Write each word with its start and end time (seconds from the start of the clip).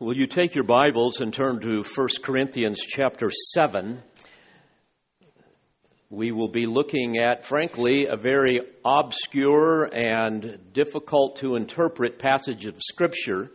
Will 0.00 0.16
you 0.16 0.26
take 0.26 0.56
your 0.56 0.64
Bibles 0.64 1.20
and 1.20 1.32
turn 1.32 1.60
to 1.60 1.84
1 1.84 2.08
Corinthians 2.24 2.80
chapter 2.80 3.30
7? 3.52 4.02
We 6.10 6.32
will 6.32 6.48
be 6.48 6.66
looking 6.66 7.18
at, 7.18 7.46
frankly, 7.46 8.06
a 8.06 8.16
very 8.16 8.60
obscure 8.84 9.84
and 9.84 10.58
difficult 10.72 11.36
to 11.36 11.54
interpret 11.54 12.18
passage 12.18 12.66
of 12.66 12.74
Scripture 12.82 13.52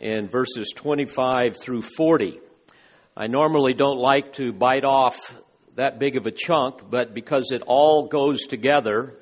in 0.00 0.28
verses 0.28 0.72
25 0.74 1.56
through 1.56 1.82
40. 1.82 2.40
I 3.16 3.28
normally 3.28 3.74
don't 3.74 4.00
like 4.00 4.32
to 4.34 4.52
bite 4.52 4.84
off 4.84 5.40
that 5.76 6.00
big 6.00 6.16
of 6.16 6.26
a 6.26 6.32
chunk, 6.32 6.90
but 6.90 7.14
because 7.14 7.52
it 7.52 7.62
all 7.64 8.08
goes 8.08 8.44
together, 8.46 9.18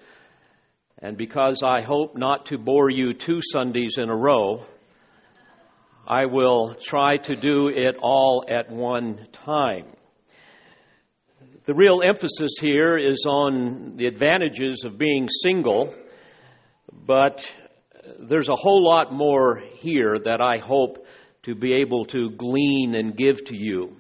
and 0.99 1.19
because 1.19 1.63
I 1.63 1.83
hope 1.83 2.17
not 2.17 2.47
to 2.47 2.57
bore 2.57 2.89
you 2.89 3.13
two 3.13 3.43
Sundays 3.43 3.97
in 3.99 4.09
a 4.09 4.17
row, 4.17 4.65
I 6.07 6.27
will 6.27 6.75
try 6.75 7.17
to 7.17 7.37
do 7.37 7.69
it 7.69 7.97
all 8.03 8.45
at 8.49 8.71
one 8.71 9.29
time. 9.33 9.87
The 11.65 11.75
real 11.75 12.03
emphasis 12.05 12.57
here 12.61 12.99
is 12.99 13.25
on 13.25 13.97
the 13.97 14.07
advantages 14.07 14.83
of 14.85 14.99
being 14.99 15.29
single, 15.29 15.95
but 16.93 17.49
there's 18.19 18.49
a 18.49 18.57
whole 18.57 18.85
lot 18.85 19.13
more 19.13 19.63
here 19.75 20.19
that 20.25 20.41
I 20.41 20.59
hope 20.59 21.07
to 21.45 21.55
be 21.55 21.81
able 21.81 22.07
to 22.07 22.31
glean 22.31 22.97
and 22.97 23.17
give 23.17 23.45
to 23.45 23.57
you. 23.57 23.97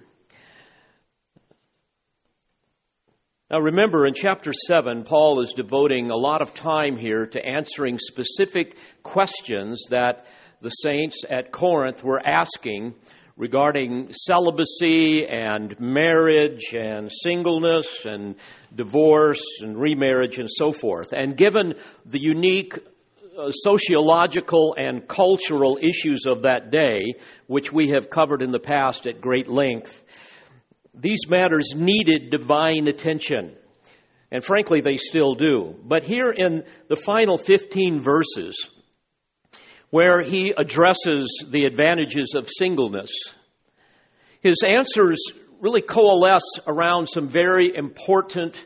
Now, 3.48 3.60
remember, 3.60 4.06
in 4.06 4.14
chapter 4.14 4.52
7, 4.52 5.04
Paul 5.04 5.42
is 5.42 5.52
devoting 5.54 6.10
a 6.10 6.16
lot 6.16 6.42
of 6.42 6.54
time 6.54 6.96
here 6.96 7.26
to 7.26 7.46
answering 7.46 7.98
specific 7.98 8.76
questions 9.02 9.84
that 9.90 10.26
the 10.62 10.70
saints 10.70 11.22
at 11.28 11.50
Corinth 11.50 12.04
were 12.04 12.22
asking 12.24 12.94
regarding 13.36 14.12
celibacy 14.12 15.26
and 15.26 15.74
marriage 15.80 16.72
and 16.72 17.10
singleness 17.10 17.86
and 18.04 18.36
divorce 18.72 19.42
and 19.60 19.76
remarriage 19.76 20.38
and 20.38 20.48
so 20.48 20.70
forth. 20.70 21.12
And 21.12 21.36
given 21.36 21.74
the 22.06 22.20
unique 22.20 22.74
uh, 22.76 23.50
sociological 23.50 24.76
and 24.78 25.08
cultural 25.08 25.78
issues 25.82 26.26
of 26.26 26.42
that 26.42 26.70
day, 26.70 27.14
which 27.48 27.72
we 27.72 27.88
have 27.88 28.08
covered 28.08 28.40
in 28.40 28.52
the 28.52 28.60
past 28.60 29.08
at 29.08 29.20
great 29.20 29.48
length, 29.48 30.04
these 30.94 31.28
matters 31.28 31.70
needed 31.74 32.30
divine 32.30 32.86
attention. 32.86 33.56
And 34.30 34.44
frankly, 34.44 34.80
they 34.80 34.96
still 34.96 35.34
do. 35.34 35.74
But 35.82 36.04
here 36.04 36.30
in 36.30 36.62
the 36.88 36.96
final 36.96 37.36
15 37.36 38.00
verses, 38.00 38.68
where 39.92 40.22
he 40.22 40.54
addresses 40.56 41.44
the 41.50 41.66
advantages 41.66 42.32
of 42.34 42.48
singleness. 42.48 43.10
His 44.40 44.56
answers 44.66 45.22
really 45.60 45.82
coalesce 45.82 46.48
around 46.66 47.08
some 47.10 47.28
very 47.28 47.76
important 47.76 48.56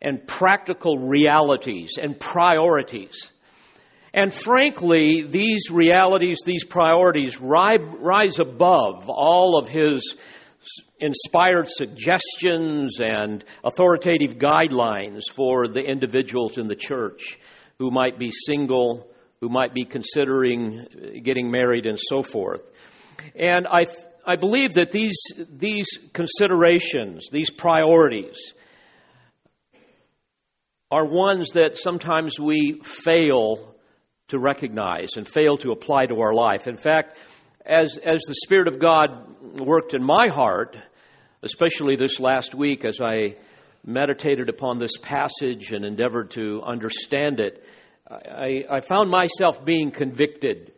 and 0.00 0.26
practical 0.26 0.96
realities 0.96 1.98
and 2.00 2.18
priorities. 2.18 3.12
And 4.14 4.32
frankly, 4.32 5.26
these 5.28 5.70
realities, 5.70 6.38
these 6.46 6.64
priorities 6.64 7.38
rise 7.38 8.38
above 8.38 9.04
all 9.06 9.58
of 9.58 9.68
his 9.68 10.16
inspired 10.98 11.68
suggestions 11.68 13.00
and 13.00 13.44
authoritative 13.62 14.38
guidelines 14.38 15.24
for 15.36 15.68
the 15.68 15.82
individuals 15.82 16.56
in 16.56 16.68
the 16.68 16.74
church 16.74 17.38
who 17.78 17.90
might 17.90 18.18
be 18.18 18.32
single 18.32 19.09
who 19.40 19.48
might 19.48 19.74
be 19.74 19.84
considering 19.84 20.80
uh, 20.80 21.20
getting 21.22 21.50
married 21.50 21.86
and 21.86 21.98
so 21.98 22.22
forth. 22.22 22.60
And 23.34 23.66
I, 23.66 23.84
I 24.26 24.36
believe 24.36 24.74
that 24.74 24.90
these, 24.92 25.18
these 25.48 25.86
considerations, 26.12 27.28
these 27.32 27.50
priorities, 27.50 28.36
are 30.90 31.06
ones 31.06 31.52
that 31.52 31.78
sometimes 31.78 32.38
we 32.38 32.80
fail 32.84 33.74
to 34.28 34.38
recognize 34.38 35.16
and 35.16 35.26
fail 35.26 35.56
to 35.58 35.70
apply 35.70 36.06
to 36.06 36.20
our 36.20 36.34
life. 36.34 36.66
In 36.66 36.76
fact, 36.76 37.16
as, 37.64 37.96
as 37.96 38.20
the 38.26 38.34
Spirit 38.44 38.68
of 38.68 38.78
God 38.78 39.60
worked 39.60 39.94
in 39.94 40.02
my 40.02 40.28
heart, 40.28 40.76
especially 41.42 41.96
this 41.96 42.18
last 42.18 42.54
week 42.54 42.84
as 42.84 43.00
I 43.00 43.36
meditated 43.84 44.48
upon 44.48 44.78
this 44.78 44.96
passage 45.00 45.70
and 45.70 45.84
endeavored 45.84 46.32
to 46.32 46.62
understand 46.62 47.40
it, 47.40 47.64
I, 48.10 48.64
I 48.68 48.80
found 48.80 49.08
myself 49.08 49.64
being 49.64 49.92
convicted 49.92 50.72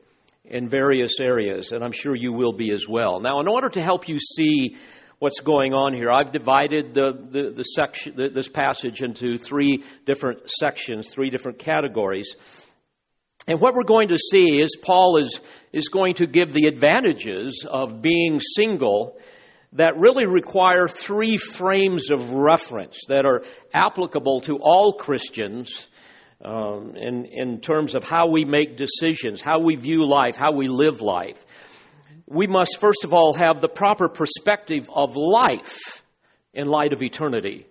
in 0.44 0.68
various 0.68 1.18
areas, 1.18 1.72
and 1.72 1.82
I'm 1.82 1.92
sure 1.92 2.14
you 2.14 2.32
will 2.32 2.52
be 2.52 2.70
as 2.72 2.84
well. 2.86 3.20
Now, 3.20 3.40
in 3.40 3.48
order 3.48 3.70
to 3.70 3.80
help 3.80 4.06
you 4.06 4.18
see 4.18 4.76
what's 5.18 5.40
going 5.40 5.72
on 5.72 5.94
here, 5.94 6.10
I've 6.10 6.32
divided 6.32 6.92
the, 6.92 7.12
the, 7.30 7.52
the 7.56 7.62
section, 7.62 8.16
the, 8.16 8.28
this 8.28 8.48
passage 8.48 9.00
into 9.00 9.38
three 9.38 9.82
different 10.04 10.50
sections, 10.50 11.08
three 11.08 11.30
different 11.30 11.58
categories. 11.58 12.34
And 13.46 13.60
what 13.60 13.74
we're 13.74 13.84
going 13.84 14.08
to 14.08 14.18
see 14.18 14.60
is 14.60 14.76
Paul 14.82 15.16
is, 15.24 15.40
is 15.72 15.88
going 15.88 16.14
to 16.14 16.26
give 16.26 16.52
the 16.52 16.66
advantages 16.66 17.64
of 17.66 18.02
being 18.02 18.40
single 18.40 19.16
that 19.72 19.96
really 19.96 20.26
require 20.26 20.86
three 20.86 21.38
frames 21.38 22.10
of 22.10 22.30
reference 22.30 22.98
that 23.08 23.24
are 23.24 23.42
applicable 23.72 24.42
to 24.42 24.58
all 24.60 24.92
Christians 24.92 25.86
um, 26.44 26.94
in, 26.96 27.24
in 27.26 27.60
terms 27.60 27.94
of 27.94 28.04
how 28.04 28.28
we 28.28 28.44
make 28.44 28.76
decisions, 28.76 29.40
how 29.40 29.60
we 29.60 29.76
view 29.76 30.06
life, 30.08 30.36
how 30.36 30.52
we 30.52 30.68
live 30.68 31.00
life. 31.00 31.44
We 32.26 32.46
must, 32.46 32.80
first 32.80 33.04
of 33.04 33.12
all, 33.12 33.34
have 33.34 33.60
the 33.60 33.68
proper 33.68 34.08
perspective 34.08 34.88
of 34.92 35.16
life 35.16 36.02
in 36.54 36.66
light 36.66 36.92
of 36.92 37.02
eternity. 37.02 37.66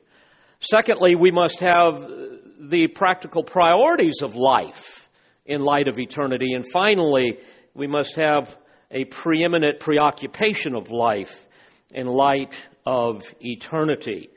Secondly, 0.59 1.15
we 1.15 1.31
must 1.31 1.59
have 1.59 2.07
the 2.59 2.87
practical 2.87 3.43
priorities 3.43 4.21
of 4.21 4.35
life 4.35 5.09
in 5.45 5.61
light 5.61 5.87
of 5.87 5.97
eternity. 5.97 6.53
And 6.53 6.65
finally, 6.71 7.39
we 7.73 7.87
must 7.87 8.15
have 8.15 8.55
a 8.91 9.05
preeminent 9.05 9.79
preoccupation 9.79 10.75
of 10.75 10.91
life 10.91 11.47
in 11.89 12.07
light 12.07 12.55
of 12.85 13.23
eternity. 13.39 14.29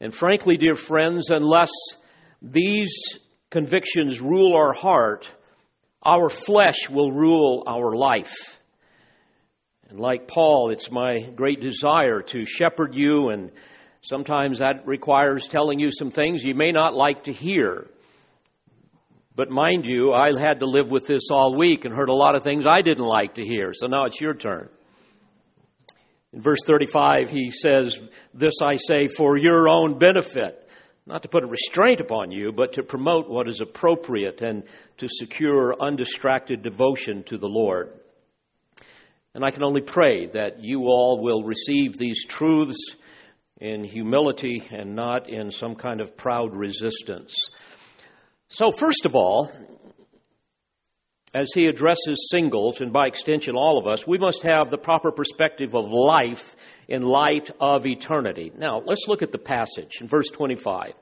And 0.00 0.14
frankly, 0.14 0.56
dear 0.56 0.74
friends, 0.74 1.30
unless 1.30 1.72
these 2.40 3.18
convictions 3.50 4.20
rule 4.20 4.54
our 4.54 4.72
heart, 4.72 5.28
our 6.02 6.28
flesh 6.28 6.88
will 6.90 7.12
rule 7.12 7.64
our 7.66 7.94
life. 7.94 8.58
And 9.88 9.98
like 9.98 10.28
Paul, 10.28 10.70
it's 10.70 10.90
my 10.90 11.20
great 11.34 11.60
desire 11.60 12.20
to 12.20 12.44
shepherd 12.44 12.94
you, 12.94 13.30
and 13.30 13.50
sometimes 14.02 14.58
that 14.58 14.86
requires 14.86 15.48
telling 15.48 15.80
you 15.80 15.90
some 15.90 16.10
things 16.10 16.44
you 16.44 16.54
may 16.54 16.72
not 16.72 16.94
like 16.94 17.24
to 17.24 17.32
hear. 17.32 17.86
But 19.34 19.50
mind 19.50 19.86
you, 19.86 20.12
I 20.12 20.38
had 20.38 20.60
to 20.60 20.66
live 20.66 20.88
with 20.88 21.06
this 21.06 21.28
all 21.30 21.56
week 21.56 21.84
and 21.84 21.94
heard 21.94 22.08
a 22.08 22.14
lot 22.14 22.34
of 22.34 22.42
things 22.42 22.66
I 22.68 22.82
didn't 22.82 23.04
like 23.04 23.36
to 23.36 23.44
hear. 23.44 23.72
So 23.72 23.86
now 23.86 24.04
it's 24.04 24.20
your 24.20 24.34
turn. 24.34 24.68
In 26.32 26.42
verse 26.42 26.60
35, 26.66 27.30
he 27.30 27.50
says, 27.50 27.98
This 28.34 28.54
I 28.62 28.76
say 28.76 29.08
for 29.08 29.38
your 29.38 29.68
own 29.70 29.98
benefit 29.98 30.67
not 31.08 31.22
to 31.22 31.28
put 31.28 31.42
a 31.42 31.46
restraint 31.46 32.00
upon 32.00 32.30
you, 32.30 32.52
but 32.52 32.74
to 32.74 32.82
promote 32.82 33.30
what 33.30 33.48
is 33.48 33.60
appropriate 33.60 34.42
and 34.42 34.62
to 34.98 35.08
secure 35.08 35.74
undistracted 35.80 36.62
devotion 36.62 37.22
to 37.24 37.38
the 37.38 37.48
Lord. 37.48 37.92
And 39.34 39.42
I 39.42 39.50
can 39.50 39.62
only 39.62 39.80
pray 39.80 40.26
that 40.26 40.62
you 40.62 40.82
all 40.82 41.20
will 41.22 41.42
receive 41.42 41.96
these 41.96 42.24
truths 42.26 42.94
in 43.58 43.84
humility 43.84 44.62
and 44.70 44.94
not 44.94 45.30
in 45.30 45.50
some 45.50 45.74
kind 45.76 46.00
of 46.00 46.16
proud 46.16 46.54
resistance. 46.54 47.34
So, 48.48 48.70
first 48.70 49.06
of 49.06 49.14
all, 49.14 49.50
as 51.34 51.48
he 51.54 51.66
addresses 51.66 52.28
singles, 52.30 52.80
and 52.80 52.92
by 52.92 53.06
extension 53.06 53.54
all 53.54 53.78
of 53.78 53.86
us, 53.86 54.06
we 54.06 54.18
must 54.18 54.42
have 54.42 54.70
the 54.70 54.78
proper 54.78 55.12
perspective 55.12 55.74
of 55.74 55.90
life 55.90 56.56
in 56.88 57.02
light 57.02 57.50
of 57.60 57.86
eternity. 57.86 58.50
Now, 58.56 58.82
let's 58.84 59.06
look 59.06 59.22
at 59.22 59.30
the 59.30 59.38
passage 59.38 59.98
in 60.00 60.08
verse 60.08 60.28
25. 60.30 60.92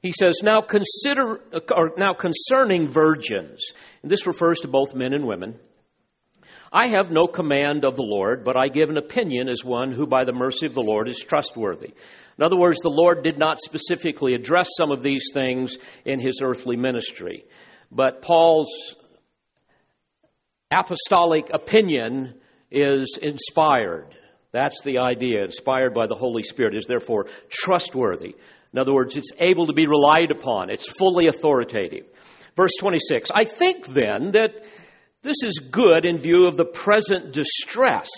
He 0.00 0.12
says, 0.12 0.40
Now 0.42 0.60
consider, 0.60 1.40
or 1.74 1.92
now 1.96 2.14
concerning 2.14 2.88
virgins, 2.88 3.72
and 4.02 4.10
this 4.10 4.26
refers 4.26 4.60
to 4.60 4.68
both 4.68 4.94
men 4.94 5.12
and 5.12 5.26
women. 5.26 5.58
I 6.72 6.88
have 6.88 7.10
no 7.10 7.26
command 7.26 7.84
of 7.84 7.94
the 7.94 8.02
Lord, 8.02 8.44
but 8.44 8.56
I 8.56 8.66
give 8.66 8.90
an 8.90 8.96
opinion 8.96 9.48
as 9.48 9.62
one 9.62 9.92
who, 9.92 10.06
by 10.06 10.24
the 10.24 10.32
mercy 10.32 10.66
of 10.66 10.74
the 10.74 10.82
Lord, 10.82 11.08
is 11.08 11.20
trustworthy. 11.20 11.94
In 12.36 12.44
other 12.44 12.56
words, 12.56 12.80
the 12.80 12.88
Lord 12.88 13.22
did 13.22 13.38
not 13.38 13.60
specifically 13.60 14.34
address 14.34 14.68
some 14.76 14.90
of 14.90 15.02
these 15.02 15.30
things 15.32 15.76
in 16.04 16.18
his 16.18 16.40
earthly 16.42 16.76
ministry. 16.76 17.44
But 17.92 18.22
Paul's 18.22 18.96
apostolic 20.70 21.50
opinion 21.52 22.34
is 22.72 23.16
inspired. 23.22 24.16
That's 24.54 24.80
the 24.82 24.98
idea. 24.98 25.42
Inspired 25.44 25.94
by 25.94 26.06
the 26.06 26.14
Holy 26.14 26.44
Spirit 26.44 26.76
is 26.76 26.86
therefore 26.86 27.26
trustworthy. 27.50 28.36
In 28.72 28.78
other 28.78 28.94
words, 28.94 29.16
it's 29.16 29.32
able 29.40 29.66
to 29.66 29.72
be 29.72 29.88
relied 29.88 30.30
upon. 30.30 30.70
It's 30.70 30.88
fully 30.88 31.26
authoritative. 31.26 32.06
Verse 32.56 32.70
26 32.78 33.30
I 33.34 33.44
think 33.44 33.86
then 33.86 34.30
that 34.32 34.52
This 35.22 35.42
is 35.42 35.58
good 35.58 36.06
in 36.06 36.18
view 36.18 36.46
of 36.46 36.56
the 36.56 36.64
present 36.64 37.32
distress, 37.32 38.10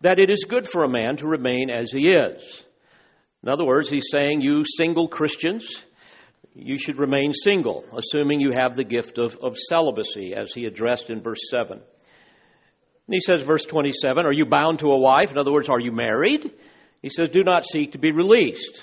that 0.00 0.18
it 0.18 0.28
is 0.28 0.44
good 0.48 0.68
for 0.68 0.82
a 0.82 0.88
man 0.88 1.18
to 1.18 1.28
remain 1.28 1.70
as 1.70 1.92
he 1.92 2.08
is. 2.08 2.64
In 3.44 3.50
other 3.50 3.64
words, 3.64 3.88
he's 3.88 4.08
saying, 4.10 4.40
you 4.40 4.64
single 4.76 5.06
Christians, 5.06 5.68
you 6.54 6.78
should 6.78 6.98
remain 6.98 7.32
single, 7.32 7.84
assuming 7.96 8.40
you 8.40 8.52
have 8.56 8.74
the 8.74 8.84
gift 8.84 9.18
of, 9.18 9.36
of 9.40 9.56
celibacy, 9.56 10.34
as 10.34 10.52
he 10.52 10.64
addressed 10.64 11.10
in 11.10 11.22
verse 11.22 11.42
7. 11.50 11.80
And 13.06 13.14
he 13.14 13.20
says, 13.20 13.42
verse 13.42 13.64
27, 13.64 14.24
Are 14.24 14.32
you 14.32 14.46
bound 14.46 14.78
to 14.80 14.86
a 14.86 14.98
wife? 14.98 15.30
In 15.30 15.38
other 15.38 15.52
words, 15.52 15.68
are 15.68 15.80
you 15.80 15.92
married? 15.92 16.50
He 17.02 17.10
says, 17.10 17.28
Do 17.32 17.44
not 17.44 17.64
seek 17.66 17.92
to 17.92 17.98
be 17.98 18.12
released. 18.12 18.80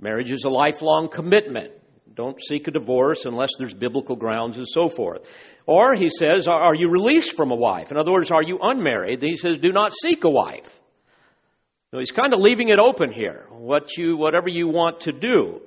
Marriage 0.00 0.30
is 0.30 0.44
a 0.44 0.50
lifelong 0.50 1.08
commitment. 1.08 1.72
Don't 2.14 2.40
seek 2.42 2.66
a 2.68 2.72
divorce 2.72 3.24
unless 3.24 3.50
there's 3.58 3.74
biblical 3.74 4.16
grounds 4.16 4.56
and 4.56 4.66
so 4.68 4.88
forth. 4.88 5.28
Or 5.66 5.94
he 5.94 6.10
says, 6.10 6.46
Are 6.48 6.74
you 6.74 6.90
released 6.90 7.36
from 7.36 7.50
a 7.50 7.56
wife? 7.56 7.90
In 7.90 7.96
other 7.96 8.12
words, 8.12 8.30
are 8.30 8.42
you 8.42 8.58
unmarried? 8.62 9.22
he 9.22 9.36
says, 9.36 9.56
Do 9.58 9.72
not 9.72 9.92
seek 9.92 10.24
a 10.24 10.30
wife. 10.30 10.68
So 11.90 11.98
he's 11.98 12.12
kind 12.12 12.34
of 12.34 12.40
leaving 12.40 12.68
it 12.68 12.78
open 12.78 13.12
here, 13.12 13.46
what 13.50 13.96
you, 13.96 14.16
whatever 14.16 14.48
you 14.48 14.68
want 14.68 15.00
to 15.00 15.12
do. 15.12 15.62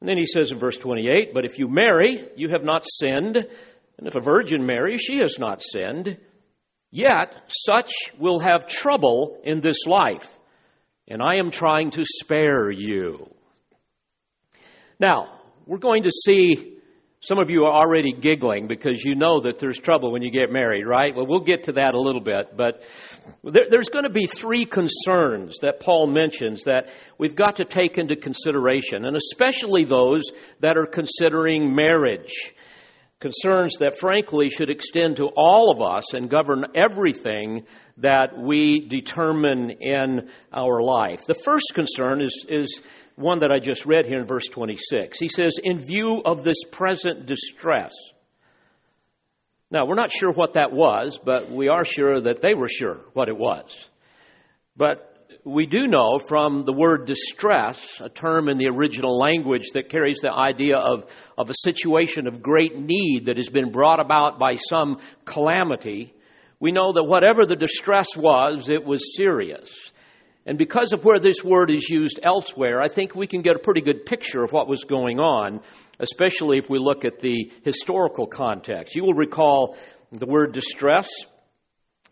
And 0.00 0.08
then 0.08 0.18
he 0.18 0.26
says 0.26 0.50
in 0.50 0.58
verse 0.58 0.76
28, 0.76 1.32
But 1.32 1.44
if 1.44 1.58
you 1.58 1.68
marry, 1.68 2.28
you 2.36 2.50
have 2.50 2.64
not 2.64 2.84
sinned, 2.84 3.36
and 3.36 4.06
if 4.06 4.16
a 4.16 4.20
virgin 4.20 4.66
marries, 4.66 5.00
she 5.00 5.18
has 5.18 5.38
not 5.38 5.62
sinned. 5.62 6.18
Yet 6.94 7.34
such 7.48 7.90
will 8.20 8.38
have 8.38 8.68
trouble 8.68 9.40
in 9.42 9.58
this 9.58 9.84
life, 9.84 10.30
and 11.08 11.20
I 11.20 11.38
am 11.38 11.50
trying 11.50 11.90
to 11.90 12.04
spare 12.04 12.70
you. 12.70 13.34
Now, 15.00 15.40
we're 15.66 15.78
going 15.78 16.04
to 16.04 16.12
see 16.12 16.78
some 17.20 17.40
of 17.40 17.50
you 17.50 17.64
are 17.64 17.72
already 17.72 18.12
giggling 18.12 18.68
because 18.68 19.02
you 19.02 19.16
know 19.16 19.40
that 19.40 19.58
there's 19.58 19.80
trouble 19.80 20.12
when 20.12 20.22
you 20.22 20.30
get 20.30 20.52
married, 20.52 20.86
right? 20.86 21.12
Well, 21.16 21.26
we'll 21.26 21.40
get 21.40 21.64
to 21.64 21.72
that 21.72 21.96
a 21.96 22.00
little 22.00 22.20
bit. 22.20 22.56
But 22.56 22.84
there, 23.42 23.64
there's 23.68 23.88
going 23.88 24.04
to 24.04 24.10
be 24.10 24.28
three 24.28 24.64
concerns 24.64 25.56
that 25.62 25.80
Paul 25.80 26.06
mentions 26.06 26.62
that 26.62 26.90
we've 27.18 27.34
got 27.34 27.56
to 27.56 27.64
take 27.64 27.98
into 27.98 28.14
consideration, 28.14 29.04
and 29.04 29.16
especially 29.16 29.84
those 29.84 30.22
that 30.60 30.76
are 30.76 30.86
considering 30.86 31.74
marriage. 31.74 32.54
Concerns 33.24 33.78
that, 33.78 33.96
frankly, 33.98 34.50
should 34.50 34.68
extend 34.68 35.16
to 35.16 35.30
all 35.34 35.70
of 35.70 35.80
us 35.80 36.12
and 36.12 36.28
govern 36.28 36.66
everything 36.74 37.64
that 37.96 38.38
we 38.38 38.86
determine 38.86 39.70
in 39.80 40.28
our 40.52 40.82
life. 40.82 41.22
The 41.26 41.32
first 41.32 41.72
concern 41.74 42.20
is, 42.20 42.44
is 42.50 42.82
one 43.16 43.40
that 43.40 43.50
I 43.50 43.60
just 43.60 43.86
read 43.86 44.04
here 44.04 44.20
in 44.20 44.26
verse 44.26 44.46
26. 44.48 45.18
He 45.18 45.28
says, 45.28 45.54
In 45.62 45.86
view 45.86 46.20
of 46.22 46.44
this 46.44 46.58
present 46.70 47.24
distress. 47.24 47.94
Now, 49.70 49.86
we're 49.86 49.94
not 49.94 50.12
sure 50.12 50.30
what 50.30 50.52
that 50.52 50.70
was, 50.70 51.18
but 51.24 51.50
we 51.50 51.68
are 51.68 51.86
sure 51.86 52.20
that 52.20 52.42
they 52.42 52.52
were 52.52 52.68
sure 52.68 53.00
what 53.14 53.30
it 53.30 53.38
was. 53.38 53.88
But 54.76 55.13
we 55.44 55.66
do 55.66 55.86
know 55.86 56.18
from 56.18 56.64
the 56.64 56.72
word 56.72 57.06
distress, 57.06 57.78
a 58.00 58.08
term 58.08 58.48
in 58.48 58.56
the 58.56 58.68
original 58.68 59.18
language 59.18 59.70
that 59.74 59.90
carries 59.90 60.20
the 60.22 60.32
idea 60.32 60.76
of, 60.76 61.04
of 61.36 61.50
a 61.50 61.54
situation 61.62 62.26
of 62.26 62.42
great 62.42 62.78
need 62.78 63.26
that 63.26 63.36
has 63.36 63.50
been 63.50 63.70
brought 63.70 64.00
about 64.00 64.38
by 64.38 64.56
some 64.56 64.98
calamity, 65.26 66.14
we 66.60 66.72
know 66.72 66.94
that 66.94 67.04
whatever 67.04 67.44
the 67.44 67.56
distress 67.56 68.08
was, 68.16 68.70
it 68.70 68.84
was 68.84 69.16
serious. 69.16 69.70
And 70.46 70.56
because 70.56 70.94
of 70.94 71.04
where 71.04 71.18
this 71.18 71.44
word 71.44 71.70
is 71.70 71.90
used 71.90 72.20
elsewhere, 72.22 72.80
I 72.80 72.88
think 72.88 73.14
we 73.14 73.26
can 73.26 73.42
get 73.42 73.56
a 73.56 73.58
pretty 73.58 73.82
good 73.82 74.06
picture 74.06 74.42
of 74.42 74.50
what 74.50 74.68
was 74.68 74.84
going 74.84 75.20
on, 75.20 75.60
especially 76.00 76.58
if 76.58 76.70
we 76.70 76.78
look 76.78 77.04
at 77.04 77.20
the 77.20 77.52
historical 77.64 78.26
context. 78.26 78.94
You 78.94 79.04
will 79.04 79.14
recall 79.14 79.76
the 80.10 80.26
word 80.26 80.54
distress 80.54 81.10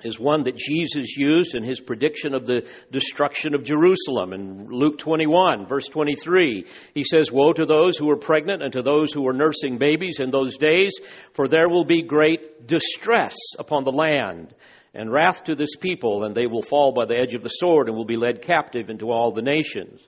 is 0.05 0.19
one 0.19 0.45
that 0.45 0.57
Jesus 0.57 1.17
used 1.17 1.55
in 1.55 1.63
his 1.63 1.81
prediction 1.81 2.35
of 2.35 2.47
the 2.47 2.69
destruction 2.91 3.55
of 3.55 3.65
Jerusalem. 3.65 4.33
In 4.33 4.69
Luke 4.69 4.99
21, 4.99 5.67
verse 5.67 5.89
23, 5.89 6.67
he 6.95 7.05
says, 7.05 7.33
Woe 7.33 7.53
to 7.53 7.67
those 7.67 7.97
who 7.97 8.11
are 8.11 8.17
pregnant 8.17 8.63
and 8.63 8.73
to 8.73 8.83
those 8.83 9.13
who 9.13 9.27
are 9.29 9.33
nursing 9.33 9.79
babies 9.79 10.19
in 10.21 10.31
those 10.31 10.57
days, 10.57 10.93
for 11.35 11.49
there 11.49 11.69
will 11.69 11.85
be 11.85 12.03
great 12.03 12.67
distress 12.67 13.37
upon 13.59 13.85
the 13.85 13.93
land 13.93 14.55
and 14.95 15.11
wrath 15.11 15.45
to 15.45 15.55
this 15.55 15.75
people, 15.77 16.25
and 16.25 16.35
they 16.35 16.47
will 16.47 16.63
fall 16.63 16.93
by 16.93 17.07
the 17.07 17.17
edge 17.17 17.35
of 17.35 17.43
the 17.43 17.49
sword 17.49 17.89
and 17.89 17.97
will 17.97 18.05
be 18.05 18.17
led 18.17 18.43
captive 18.43 18.91
into 18.91 19.11
all 19.11 19.33
the 19.33 19.43
nations. 19.43 20.01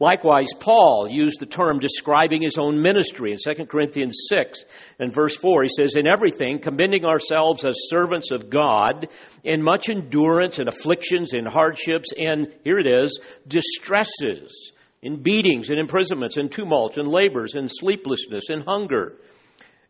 Likewise, 0.00 0.48
Paul 0.60 1.08
used 1.10 1.40
the 1.40 1.46
term 1.46 1.80
describing 1.80 2.42
his 2.42 2.56
own 2.56 2.80
ministry 2.80 3.32
in 3.32 3.38
2 3.38 3.66
Corinthians 3.66 4.16
6 4.28 4.64
and 5.00 5.12
verse 5.12 5.36
4. 5.36 5.64
He 5.64 5.68
says, 5.68 5.96
In 5.96 6.06
everything, 6.06 6.60
commending 6.60 7.04
ourselves 7.04 7.64
as 7.64 7.74
servants 7.88 8.30
of 8.30 8.48
God, 8.48 9.08
in 9.42 9.60
much 9.60 9.88
endurance 9.88 10.60
and 10.60 10.68
afflictions, 10.68 11.32
in 11.32 11.46
hardships, 11.46 12.12
and 12.16 12.46
here 12.62 12.78
it 12.78 12.86
is, 12.86 13.18
distresses, 13.48 14.72
in 15.02 15.20
beatings 15.20 15.68
and 15.68 15.80
imprisonments, 15.80 16.36
in 16.36 16.48
tumults 16.48 16.96
and 16.96 17.08
labors, 17.08 17.56
in 17.56 17.68
sleeplessness, 17.68 18.44
in 18.50 18.60
hunger 18.60 19.16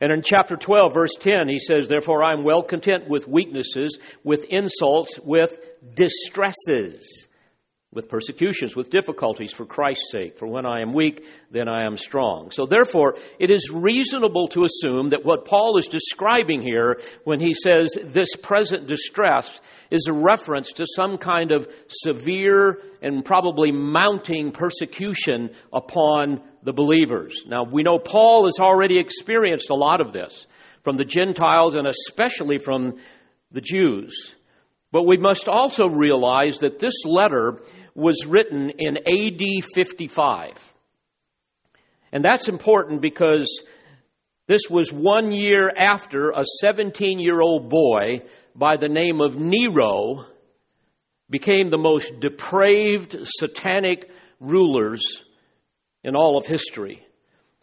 and 0.01 0.13
in 0.13 0.23
chapter 0.23 0.57
12, 0.57 0.95
verse 0.95 1.17
10, 1.19 1.49
he 1.49 1.59
says, 1.59 1.89
Therefore 1.89 2.23
I 2.23 2.33
am 2.33 2.45
well 2.45 2.63
content 2.63 3.09
with 3.09 3.27
weaknesses, 3.27 3.99
with 4.23 4.45
insults, 4.45 5.19
with 5.19 5.59
distresses 5.95 7.27
with 7.91 8.09
persecutions, 8.09 8.77
with 8.77 8.91
difficulties 8.91 9.51
for 9.51 9.65
Christ's 9.65 10.13
sake. 10.13 10.39
For 10.39 10.47
when 10.47 10.67
I 10.67 10.83
am 10.83 10.93
weak, 10.93 11.27
then 11.51 11.69
I 11.69 11.87
am 11.87 11.97
strong. 11.97 12.51
So 12.51 12.67
therefore, 12.67 13.15
it 13.39 13.51
is 13.51 13.71
reasonable 13.73 14.49
to 14.49 14.65
assume 14.65 15.11
that 15.11 15.25
what 15.25 15.47
Paul 15.47 15.79
is 15.79 15.87
describing 15.87 16.61
here 16.61 17.01
when 17.25 17.41
he 17.41 17.55
says 17.55 17.97
this 18.05 18.37
present 18.37 18.89
distress 18.89 19.59
is 19.91 20.07
a 20.07 20.13
reference 20.13 20.73
to 20.73 20.85
some 20.95 21.17
kind 21.17 21.51
of 21.51 21.67
severe 21.89 22.79
and 23.01 23.25
probably 23.25 23.73
mounting 23.73 24.53
persecution 24.53 25.51
upon 25.73 26.43
the 26.63 26.75
believers. 26.75 27.45
Now, 27.47 27.65
we 27.65 27.85
know 27.85 27.99
Paul 27.99 28.45
has 28.45 28.59
already 28.59 28.99
experienced 28.99 29.71
a 29.71 29.75
lot 29.75 30.03
of 30.03 30.13
this 30.13 30.47
from 30.85 30.97
the 30.97 31.07
Gentiles 31.07 31.75
and 31.75 31.87
especially 31.87 32.59
from 32.59 32.99
the 33.51 33.63
Jews. 33.63 34.35
But 34.91 35.07
we 35.07 35.19
must 35.19 35.49
also 35.49 35.87
realize 35.87 36.59
that 36.61 36.79
this 36.79 37.05
letter 37.05 37.61
was 37.99 38.25
written 38.25 38.71
in 38.79 38.97
AD 38.97 39.43
55. 39.75 40.53
And 42.13 42.25
that's 42.25 42.47
important 42.47 43.03
because 43.03 43.61
this 44.47 44.63
was 44.71 44.93
one 44.93 45.33
year 45.33 45.69
after 45.77 46.31
a 46.31 46.45
17 46.61 47.19
year 47.19 47.41
old 47.41 47.69
boy 47.69 48.23
by 48.55 48.77
the 48.77 48.89
name 48.89 49.21
of 49.21 49.35
Nero 49.35 50.27
became 51.29 51.71
the 51.71 51.79
most 51.79 52.21
depraved 52.21 53.17
satanic 53.25 54.09
rulers 54.39 55.21
in 56.05 56.15
all 56.15 56.39
of 56.39 56.47
history. 56.47 57.05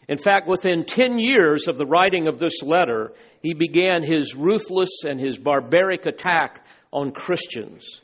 In 0.09 0.17
fact, 0.17 0.49
within 0.49 0.85
10 0.85 1.17
years 1.17 1.69
of 1.69 1.77
the 1.77 1.87
writing 1.87 2.27
of 2.27 2.39
this 2.39 2.61
letter, 2.61 3.13
he 3.41 3.53
began 3.53 4.03
his 4.03 4.35
ruthless 4.35 5.05
and 5.07 5.17
his 5.17 5.37
barbaric 5.37 6.05
attack 6.05 6.65
on 6.91 7.13
Christians. 7.13 8.01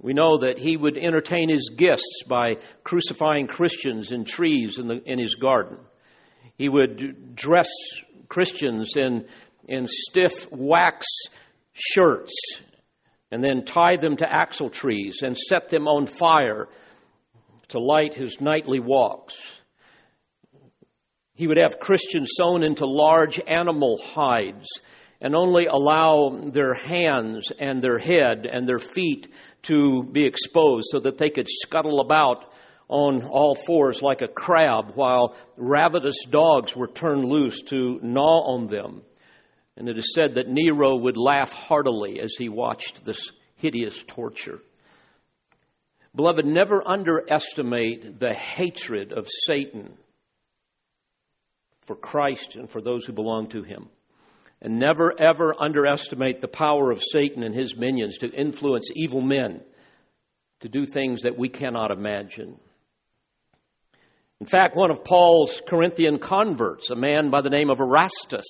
We 0.00 0.14
know 0.14 0.38
that 0.38 0.58
he 0.58 0.76
would 0.76 0.96
entertain 0.96 1.48
his 1.48 1.70
guests 1.76 2.22
by 2.26 2.56
crucifying 2.82 3.46
Christians 3.46 4.10
in 4.10 4.24
trees 4.24 4.78
in, 4.78 4.88
the, 4.88 5.02
in 5.04 5.18
his 5.18 5.34
garden. 5.34 5.78
He 6.56 6.68
would 6.68 7.36
dress 7.36 7.70
Christians 8.28 8.96
in, 8.96 9.26
in 9.68 9.86
stiff 9.86 10.50
wax 10.50 11.06
shirts 11.74 12.32
and 13.30 13.42
then 13.42 13.64
tie 13.64 13.96
them 13.96 14.16
to 14.16 14.30
axle 14.30 14.70
trees 14.70 15.20
and 15.22 15.36
set 15.36 15.68
them 15.68 15.86
on 15.86 16.06
fire 16.06 16.68
to 17.68 17.78
light 17.78 18.14
his 18.14 18.40
nightly 18.40 18.80
walks. 18.80 19.34
He 21.34 21.46
would 21.46 21.56
have 21.56 21.80
Christians 21.80 22.32
sewn 22.34 22.62
into 22.62 22.86
large 22.86 23.40
animal 23.46 23.98
hides 24.02 24.68
and 25.20 25.34
only 25.34 25.66
allow 25.66 26.50
their 26.52 26.74
hands 26.74 27.50
and 27.58 27.80
their 27.80 27.98
head 27.98 28.46
and 28.50 28.66
their 28.66 28.78
feet 28.78 29.28
to 29.62 30.02
be 30.02 30.26
exposed 30.26 30.86
so 30.90 31.00
that 31.00 31.18
they 31.18 31.30
could 31.30 31.48
scuttle 31.48 32.00
about 32.00 32.52
on 32.88 33.24
all 33.24 33.54
fours 33.54 34.02
like 34.02 34.20
a 34.20 34.28
crab 34.28 34.92
while 34.94 35.34
ravenous 35.56 36.24
dogs 36.28 36.76
were 36.76 36.88
turned 36.88 37.24
loose 37.24 37.62
to 37.62 37.98
gnaw 38.02 38.54
on 38.54 38.66
them. 38.66 39.02
And 39.76 39.88
it 39.88 39.96
is 39.96 40.12
said 40.14 40.34
that 40.34 40.48
Nero 40.48 40.96
would 40.96 41.16
laugh 41.16 41.52
heartily 41.52 42.20
as 42.20 42.34
he 42.36 42.48
watched 42.48 43.04
this 43.04 43.30
hideous 43.56 44.04
torture. 44.06 44.60
Beloved, 46.14 46.44
never 46.44 46.86
underestimate 46.86 48.20
the 48.20 48.34
hatred 48.34 49.12
of 49.12 49.26
Satan 49.46 49.94
for 51.86 51.96
Christ 51.96 52.56
and 52.56 52.68
for 52.68 52.82
those 52.82 53.06
who 53.06 53.12
belong 53.12 53.48
to 53.50 53.62
him. 53.62 53.88
And 54.64 54.78
never, 54.78 55.12
ever 55.20 55.54
underestimate 55.60 56.40
the 56.40 56.46
power 56.46 56.92
of 56.92 57.02
Satan 57.02 57.42
and 57.42 57.52
his 57.52 57.76
minions 57.76 58.18
to 58.18 58.30
influence 58.30 58.88
evil 58.94 59.20
men 59.20 59.60
to 60.60 60.68
do 60.68 60.86
things 60.86 61.22
that 61.22 61.36
we 61.36 61.48
cannot 61.48 61.90
imagine. 61.90 62.60
In 64.40 64.46
fact, 64.46 64.76
one 64.76 64.92
of 64.92 65.02
Paul's 65.02 65.60
Corinthian 65.68 66.20
converts, 66.20 66.90
a 66.90 66.96
man 66.96 67.30
by 67.30 67.42
the 67.42 67.50
name 67.50 67.70
of 67.70 67.80
Erastus, 67.80 68.46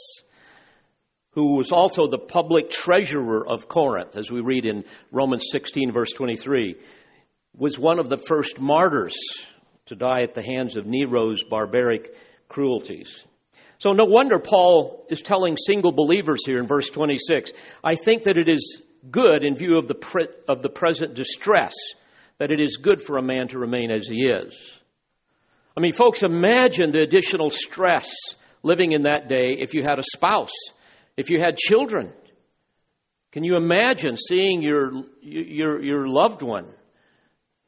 who 1.30 1.56
was 1.56 1.72
also 1.72 2.06
the 2.06 2.18
public 2.18 2.68
treasurer 2.68 3.46
of 3.48 3.68
Corinth, 3.68 4.14
as 4.16 4.30
we 4.30 4.42
read 4.42 4.66
in 4.66 4.84
Romans 5.10 5.46
16, 5.50 5.92
verse 5.92 6.12
23, 6.12 6.76
was 7.56 7.78
one 7.78 7.98
of 7.98 8.10
the 8.10 8.18
first 8.26 8.60
martyrs 8.60 9.16
to 9.86 9.94
die 9.94 10.22
at 10.22 10.34
the 10.34 10.42
hands 10.42 10.76
of 10.76 10.86
Nero's 10.86 11.42
barbaric 11.42 12.14
cruelties. 12.48 13.24
So, 13.82 13.90
no 13.90 14.04
wonder 14.04 14.38
Paul 14.38 15.04
is 15.10 15.22
telling 15.22 15.56
single 15.56 15.90
believers 15.90 16.46
here 16.46 16.60
in 16.60 16.68
verse 16.68 16.88
26 16.88 17.50
I 17.82 17.96
think 17.96 18.22
that 18.24 18.38
it 18.38 18.48
is 18.48 18.80
good 19.10 19.42
in 19.42 19.56
view 19.56 19.76
of 19.76 19.88
the, 19.88 19.96
pre- 19.96 20.28
of 20.48 20.62
the 20.62 20.68
present 20.68 21.14
distress, 21.14 21.74
that 22.38 22.52
it 22.52 22.60
is 22.60 22.76
good 22.76 23.02
for 23.02 23.18
a 23.18 23.22
man 23.22 23.48
to 23.48 23.58
remain 23.58 23.90
as 23.90 24.06
he 24.06 24.28
is. 24.28 24.56
I 25.76 25.80
mean, 25.80 25.94
folks, 25.94 26.22
imagine 26.22 26.92
the 26.92 27.02
additional 27.02 27.50
stress 27.50 28.08
living 28.62 28.92
in 28.92 29.02
that 29.02 29.28
day 29.28 29.56
if 29.58 29.74
you 29.74 29.82
had 29.82 29.98
a 29.98 30.04
spouse, 30.14 30.54
if 31.16 31.28
you 31.28 31.40
had 31.40 31.56
children. 31.56 32.12
Can 33.32 33.42
you 33.42 33.56
imagine 33.56 34.16
seeing 34.16 34.62
your, 34.62 34.92
your, 35.22 35.82
your 35.82 36.06
loved 36.06 36.42
one, 36.42 36.68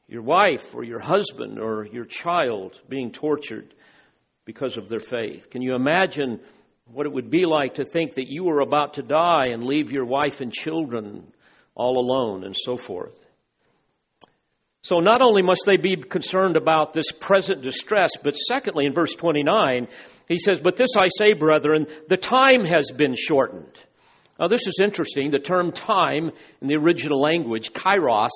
your 0.06 0.22
wife 0.22 0.76
or 0.76 0.84
your 0.84 1.00
husband 1.00 1.58
or 1.58 1.84
your 1.86 2.04
child 2.04 2.80
being 2.88 3.10
tortured 3.10 3.74
because 4.44 4.76
of 4.76 4.88
their 4.88 5.00
faith? 5.00 5.50
Can 5.50 5.62
you 5.62 5.74
imagine 5.74 6.40
what 6.86 7.06
it 7.06 7.12
would 7.12 7.30
be 7.30 7.46
like 7.46 7.74
to 7.74 7.84
think 7.84 8.14
that 8.14 8.28
you 8.28 8.44
were 8.44 8.60
about 8.60 8.94
to 8.94 9.02
die 9.02 9.48
and 9.48 9.64
leave 9.64 9.92
your 9.92 10.04
wife 10.04 10.40
and 10.40 10.52
children 10.52 11.32
all 11.74 11.98
alone 11.98 12.44
and 12.44 12.54
so 12.56 12.76
forth? 12.76 13.14
So, 14.82 15.00
not 15.00 15.22
only 15.22 15.40
must 15.40 15.62
they 15.64 15.78
be 15.78 15.96
concerned 15.96 16.58
about 16.58 16.92
this 16.92 17.10
present 17.10 17.62
distress, 17.62 18.10
but 18.22 18.34
secondly, 18.34 18.84
in 18.84 18.92
verse 18.92 19.14
29, 19.14 19.88
he 20.28 20.38
says, 20.38 20.60
But 20.60 20.76
this 20.76 20.90
I 20.94 21.08
say, 21.18 21.32
brethren, 21.32 21.86
the 22.08 22.18
time 22.18 22.66
has 22.66 22.90
been 22.94 23.14
shortened. 23.16 23.78
Now, 24.38 24.48
this 24.48 24.66
is 24.66 24.80
interesting. 24.82 25.30
The 25.30 25.38
term 25.38 25.72
time 25.72 26.30
in 26.60 26.68
the 26.68 26.76
original 26.76 27.18
language, 27.18 27.72
kairos, 27.72 28.28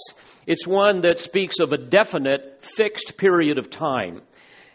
it's 0.47 0.67
one 0.67 1.03
that 1.03 1.19
speaks 1.19 1.57
of 1.59 1.73
a 1.73 1.77
definite, 1.77 2.65
fixed 2.77 3.19
period 3.19 3.59
of 3.59 3.69
time. 3.69 4.23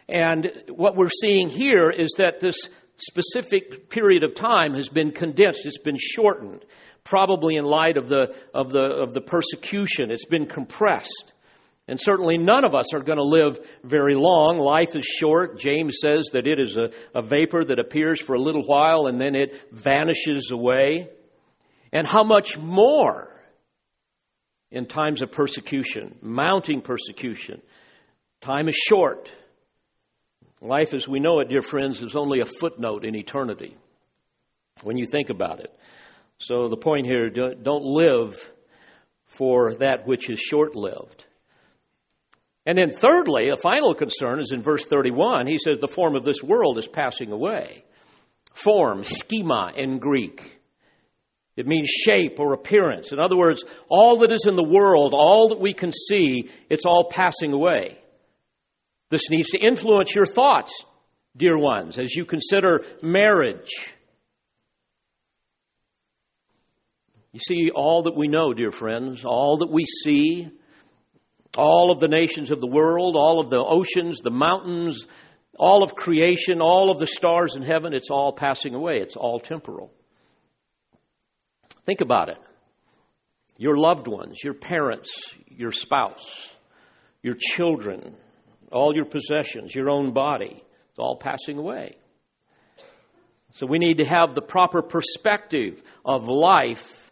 And 0.08 0.52
what 0.70 0.96
we're 0.96 1.10
seeing 1.10 1.50
here 1.50 1.90
is 1.90 2.16
that 2.18 2.40
this 2.40 2.58
specific 2.98 3.90
period 3.90 4.24
of 4.24 4.36
time 4.36 4.76
has 4.76 4.90
been 4.90 5.12
condensed, 5.12 5.66
it's 5.66 5.78
been 5.78 5.98
shortened, 6.00 6.66
probably 7.04 7.56
in 7.56 7.64
light 7.64 7.98
of 7.98 8.08
the, 8.08 8.36
of 8.54 8.72
the, 8.72 8.86
of 8.86 9.14
the 9.14 9.22
persecution. 9.22 10.12
It's 10.12 10.26
been 10.26 10.46
compressed. 10.46 11.34
And 11.88 12.00
certainly 12.00 12.38
none 12.38 12.64
of 12.64 12.76
us 12.76 12.94
are 12.94 13.02
going 13.02 13.18
to 13.18 13.24
live 13.24 13.60
very 13.84 14.16
long. 14.16 14.58
Life 14.58 14.96
is 14.96 15.06
short. 15.06 15.60
James 15.60 15.98
says 16.02 16.30
that 16.32 16.48
it 16.48 16.60
is 16.60 16.78
a, 16.78 16.92
a 17.14 17.22
vapor 17.22 17.66
that 17.66 17.80
appears 17.80 18.22
for 18.22 18.36
a 18.36 18.42
little 18.42 18.64
while 18.66 19.08
and 19.08 19.20
then 19.20 19.36
it 19.36 19.60
vanishes 19.72 20.50
away. 20.52 21.10
And 21.92 22.08
how 22.08 22.24
much 22.24 22.58
more 22.58 23.30
in 24.72 24.86
times 24.86 25.22
of 25.22 25.32
persecution, 25.32 26.16
mounting 26.22 26.82
persecution? 26.82 27.62
Time 28.40 28.70
is 28.70 28.76
short. 28.76 29.30
Life 30.64 30.94
as 30.94 31.10
we 31.10 31.20
know 31.20 31.42
it, 31.42 31.50
dear 31.50 31.62
friends, 31.62 32.02
is 32.02 32.16
only 32.16 32.40
a 32.40 32.46
footnote 32.46 33.04
in 33.04 33.18
eternity 33.18 33.76
when 34.82 34.98
you 34.98 35.06
think 35.06 35.30
about 35.30 35.60
it. 35.60 35.78
So 36.38 36.70
the 36.70 36.78
point 36.78 37.06
here 37.06 37.30
don't 37.30 37.84
live 37.84 38.38
for 39.38 39.76
that 39.76 40.08
which 40.08 40.30
is 40.30 40.40
short 40.40 40.74
lived. 40.74 41.26
And 42.66 42.78
then, 42.78 42.94
thirdly, 42.96 43.50
a 43.50 43.58
final 43.58 43.94
concern 43.94 44.40
is 44.40 44.54
in 44.54 44.64
verse 44.64 44.86
31. 44.86 45.48
He 45.48 45.58
says, 45.58 45.80
The 45.82 45.88
form 45.90 46.16
of 46.16 46.24
this 46.24 46.42
world 46.42 46.78
is 46.78 46.88
passing 46.88 47.34
away. 47.34 47.84
Form, 48.54 49.04
schema 49.04 49.74
in 49.76 50.00
Greek. 50.00 50.62
It 51.58 51.68
means 51.68 51.90
shape 51.90 52.40
or 52.40 52.54
appearance. 52.54 53.12
In 53.12 53.20
other 53.20 53.36
words, 53.36 53.66
all 53.90 54.20
that 54.20 54.32
is 54.32 54.46
in 54.48 54.56
the 54.56 54.64
world, 54.64 55.14
all 55.14 55.50
that 55.50 55.60
we 55.60 55.74
can 55.74 55.92
see, 55.92 56.50
it's 56.70 56.86
all 56.86 57.10
passing 57.12 57.52
away. 57.52 58.00
This 59.14 59.30
needs 59.30 59.52
to 59.52 59.60
influence 59.60 60.16
your 60.16 60.26
thoughts, 60.26 60.86
dear 61.38 61.56
ones, 61.56 62.00
as 62.00 62.16
you 62.16 62.26
consider 62.26 62.84
marriage. 63.04 63.70
You 67.32 67.40
see, 67.40 67.70
all 67.70 68.02
that 68.06 68.18
we 68.18 68.28
know, 68.28 68.56
dear 68.56 68.72
friends, 68.72 69.24
all 69.24 69.58
that 69.60 69.70
we 69.70 69.86
see, 69.86 70.50
all 71.56 71.92
of 71.92 72.00
the 72.00 72.08
nations 72.08 72.50
of 72.50 72.60
the 72.60 72.66
world, 72.66 73.16
all 73.16 73.40
of 73.40 73.52
the 73.52 73.64
oceans, 73.64 74.22
the 74.22 74.32
mountains, 74.32 75.06
all 75.60 75.84
of 75.84 75.94
creation, 75.94 76.60
all 76.60 76.90
of 76.90 76.98
the 76.98 77.06
stars 77.06 77.54
in 77.56 77.62
heaven, 77.62 77.94
it's 77.94 78.10
all 78.10 78.34
passing 78.34 78.74
away. 78.74 78.96
It's 78.96 79.16
all 79.16 79.40
temporal. 79.40 79.94
Think 81.86 82.02
about 82.02 82.30
it. 82.30 82.40
Your 83.58 83.78
loved 83.78 84.08
ones, 84.08 84.40
your 84.44 84.56
parents, 84.56 85.12
your 85.48 85.72
spouse, 85.72 86.50
your 87.22 87.36
children, 87.40 88.16
all 88.74 88.96
your 88.96 89.06
possessions, 89.06 89.74
your 89.74 89.90
own 89.90 90.14
body. 90.14 90.64
It's 90.90 91.00
all 91.00 91.18
passing 91.18 91.58
away. 91.58 91.96
So 93.56 93.68
we 93.68 93.78
need 93.78 94.00
to 94.00 94.06
have 94.06 94.34
the 94.34 94.42
proper 94.42 94.82
perspective 94.82 95.82
of 96.04 96.28
life 96.28 97.12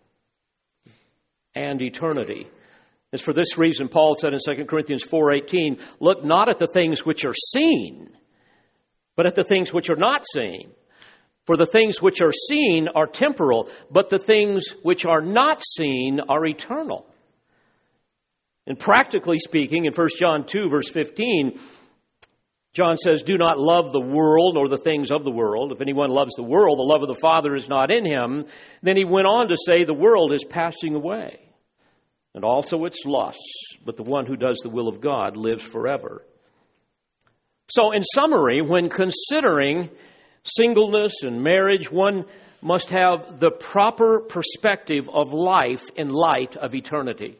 and 1.53 1.81
eternity. 1.81 2.47
It's 3.11 3.21
for 3.21 3.33
this 3.33 3.57
reason 3.57 3.89
Paul 3.89 4.15
said 4.15 4.33
in 4.33 4.39
2 4.39 4.67
Corinthians 4.67 5.03
4:18, 5.03 5.77
"Look 5.99 6.23
not 6.23 6.49
at 6.49 6.59
the 6.59 6.67
things 6.67 7.05
which 7.05 7.25
are 7.25 7.33
seen, 7.33 8.09
but 9.15 9.25
at 9.25 9.35
the 9.35 9.43
things 9.43 9.73
which 9.73 9.89
are 9.89 9.95
not 9.95 10.23
seen. 10.33 10.73
For 11.45 11.57
the 11.57 11.65
things 11.65 12.01
which 12.01 12.21
are 12.21 12.31
seen 12.31 12.87
are 12.87 13.07
temporal, 13.07 13.69
but 13.89 14.09
the 14.09 14.19
things 14.19 14.63
which 14.83 15.05
are 15.05 15.21
not 15.21 15.61
seen 15.61 16.21
are 16.21 16.45
eternal." 16.45 17.05
And 18.67 18.77
practically 18.77 19.39
speaking, 19.39 19.85
in 19.85 19.93
1 19.93 20.07
John 20.19 20.45
2, 20.45 20.69
verse 20.69 20.89
15, 20.89 21.59
John 22.73 22.95
says, 22.97 23.23
Do 23.23 23.37
not 23.37 23.59
love 23.59 23.91
the 23.91 24.01
world 24.01 24.55
or 24.57 24.69
the 24.69 24.77
things 24.77 25.11
of 25.11 25.23
the 25.23 25.31
world. 25.31 25.71
If 25.71 25.81
anyone 25.81 26.09
loves 26.09 26.35
the 26.35 26.43
world, 26.43 26.77
the 26.77 26.83
love 26.83 27.01
of 27.01 27.13
the 27.13 27.19
Father 27.21 27.55
is 27.55 27.67
not 27.67 27.91
in 27.91 28.05
him. 28.05 28.45
Then 28.81 28.95
he 28.95 29.03
went 29.03 29.27
on 29.27 29.49
to 29.49 29.57
say, 29.57 29.83
The 29.83 29.93
world 29.93 30.31
is 30.31 30.45
passing 30.45 30.95
away, 30.95 31.39
and 32.33 32.45
also 32.45 32.85
its 32.85 32.99
lusts, 33.05 33.77
but 33.85 33.97
the 33.97 34.03
one 34.03 34.25
who 34.25 34.37
does 34.37 34.59
the 34.63 34.69
will 34.69 34.87
of 34.87 35.01
God 35.01 35.35
lives 35.35 35.63
forever. 35.63 36.25
So, 37.69 37.91
in 37.91 38.03
summary, 38.03 38.61
when 38.61 38.89
considering 38.89 39.89
singleness 40.43 41.23
and 41.23 41.43
marriage, 41.43 41.91
one 41.91 42.25
must 42.61 42.89
have 42.91 43.39
the 43.39 43.51
proper 43.51 44.21
perspective 44.21 45.09
of 45.09 45.33
life 45.33 45.83
in 45.95 46.09
light 46.09 46.55
of 46.55 46.75
eternity. 46.75 47.37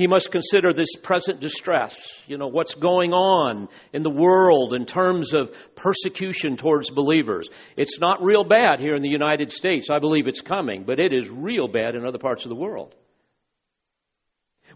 He 0.00 0.06
must 0.06 0.32
consider 0.32 0.72
this 0.72 0.96
present 1.02 1.40
distress, 1.40 1.94
you 2.26 2.38
know, 2.38 2.46
what's 2.46 2.74
going 2.74 3.12
on 3.12 3.68
in 3.92 4.02
the 4.02 4.08
world 4.08 4.72
in 4.72 4.86
terms 4.86 5.34
of 5.34 5.52
persecution 5.74 6.56
towards 6.56 6.88
believers. 6.88 7.46
It's 7.76 8.00
not 8.00 8.24
real 8.24 8.42
bad 8.42 8.80
here 8.80 8.96
in 8.96 9.02
the 9.02 9.10
United 9.10 9.52
States. 9.52 9.88
I 9.92 9.98
believe 9.98 10.26
it's 10.26 10.40
coming, 10.40 10.84
but 10.84 11.00
it 11.00 11.12
is 11.12 11.28
real 11.28 11.68
bad 11.68 11.96
in 11.96 12.06
other 12.06 12.16
parts 12.16 12.46
of 12.46 12.48
the 12.48 12.54
world. 12.54 12.94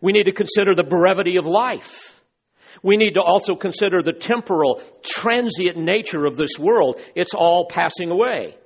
We 0.03 0.13
need 0.13 0.25
to 0.25 0.33
consider 0.33 0.75
the 0.75 0.85
brevity 0.85 1.39
of 1.39 1.47
life. 1.47 2.21
We 2.83 2.99
need 2.99 3.15
to 3.15 3.23
also 3.23 3.55
consider 3.55 4.03
the 4.03 4.13
temporal, 4.13 4.83
transient 5.03 5.79
nature 5.79 6.27
of 6.27 6.37
this 6.37 6.59
world. 6.59 7.01
It's 7.15 7.33
all 7.33 7.67
passing 7.67 8.11
away. 8.11 8.59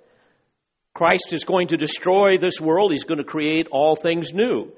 Christ 0.93 1.29
is 1.31 1.45
going 1.45 1.69
to 1.69 1.77
destroy 1.77 2.37
this 2.37 2.61
world. 2.61 2.91
He's 2.91 3.05
going 3.05 3.19
to 3.19 3.25
create 3.25 3.69
all 3.71 3.95
things 3.95 4.33
new. 4.33 4.73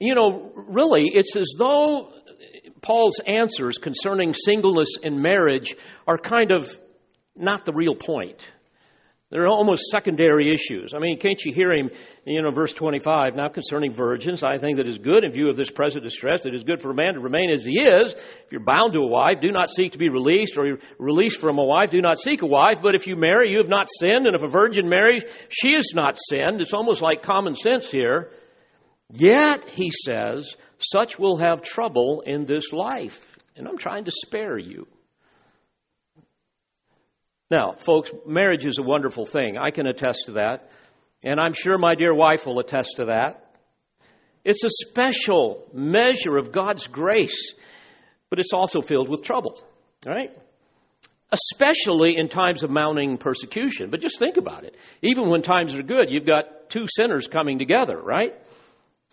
You 0.00 0.14
know, 0.14 0.50
really, 0.54 1.10
it's 1.12 1.36
as 1.36 1.52
though 1.58 2.10
Paul's 2.80 3.20
answers 3.20 3.76
concerning 3.76 4.32
singleness 4.32 4.88
and 5.02 5.20
marriage 5.20 5.76
are 6.06 6.16
kind 6.16 6.52
of 6.52 6.74
not 7.36 7.66
the 7.66 7.72
real 7.74 7.94
point. 7.94 8.42
They're 9.30 9.46
almost 9.46 9.90
secondary 9.90 10.52
issues. 10.52 10.92
I 10.92 10.98
mean, 10.98 11.20
can't 11.20 11.40
you 11.44 11.52
hear 11.52 11.70
him, 11.70 11.90
you 12.24 12.42
know, 12.42 12.50
verse 12.50 12.72
25, 12.72 13.36
now 13.36 13.48
concerning 13.48 13.94
virgins, 13.94 14.42
I 14.42 14.58
think 14.58 14.78
that 14.78 14.88
is 14.88 14.98
good 14.98 15.22
in 15.22 15.30
view 15.30 15.50
of 15.50 15.56
this 15.56 15.70
present 15.70 16.02
distress, 16.02 16.46
it 16.46 16.54
is 16.54 16.64
good 16.64 16.82
for 16.82 16.90
a 16.90 16.94
man 16.94 17.14
to 17.14 17.20
remain 17.20 17.54
as 17.54 17.62
he 17.62 17.80
is. 17.80 18.14
If 18.14 18.50
you're 18.50 18.64
bound 18.64 18.94
to 18.94 19.00
a 19.00 19.06
wife, 19.06 19.40
do 19.40 19.52
not 19.52 19.70
seek 19.70 19.92
to 19.92 19.98
be 19.98 20.08
released, 20.08 20.56
or 20.56 20.66
you're 20.66 20.80
released 20.98 21.38
from 21.38 21.58
a 21.58 21.64
wife, 21.64 21.90
do 21.90 22.00
not 22.00 22.18
seek 22.18 22.42
a 22.42 22.46
wife. 22.46 22.78
But 22.82 22.96
if 22.96 23.06
you 23.06 23.14
marry, 23.14 23.52
you 23.52 23.58
have 23.58 23.68
not 23.68 23.88
sinned, 24.00 24.26
and 24.26 24.34
if 24.34 24.42
a 24.42 24.48
virgin 24.48 24.88
marries, 24.88 25.24
she 25.48 25.74
has 25.74 25.92
not 25.94 26.18
sinned. 26.18 26.60
It's 26.60 26.72
almost 26.72 27.00
like 27.00 27.22
common 27.22 27.54
sense 27.54 27.88
here. 27.88 28.32
Yet, 29.12 29.68
he 29.70 29.90
says, 29.90 30.54
such 30.78 31.18
will 31.18 31.36
have 31.38 31.62
trouble 31.62 32.22
in 32.24 32.44
this 32.44 32.72
life. 32.72 33.38
And 33.56 33.66
I'm 33.66 33.78
trying 33.78 34.04
to 34.04 34.12
spare 34.12 34.56
you. 34.56 34.86
Now, 37.50 37.74
folks, 37.84 38.12
marriage 38.26 38.64
is 38.64 38.78
a 38.78 38.82
wonderful 38.82 39.26
thing. 39.26 39.58
I 39.58 39.70
can 39.70 39.86
attest 39.86 40.26
to 40.26 40.32
that. 40.32 40.70
And 41.24 41.40
I'm 41.40 41.52
sure 41.52 41.76
my 41.76 41.94
dear 41.94 42.14
wife 42.14 42.46
will 42.46 42.60
attest 42.60 42.96
to 42.96 43.06
that. 43.06 43.54
It's 44.44 44.64
a 44.64 44.70
special 44.88 45.66
measure 45.74 46.36
of 46.36 46.52
God's 46.52 46.86
grace, 46.86 47.54
but 48.30 48.38
it's 48.38 48.52
also 48.54 48.80
filled 48.80 49.08
with 49.08 49.22
trouble, 49.22 49.60
right? 50.06 50.30
especially 51.32 52.16
in 52.16 52.28
times 52.28 52.62
of 52.62 52.70
mounting 52.70 53.16
persecution. 53.18 53.90
But 53.90 54.00
just 54.00 54.18
think 54.18 54.36
about 54.36 54.64
it. 54.64 54.76
Even 55.02 55.28
when 55.28 55.42
times 55.42 55.74
are 55.74 55.82
good, 55.82 56.10
you've 56.10 56.26
got 56.26 56.70
two 56.70 56.86
sinners 56.88 57.28
coming 57.28 57.58
together, 57.58 57.96
right? 57.96 58.34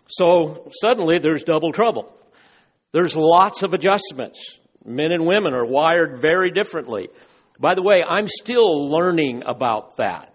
So 0.07 0.71
suddenly 0.81 1.19
there's 1.19 1.43
double 1.43 1.71
trouble. 1.71 2.13
There's 2.93 3.15
lots 3.15 3.63
of 3.63 3.73
adjustments. 3.73 4.39
Men 4.85 5.11
and 5.11 5.25
women 5.25 5.53
are 5.53 5.65
wired 5.65 6.21
very 6.21 6.51
differently. 6.51 7.09
By 7.59 7.75
the 7.75 7.81
way, 7.81 7.97
I'm 8.07 8.27
still 8.27 8.89
learning 8.89 9.43
about 9.45 9.97
that. 9.97 10.33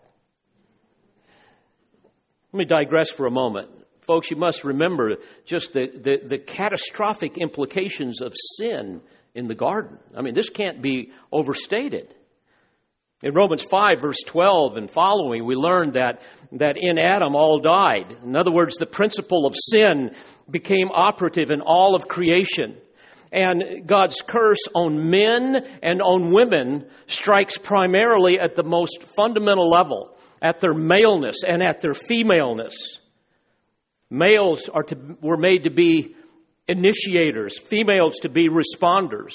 Let 2.52 2.58
me 2.58 2.64
digress 2.66 3.08
for 3.10 3.26
a 3.26 3.30
moment. 3.30 3.70
Folks, 4.06 4.30
you 4.30 4.36
must 4.36 4.64
remember 4.64 5.16
just 5.46 5.72
the, 5.72 5.86
the, 5.86 6.28
the, 6.28 6.38
catastrophic 6.38 7.38
implications 7.38 8.20
of 8.20 8.34
sin 8.58 9.00
in 9.34 9.46
the 9.46 9.54
garden. 9.54 9.98
I 10.14 10.22
mean, 10.22 10.34
this 10.34 10.50
can't 10.50 10.82
be 10.82 11.12
overstated. 11.30 12.14
In 13.22 13.34
Romans 13.34 13.62
5, 13.62 14.00
verse 14.00 14.18
12 14.26 14.76
and 14.76 14.90
following, 14.90 15.46
we 15.46 15.54
learn 15.54 15.92
that, 15.92 16.22
that 16.52 16.76
in 16.76 16.98
Adam 16.98 17.36
all 17.36 17.60
died. 17.60 18.16
In 18.24 18.36
other 18.36 18.50
words, 18.50 18.74
the 18.76 18.86
principle 18.86 19.46
of 19.46 19.54
sin 19.56 20.10
became 20.50 20.90
operative 20.92 21.50
in 21.50 21.60
all 21.60 21.94
of 21.94 22.08
creation. 22.08 22.76
And 23.30 23.86
God's 23.86 24.20
curse 24.20 24.62
on 24.74 25.08
men 25.08 25.56
and 25.82 26.02
on 26.02 26.34
women 26.34 26.86
strikes 27.06 27.56
primarily 27.56 28.40
at 28.40 28.56
the 28.56 28.64
most 28.64 29.04
fundamental 29.16 29.70
level, 29.70 30.16
at 30.42 30.60
their 30.60 30.74
maleness 30.74 31.44
and 31.46 31.62
at 31.62 31.80
their 31.80 31.94
femaleness. 31.94 32.74
Males 34.10 34.68
are 34.68 34.82
to, 34.82 35.16
were 35.22 35.38
made 35.38 35.64
to 35.64 35.70
be 35.70 36.16
initiators, 36.66 37.56
females 37.70 38.16
to 38.22 38.28
be 38.28 38.48
responders. 38.48 39.32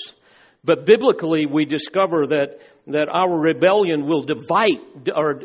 But 0.68 0.86
biblically, 0.86 1.46
we 1.46 1.64
discover 1.64 2.28
that, 2.28 2.60
that 2.88 3.08
our 3.10 3.40
rebellion 3.40 4.06
will 4.06 4.24
divide, 4.24 4.82
or 5.16 5.42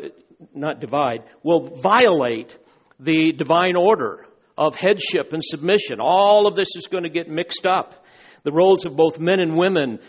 not 0.52 0.80
divide, 0.80 1.22
will 1.44 1.80
violate 1.80 2.58
the 2.98 3.30
divine 3.32 3.76
order 3.76 4.26
of 4.58 4.74
headship 4.74 5.32
and 5.32 5.40
submission. 5.44 6.00
All 6.00 6.48
of 6.48 6.56
this 6.56 6.70
is 6.74 6.88
going 6.88 7.04
to 7.04 7.08
get 7.08 7.28
mixed 7.28 7.64
up. 7.66 8.04
The 8.42 8.50
roles 8.50 8.84
of 8.84 8.96
both 8.96 9.20
men 9.20 9.38
and 9.38 9.56
women 9.56 10.00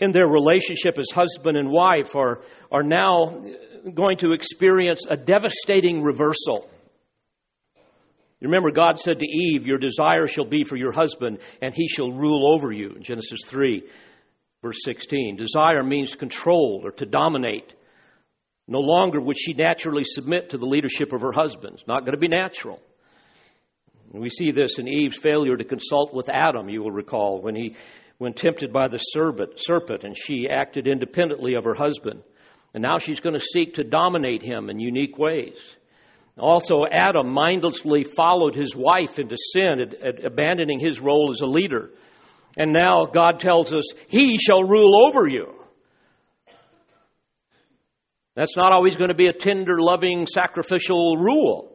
in 0.00 0.10
their 0.10 0.26
relationship 0.26 0.98
as 0.98 1.10
husband 1.10 1.56
and 1.56 1.70
wife 1.70 2.16
are, 2.16 2.42
are 2.72 2.82
now 2.82 3.40
going 3.94 4.16
to 4.16 4.32
experience 4.32 5.04
a 5.08 5.16
devastating 5.16 6.02
reversal. 6.02 6.68
You 8.40 8.48
remember, 8.48 8.72
God 8.72 8.98
said 8.98 9.20
to 9.20 9.26
Eve, 9.26 9.64
Your 9.64 9.78
desire 9.78 10.26
shall 10.26 10.44
be 10.44 10.64
for 10.64 10.76
your 10.76 10.92
husband, 10.92 11.38
and 11.62 11.72
he 11.72 11.88
shall 11.88 12.10
rule 12.10 12.52
over 12.52 12.72
you. 12.72 12.96
Genesis 13.00 13.40
3, 13.46 13.84
verse 14.64 14.78
16. 14.82 15.36
Desire 15.36 15.84
means 15.84 16.16
control 16.16 16.80
or 16.82 16.90
to 16.92 17.04
dominate. 17.04 17.74
No 18.66 18.80
longer 18.80 19.20
would 19.20 19.38
she 19.38 19.52
naturally 19.52 20.04
submit 20.04 20.50
to 20.50 20.58
the 20.58 20.64
leadership 20.64 21.12
of 21.12 21.20
her 21.20 21.32
husband. 21.32 21.74
It's 21.74 21.86
not 21.86 22.00
going 22.00 22.14
to 22.14 22.18
be 22.18 22.28
natural. 22.28 22.80
We 24.10 24.30
see 24.30 24.52
this 24.52 24.78
in 24.78 24.88
Eve's 24.88 25.18
failure 25.18 25.56
to 25.56 25.64
consult 25.64 26.14
with 26.14 26.30
Adam, 26.30 26.70
you 26.70 26.82
will 26.82 26.92
recall, 26.92 27.42
when 27.42 27.54
he 27.54 27.76
when 28.16 28.32
tempted 28.32 28.72
by 28.72 28.88
the 28.88 28.98
serpent, 28.98 29.54
serpent 29.56 30.04
and 30.04 30.16
she 30.16 30.48
acted 30.48 30.86
independently 30.86 31.56
of 31.56 31.64
her 31.64 31.74
husband. 31.74 32.22
And 32.72 32.82
now 32.82 32.98
she's 32.98 33.20
going 33.20 33.34
to 33.34 33.44
seek 33.44 33.74
to 33.74 33.84
dominate 33.84 34.42
him 34.42 34.70
in 34.70 34.78
unique 34.78 35.18
ways. 35.18 35.58
Also, 36.38 36.84
Adam 36.90 37.28
mindlessly 37.28 38.04
followed 38.04 38.54
his 38.54 38.74
wife 38.74 39.18
into 39.18 39.36
sin, 39.52 39.92
abandoning 40.24 40.78
his 40.78 41.00
role 41.00 41.32
as 41.32 41.40
a 41.40 41.46
leader. 41.46 41.90
And 42.56 42.72
now 42.72 43.06
God 43.06 43.40
tells 43.40 43.72
us, 43.72 43.84
He 44.08 44.38
shall 44.38 44.62
rule 44.62 45.06
over 45.06 45.26
you. 45.26 45.52
That's 48.34 48.56
not 48.56 48.72
always 48.72 48.96
going 48.96 49.10
to 49.10 49.14
be 49.14 49.26
a 49.26 49.32
tender, 49.32 49.78
loving, 49.78 50.26
sacrificial 50.26 51.16
rule. 51.16 51.74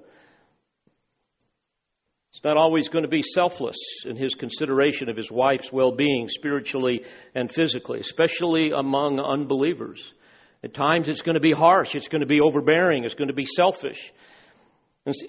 It's 2.31 2.43
not 2.43 2.57
always 2.57 2.89
going 2.89 3.03
to 3.03 3.09
be 3.09 3.23
selfless 3.23 3.77
in 4.05 4.15
his 4.15 4.35
consideration 4.35 5.09
of 5.09 5.17
his 5.17 5.31
wife's 5.31 5.71
well 5.71 5.91
being, 5.91 6.29
spiritually 6.29 7.03
and 7.33 7.51
physically, 7.51 7.99
especially 7.99 8.71
among 8.71 9.19
unbelievers. 9.19 10.01
At 10.63 10.73
times 10.73 11.09
it's 11.09 11.21
going 11.21 11.35
to 11.35 11.41
be 11.41 11.53
harsh, 11.53 11.95
it's 11.95 12.07
going 12.07 12.21
to 12.21 12.27
be 12.27 12.41
overbearing, 12.41 13.03
it's 13.03 13.15
going 13.15 13.29
to 13.29 13.33
be 13.33 13.45
selfish. 13.45 14.13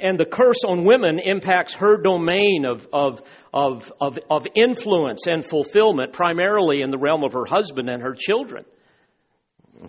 And 0.01 0.19
the 0.19 0.25
curse 0.25 0.64
on 0.66 0.85
women 0.85 1.19
impacts 1.19 1.75
her 1.75 1.97
domain 1.97 2.64
of, 2.66 2.88
of, 2.93 3.23
of, 3.53 3.93
of, 4.01 4.19
of 4.31 4.47
influence 4.55 5.27
and 5.27 5.47
fulfillment, 5.47 6.12
primarily 6.12 6.81
in 6.83 6.90
the 6.90 6.99
realm 6.99 7.25
of 7.25 7.33
her 7.33 7.45
husband 7.45 7.88
and 7.88 8.03
her 8.03 8.14
children. 8.14 8.64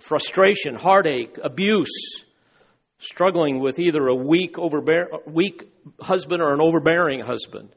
Frustration, 0.00 0.74
heartache, 0.74 1.38
abuse, 1.42 2.24
struggling 2.98 3.60
with 3.60 3.78
either 3.78 4.06
a 4.06 4.14
weak, 4.14 4.58
overbear, 4.58 5.08
weak 5.26 5.68
husband 6.00 6.42
or 6.42 6.54
an 6.54 6.60
overbearing 6.60 7.20
husband. 7.20 7.70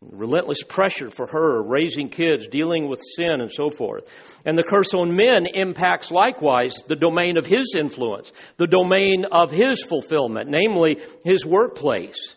Relentless 0.00 0.62
pressure 0.62 1.10
for 1.10 1.26
her, 1.26 1.60
raising 1.60 2.08
kids, 2.08 2.46
dealing 2.48 2.88
with 2.88 3.02
sin, 3.16 3.40
and 3.40 3.50
so 3.52 3.70
forth. 3.70 4.04
And 4.44 4.56
the 4.56 4.62
curse 4.62 4.94
on 4.94 5.16
men 5.16 5.46
impacts 5.52 6.12
likewise 6.12 6.76
the 6.86 6.94
domain 6.94 7.36
of 7.36 7.46
his 7.46 7.74
influence, 7.76 8.30
the 8.58 8.68
domain 8.68 9.24
of 9.32 9.50
his 9.50 9.82
fulfillment, 9.82 10.50
namely 10.50 10.98
his 11.24 11.44
workplace. 11.44 12.36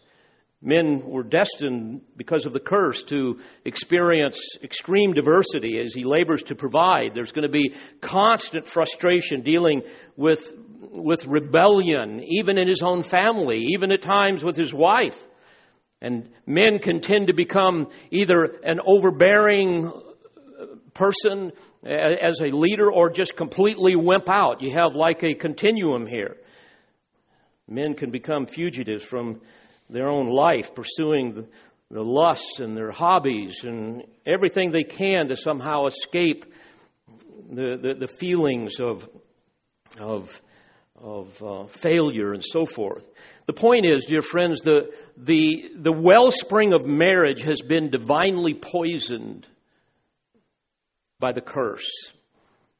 Men 0.63 1.03
were 1.05 1.23
destined, 1.23 2.01
because 2.17 2.47
of 2.47 2.53
the 2.53 2.59
curse, 2.59 3.03
to 3.03 3.39
experience 3.63 4.39
extreme 4.63 5.13
diversity 5.13 5.79
as 5.79 5.93
he 5.93 6.03
labors 6.03 6.41
to 6.43 6.55
provide. 6.55 7.11
There's 7.13 7.31
going 7.31 7.47
to 7.47 7.49
be 7.49 7.75
constant 7.99 8.67
frustration 8.67 9.41
dealing 9.41 9.83
with 10.15 10.51
with 10.93 11.25
rebellion, 11.25 12.21
even 12.27 12.57
in 12.57 12.67
his 12.67 12.81
own 12.83 13.03
family, 13.03 13.59
even 13.73 13.91
at 13.91 14.01
times 14.01 14.43
with 14.43 14.57
his 14.57 14.73
wife. 14.73 15.27
And 16.01 16.29
men 16.47 16.79
can 16.79 16.99
tend 17.01 17.27
to 17.27 17.33
become 17.33 17.87
either 18.09 18.43
an 18.63 18.79
overbearing 18.85 19.91
person 20.93 21.51
as 21.85 22.41
a 22.41 22.55
leader 22.55 22.91
or 22.91 23.09
just 23.09 23.35
completely 23.35 23.95
wimp 23.95 24.27
out. 24.29 24.61
You 24.61 24.71
have 24.75 24.95
like 24.95 25.23
a 25.23 25.33
continuum 25.33 26.07
here. 26.07 26.37
Men 27.67 27.93
can 27.93 28.11
become 28.11 28.47
fugitives 28.47 29.03
from 29.03 29.41
their 29.89 30.09
own 30.09 30.27
life, 30.27 30.73
pursuing 30.73 31.33
the, 31.33 31.47
the 31.91 32.01
lusts 32.01 32.59
and 32.59 32.75
their 32.75 32.91
hobbies 32.91 33.63
and 33.63 34.03
everything 34.25 34.71
they 34.71 34.83
can 34.83 35.27
to 35.27 35.37
somehow 35.37 35.85
escape 35.85 36.45
the, 37.49 37.77
the, 37.81 38.07
the 38.07 38.07
feelings 38.07 38.79
of, 38.79 39.07
of 39.99 40.29
of 41.01 41.41
uh, 41.43 41.65
failure 41.67 42.33
and 42.33 42.43
so 42.45 42.65
forth. 42.65 43.03
The 43.47 43.53
point 43.53 43.85
is, 43.85 44.05
dear 44.05 44.21
friends, 44.21 44.61
the, 44.61 44.91
the, 45.17 45.71
the 45.75 45.91
wellspring 45.91 46.73
of 46.73 46.85
marriage 46.85 47.41
has 47.41 47.61
been 47.61 47.89
divinely 47.89 48.53
poisoned 48.53 49.47
by 51.19 51.31
the 51.31 51.41
curse. 51.41 51.89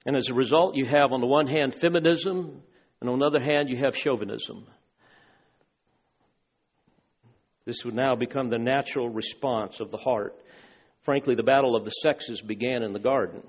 And 0.06 0.15
as 0.15 0.30
a 0.30 0.34
result, 0.34 0.76
you 0.76 0.86
have, 0.86 1.12
on 1.12 1.21
the 1.21 1.28
one 1.28 1.47
hand, 1.47 1.76
feminism, 1.76 2.62
and 3.00 3.10
on 3.10 3.19
the 3.19 3.26
other 3.26 3.41
hand, 3.41 3.69
you 3.69 3.78
have 3.78 3.95
chauvinism. 3.95 4.67
This 7.65 7.86
would 7.86 7.93
now 7.93 8.15
become 8.15 8.50
the 8.50 8.58
natural 8.58 9.10
response 9.10 9.80
of 9.80 9.91
the 9.91 9.97
heart. 9.97 10.36
Frankly, 11.04 11.36
the 11.36 11.43
battle 11.43 11.76
of 11.76 11.86
the 11.86 11.91
sexes 11.91 12.41
began 12.41 12.84
in 12.84 12.93
the 12.93 13.00
garden. 13.00 13.41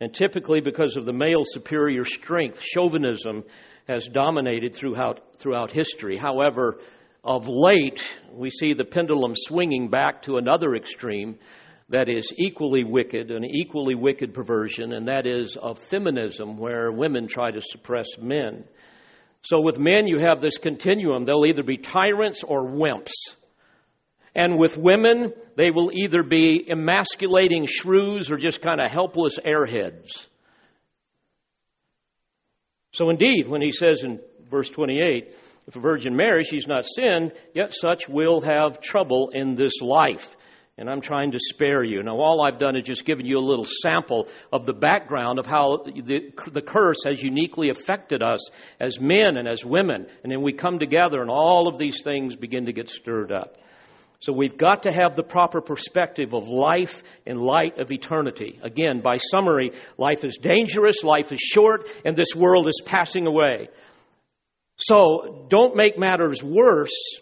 And 0.00 0.14
typically, 0.14 0.60
because 0.60 0.96
of 0.96 1.06
the 1.06 1.12
male 1.12 1.42
superior 1.44 2.04
strength, 2.04 2.60
chauvinism 2.60 3.44
has 3.88 4.06
dominated 4.06 4.74
throughout, 4.74 5.20
throughout 5.38 5.70
history. 5.70 6.18
However, 6.18 6.78
of 7.24 7.48
late, 7.48 8.00
we 8.32 8.50
see 8.50 8.74
the 8.74 8.84
pendulum 8.84 9.32
swinging 9.34 9.88
back 9.88 10.22
to 10.22 10.36
another 10.36 10.74
extreme 10.74 11.38
that 11.88 12.10
is 12.10 12.30
equally 12.36 12.84
wicked, 12.84 13.30
an 13.30 13.44
equally 13.44 13.94
wicked 13.94 14.34
perversion, 14.34 14.92
and 14.92 15.08
that 15.08 15.26
is 15.26 15.56
of 15.60 15.78
feminism, 15.78 16.58
where 16.58 16.92
women 16.92 17.26
try 17.26 17.50
to 17.50 17.62
suppress 17.62 18.06
men. 18.20 18.64
So, 19.42 19.62
with 19.62 19.78
men, 19.78 20.06
you 20.06 20.18
have 20.18 20.40
this 20.40 20.58
continuum. 20.58 21.24
They'll 21.24 21.46
either 21.46 21.62
be 21.62 21.78
tyrants 21.78 22.42
or 22.42 22.68
wimps. 22.68 23.12
And 24.34 24.58
with 24.58 24.76
women, 24.76 25.32
they 25.56 25.70
will 25.70 25.90
either 25.94 26.22
be 26.22 26.68
emasculating 26.70 27.66
shrews 27.66 28.30
or 28.30 28.36
just 28.36 28.60
kind 28.60 28.80
of 28.80 28.90
helpless 28.90 29.38
airheads. 29.38 30.26
So, 32.98 33.10
indeed, 33.10 33.46
when 33.46 33.62
he 33.62 33.70
says 33.70 34.02
in 34.02 34.18
verse 34.50 34.68
28, 34.70 35.32
if 35.68 35.76
a 35.76 35.78
virgin 35.78 36.16
marries, 36.16 36.48
she's 36.48 36.66
not 36.66 36.84
sinned, 36.84 37.30
yet 37.54 37.72
such 37.72 38.08
will 38.08 38.40
have 38.40 38.80
trouble 38.80 39.30
in 39.32 39.54
this 39.54 39.80
life. 39.80 40.36
And 40.76 40.90
I'm 40.90 41.00
trying 41.00 41.30
to 41.30 41.38
spare 41.38 41.84
you. 41.84 42.02
Now, 42.02 42.16
all 42.16 42.42
I've 42.42 42.58
done 42.58 42.74
is 42.74 42.82
just 42.82 43.04
given 43.04 43.24
you 43.24 43.38
a 43.38 43.48
little 43.48 43.66
sample 43.82 44.26
of 44.52 44.66
the 44.66 44.72
background 44.72 45.38
of 45.38 45.46
how 45.46 45.84
the, 45.84 46.32
the 46.50 46.60
curse 46.60 47.04
has 47.06 47.22
uniquely 47.22 47.70
affected 47.70 48.20
us 48.20 48.40
as 48.80 48.98
men 48.98 49.36
and 49.36 49.46
as 49.46 49.64
women. 49.64 50.08
And 50.24 50.32
then 50.32 50.42
we 50.42 50.52
come 50.52 50.80
together 50.80 51.22
and 51.22 51.30
all 51.30 51.68
of 51.68 51.78
these 51.78 52.02
things 52.02 52.34
begin 52.34 52.66
to 52.66 52.72
get 52.72 52.88
stirred 52.88 53.30
up. 53.30 53.58
So 54.20 54.32
we've 54.32 54.56
got 54.56 54.82
to 54.82 54.92
have 54.92 55.14
the 55.14 55.22
proper 55.22 55.60
perspective 55.60 56.34
of 56.34 56.48
life 56.48 57.02
in 57.24 57.38
light 57.38 57.78
of 57.78 57.92
eternity. 57.92 58.58
Again, 58.62 59.00
by 59.00 59.18
summary, 59.18 59.72
life 59.96 60.24
is 60.24 60.38
dangerous, 60.42 61.04
life 61.04 61.30
is 61.30 61.38
short, 61.40 61.88
and 62.04 62.16
this 62.16 62.34
world 62.34 62.66
is 62.66 62.82
passing 62.84 63.26
away. 63.26 63.68
So 64.76 65.46
don't 65.48 65.76
make 65.76 65.98
matters 65.98 66.42
worse 66.42 67.20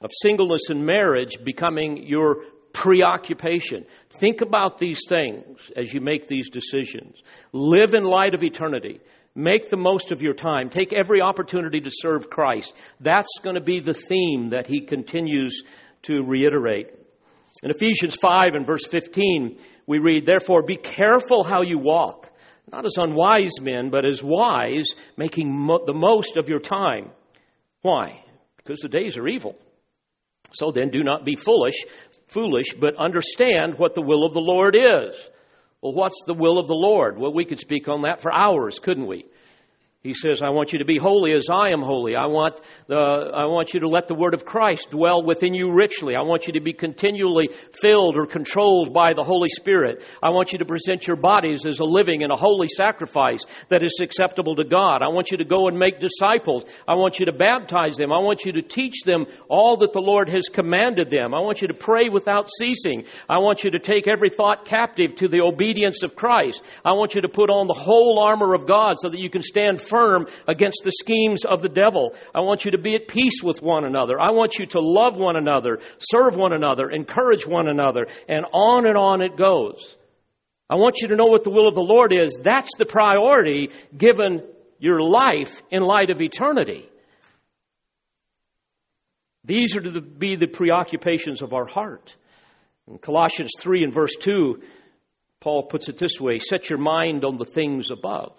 of 0.00 0.10
singleness 0.22 0.70
and 0.70 0.86
marriage 0.86 1.36
becoming 1.44 2.06
your 2.06 2.44
preoccupation. 2.72 3.84
Think 4.18 4.40
about 4.40 4.78
these 4.78 5.00
things 5.08 5.58
as 5.76 5.92
you 5.92 6.00
make 6.00 6.28
these 6.28 6.50
decisions. 6.50 7.16
Live 7.52 7.94
in 7.94 8.04
light 8.04 8.34
of 8.34 8.42
eternity. 8.42 9.00
Make 9.34 9.68
the 9.68 9.76
most 9.76 10.12
of 10.12 10.22
your 10.22 10.32
time. 10.32 10.70
Take 10.70 10.94
every 10.94 11.20
opportunity 11.20 11.80
to 11.80 11.90
serve 11.90 12.30
Christ. 12.30 12.72
That's 13.00 13.38
going 13.42 13.56
to 13.56 13.62
be 13.62 13.80
the 13.80 13.94
theme 13.94 14.50
that 14.50 14.66
he 14.66 14.80
continues 14.80 15.62
to 16.06 16.22
reiterate. 16.22 16.88
In 17.62 17.70
Ephesians 17.70 18.16
5 18.20 18.54
and 18.54 18.66
verse 18.66 18.84
15, 18.84 19.58
we 19.86 19.98
read, 19.98 20.26
Therefore, 20.26 20.62
be 20.62 20.76
careful 20.76 21.44
how 21.44 21.62
you 21.62 21.78
walk, 21.78 22.30
not 22.70 22.84
as 22.84 22.96
unwise 22.96 23.60
men, 23.60 23.90
but 23.90 24.06
as 24.06 24.22
wise, 24.22 24.86
making 25.16 25.56
mo- 25.56 25.84
the 25.86 25.94
most 25.94 26.36
of 26.36 26.48
your 26.48 26.60
time. 26.60 27.10
Why? 27.82 28.24
Because 28.56 28.80
the 28.80 28.88
days 28.88 29.16
are 29.16 29.28
evil. 29.28 29.56
So 30.52 30.70
then, 30.70 30.90
do 30.90 31.02
not 31.02 31.24
be 31.24 31.36
foolish, 31.36 31.76
foolish, 32.28 32.74
but 32.78 32.96
understand 32.96 33.78
what 33.78 33.94
the 33.94 34.02
will 34.02 34.24
of 34.24 34.32
the 34.32 34.40
Lord 34.40 34.76
is. 34.76 35.16
Well, 35.80 35.92
what's 35.92 36.22
the 36.26 36.34
will 36.34 36.58
of 36.58 36.66
the 36.66 36.74
Lord? 36.74 37.18
Well, 37.18 37.32
we 37.32 37.44
could 37.44 37.60
speak 37.60 37.88
on 37.88 38.02
that 38.02 38.22
for 38.22 38.32
hours, 38.32 38.78
couldn't 38.78 39.06
we? 39.06 39.26
He 40.06 40.14
says, 40.14 40.40
I 40.40 40.50
want 40.50 40.72
you 40.72 40.78
to 40.78 40.84
be 40.84 40.98
holy 40.98 41.34
as 41.34 41.48
I 41.50 41.70
am 41.70 41.82
holy. 41.82 42.14
I 42.14 42.26
want, 42.26 42.60
the, 42.86 42.94
I 42.94 43.46
want 43.46 43.74
you 43.74 43.80
to 43.80 43.88
let 43.88 44.06
the 44.06 44.14
word 44.14 44.34
of 44.34 44.44
Christ 44.44 44.92
dwell 44.92 45.24
within 45.24 45.52
you 45.52 45.72
richly. 45.72 46.14
I 46.14 46.22
want 46.22 46.46
you 46.46 46.52
to 46.52 46.60
be 46.60 46.72
continually 46.72 47.48
filled 47.82 48.16
or 48.16 48.24
controlled 48.24 48.94
by 48.94 49.14
the 49.14 49.24
Holy 49.24 49.48
Spirit. 49.48 50.04
I 50.22 50.30
want 50.30 50.52
you 50.52 50.58
to 50.58 50.64
present 50.64 51.08
your 51.08 51.16
bodies 51.16 51.66
as 51.66 51.80
a 51.80 51.84
living 51.84 52.22
and 52.22 52.30
a 52.30 52.36
holy 52.36 52.68
sacrifice 52.68 53.40
that 53.68 53.82
is 53.82 53.98
acceptable 54.00 54.54
to 54.54 54.64
God. 54.64 55.02
I 55.02 55.08
want 55.08 55.32
you 55.32 55.38
to 55.38 55.44
go 55.44 55.66
and 55.66 55.76
make 55.76 55.98
disciples. 55.98 56.62
I 56.86 56.94
want 56.94 57.18
you 57.18 57.26
to 57.26 57.32
baptize 57.32 57.96
them. 57.96 58.12
I 58.12 58.20
want 58.20 58.44
you 58.44 58.52
to 58.52 58.62
teach 58.62 59.02
them 59.04 59.26
all 59.48 59.78
that 59.78 59.92
the 59.92 60.00
Lord 60.00 60.28
has 60.28 60.48
commanded 60.48 61.10
them. 61.10 61.34
I 61.34 61.40
want 61.40 61.62
you 61.62 61.68
to 61.68 61.74
pray 61.74 62.10
without 62.10 62.48
ceasing. 62.60 63.06
I 63.28 63.38
want 63.38 63.64
you 63.64 63.72
to 63.72 63.80
take 63.80 64.06
every 64.06 64.30
thought 64.30 64.66
captive 64.66 65.16
to 65.16 65.26
the 65.26 65.42
obedience 65.42 66.04
of 66.04 66.14
Christ. 66.14 66.62
I 66.84 66.92
want 66.92 67.16
you 67.16 67.22
to 67.22 67.28
put 67.28 67.50
on 67.50 67.66
the 67.66 67.74
whole 67.74 68.20
armor 68.20 68.54
of 68.54 68.68
God 68.68 68.98
so 69.00 69.08
that 69.08 69.18
you 69.18 69.30
can 69.30 69.42
stand 69.42 69.82
firm 69.82 69.95
firm 69.96 70.26
against 70.46 70.82
the 70.84 70.92
schemes 70.92 71.44
of 71.44 71.62
the 71.62 71.68
devil. 71.68 72.14
I 72.34 72.40
want 72.40 72.64
you 72.64 72.72
to 72.72 72.78
be 72.78 72.94
at 72.94 73.08
peace 73.08 73.42
with 73.42 73.62
one 73.62 73.84
another. 73.84 74.20
I 74.20 74.30
want 74.30 74.58
you 74.58 74.66
to 74.66 74.80
love 74.80 75.16
one 75.16 75.36
another, 75.36 75.78
serve 75.98 76.36
one 76.36 76.52
another, 76.52 76.90
encourage 76.90 77.46
one 77.46 77.68
another, 77.68 78.06
and 78.28 78.44
on 78.52 78.86
and 78.86 78.96
on 78.96 79.22
it 79.22 79.36
goes. 79.36 79.96
I 80.68 80.76
want 80.76 81.00
you 81.00 81.08
to 81.08 81.16
know 81.16 81.26
what 81.26 81.44
the 81.44 81.50
will 81.50 81.68
of 81.68 81.74
the 81.74 81.80
Lord 81.80 82.12
is. 82.12 82.36
That's 82.42 82.74
the 82.76 82.86
priority 82.86 83.70
given 83.96 84.42
your 84.78 85.00
life 85.00 85.62
in 85.70 85.82
light 85.82 86.10
of 86.10 86.20
eternity. 86.20 86.88
These 89.44 89.76
are 89.76 89.80
to 89.80 90.00
be 90.00 90.34
the 90.34 90.48
preoccupations 90.48 91.40
of 91.40 91.52
our 91.52 91.66
heart. 91.66 92.16
In 92.88 92.98
Colossians 92.98 93.52
3 93.60 93.84
and 93.84 93.94
verse 93.94 94.14
2, 94.20 94.60
Paul 95.40 95.64
puts 95.64 95.88
it 95.88 95.98
this 95.98 96.20
way 96.20 96.40
Set 96.40 96.68
your 96.68 96.80
mind 96.80 97.24
on 97.24 97.38
the 97.38 97.44
things 97.44 97.90
above 97.90 98.34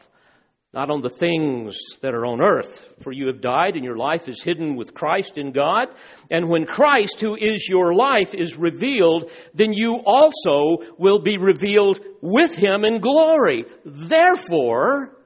not 0.73 0.89
on 0.89 1.01
the 1.01 1.09
things 1.09 1.77
that 2.01 2.13
are 2.13 2.25
on 2.25 2.41
earth. 2.41 2.93
For 3.01 3.11
you 3.11 3.27
have 3.27 3.41
died, 3.41 3.75
and 3.75 3.83
your 3.83 3.97
life 3.97 4.27
is 4.27 4.41
hidden 4.41 4.75
with 4.75 4.93
Christ 4.93 5.33
in 5.37 5.51
God. 5.51 5.87
And 6.29 6.49
when 6.49 6.65
Christ, 6.65 7.19
who 7.19 7.35
is 7.35 7.67
your 7.69 7.93
life, 7.93 8.33
is 8.33 8.57
revealed, 8.57 9.31
then 9.53 9.71
you 9.73 9.99
also 10.05 10.83
will 10.97 11.19
be 11.19 11.37
revealed 11.37 11.99
with 12.21 12.55
him 12.55 12.83
in 12.83 12.99
glory. 12.99 13.65
Therefore, 13.85 15.17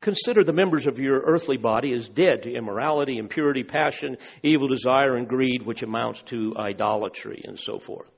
consider 0.00 0.44
the 0.44 0.52
members 0.52 0.86
of 0.86 0.98
your 0.98 1.20
earthly 1.26 1.56
body 1.56 1.92
as 1.94 2.08
dead 2.08 2.42
to 2.42 2.54
immorality, 2.54 3.18
impurity, 3.18 3.64
passion, 3.64 4.16
evil 4.42 4.68
desire, 4.68 5.16
and 5.16 5.26
greed, 5.26 5.62
which 5.64 5.82
amounts 5.82 6.22
to 6.26 6.54
idolatry, 6.56 7.42
and 7.44 7.58
so 7.58 7.80
forth. 7.80 8.08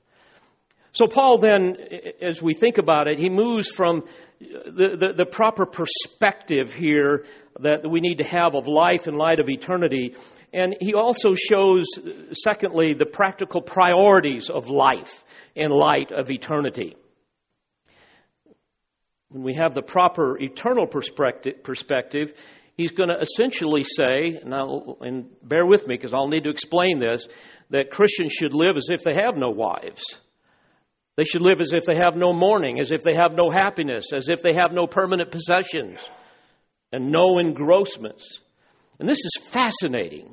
So, 0.91 1.05
Paul 1.07 1.39
then, 1.39 1.75
as 2.21 2.41
we 2.41 2.53
think 2.53 2.77
about 2.77 3.07
it, 3.07 3.19
he 3.19 3.29
moves 3.29 3.69
from 3.69 4.03
the, 4.39 5.13
the, 5.17 5.25
proper 5.25 5.65
perspective 5.65 6.73
here 6.73 7.25
that 7.59 7.89
we 7.89 7.99
need 8.01 8.19
to 8.19 8.23
have 8.23 8.55
of 8.55 8.67
life 8.67 9.07
in 9.07 9.15
light 9.15 9.39
of 9.39 9.49
eternity. 9.49 10.15
And 10.53 10.75
he 10.79 10.93
also 10.93 11.33
shows, 11.33 11.85
secondly, 12.43 12.93
the 12.93 13.05
practical 13.05 13.61
priorities 13.61 14.49
of 14.49 14.69
life 14.69 15.23
in 15.55 15.71
light 15.71 16.11
of 16.11 16.29
eternity. 16.29 16.95
When 19.29 19.43
we 19.43 19.55
have 19.55 19.73
the 19.73 19.81
proper 19.81 20.37
eternal 20.39 20.87
perspective, 20.87 21.63
perspective 21.63 22.33
he's 22.75 22.91
going 22.91 23.09
to 23.09 23.19
essentially 23.19 23.83
say, 23.83 24.39
now, 24.45 24.97
and 25.01 25.25
bear 25.43 25.65
with 25.65 25.87
me 25.87 25.95
because 25.95 26.13
I'll 26.13 26.29
need 26.29 26.45
to 26.45 26.49
explain 26.49 26.99
this, 26.99 27.27
that 27.71 27.91
Christians 27.91 28.31
should 28.33 28.53
live 28.53 28.77
as 28.77 28.87
if 28.89 29.03
they 29.03 29.15
have 29.15 29.35
no 29.35 29.49
wives 29.49 30.03
they 31.17 31.25
should 31.25 31.41
live 31.41 31.59
as 31.59 31.73
if 31.73 31.83
they 31.83 31.95
have 31.95 32.15
no 32.15 32.31
mourning, 32.31 32.79
as 32.79 32.91
if 32.91 33.01
they 33.01 33.15
have 33.15 33.33
no 33.33 33.49
happiness, 33.49 34.13
as 34.13 34.29
if 34.29 34.39
they 34.41 34.53
have 34.55 34.71
no 34.71 34.85
permanent 34.85 35.31
possessions 35.31 35.99
and 36.93 37.11
no 37.11 37.39
engrossments. 37.39 38.39
And 38.99 39.09
this 39.09 39.17
is 39.17 39.43
fascinating, 39.49 40.29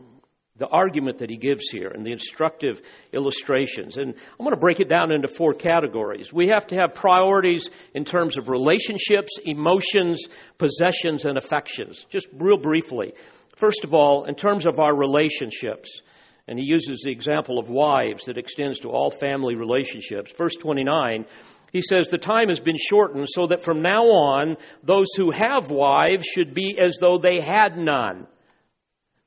the 0.59 0.69
argument 0.69 1.19
that 1.19 1.31
he 1.31 1.39
gives 1.39 1.71
here 1.71 1.89
and 1.89 2.05
the 2.05 2.13
instructive 2.13 2.83
illustrations. 3.15 3.97
And 3.97 4.11
I'm 4.15 4.45
going 4.45 4.51
to 4.51 4.61
break 4.61 4.79
it 4.79 4.91
down 4.91 5.11
into 5.11 5.27
four 5.27 5.55
categories. 5.55 6.33
We 6.33 6.49
have 6.49 6.67
to 6.67 6.77
have 6.77 6.95
priorities 6.95 7.71
in 7.95 8.05
terms 8.05 8.37
of 8.37 8.51
relationships, 8.51 9.33
emotions, 9.43 10.27
possessions, 10.59 11.25
and 11.25 11.39
affections. 11.39 12.05
Just 12.11 12.29
real 12.35 12.59
briefly. 12.59 13.15
First 13.57 13.85
of 13.85 13.95
all, 13.95 14.25
in 14.25 14.35
terms 14.35 14.67
of 14.67 14.79
our 14.79 14.95
relationships. 14.95 16.03
And 16.47 16.59
he 16.59 16.67
uses 16.67 17.01
the 17.01 17.11
example 17.11 17.59
of 17.59 17.69
wives 17.69 18.25
that 18.25 18.39
extends 18.39 18.81
to 18.81 18.89
all 18.91 19.11
family 19.11 19.55
relationships. 19.55 20.33
Verse 20.37 20.55
29, 20.57 21.25
he 21.73 21.83
says, 21.83 22.09
The 22.09 22.19
time 22.19 22.49
has 22.49 22.61
been 22.61 22.77
shortened 22.79 23.29
so 23.31 23.47
that 23.47 23.65
from 23.65 23.81
now 23.83 24.05
on, 24.05 24.57
those 24.83 25.09
who 25.17 25.31
have 25.31 25.71
wives 25.71 26.27
should 26.27 26.55
be 26.55 26.79
as 26.79 26.99
though 27.01 27.19
they 27.19 27.41
had 27.41 27.79
none. 27.79 28.27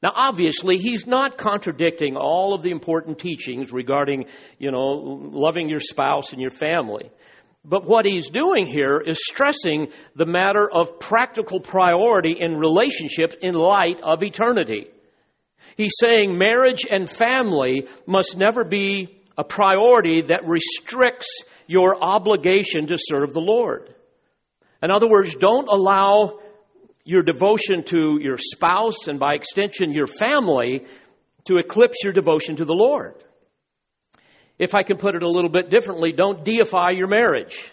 Now, 0.03 0.11
obviously, 0.13 0.77
he's 0.77 1.07
not 1.07 1.39
contradicting 1.39 2.15
all 2.15 2.53
of 2.53 2.61
the 2.61 2.69
important 2.69 3.17
teachings 3.17 3.71
regarding, 3.71 4.25
you 4.59 4.69
know, 4.69 4.79
loving 4.79 5.69
your 5.69 5.79
spouse 5.79 6.31
and 6.31 6.39
your 6.39 6.51
family. 6.51 7.09
But 7.65 7.85
what 7.85 8.05
he's 8.05 8.29
doing 8.29 8.67
here 8.67 9.01
is 9.05 9.17
stressing 9.27 9.87
the 10.15 10.27
matter 10.27 10.69
of 10.71 10.99
practical 10.99 11.59
priority 11.59 12.37
in 12.39 12.55
relationship 12.55 13.33
in 13.41 13.55
light 13.55 13.99
of 14.01 14.21
eternity. 14.21 14.87
He's 15.77 15.93
saying 15.99 16.37
marriage 16.37 16.85
and 16.89 17.09
family 17.09 17.87
must 18.07 18.35
never 18.35 18.63
be 18.63 19.21
a 19.37 19.43
priority 19.43 20.23
that 20.23 20.47
restricts 20.47 21.29
your 21.67 21.95
obligation 22.03 22.87
to 22.87 22.97
serve 22.97 23.33
the 23.33 23.39
Lord. 23.39 23.93
In 24.81 24.89
other 24.89 25.07
words, 25.07 25.35
don't 25.35 25.67
allow 25.67 26.39
your 27.03 27.21
devotion 27.21 27.83
to 27.85 28.19
your 28.19 28.37
spouse 28.37 29.07
and 29.07 29.19
by 29.19 29.35
extension 29.35 29.93
your 29.93 30.07
family 30.07 30.83
to 31.45 31.57
eclipse 31.57 32.03
your 32.03 32.11
devotion 32.11 32.55
to 32.57 32.65
the 32.65 32.73
Lord. 32.73 33.23
If 34.57 34.73
I 34.73 34.81
can 34.81 34.97
put 34.97 35.15
it 35.15 35.21
a 35.21 35.29
little 35.29 35.49
bit 35.49 35.69
differently, 35.69 36.11
don't 36.11 36.43
deify 36.43 36.89
your 36.89 37.07
marriage. 37.07 37.71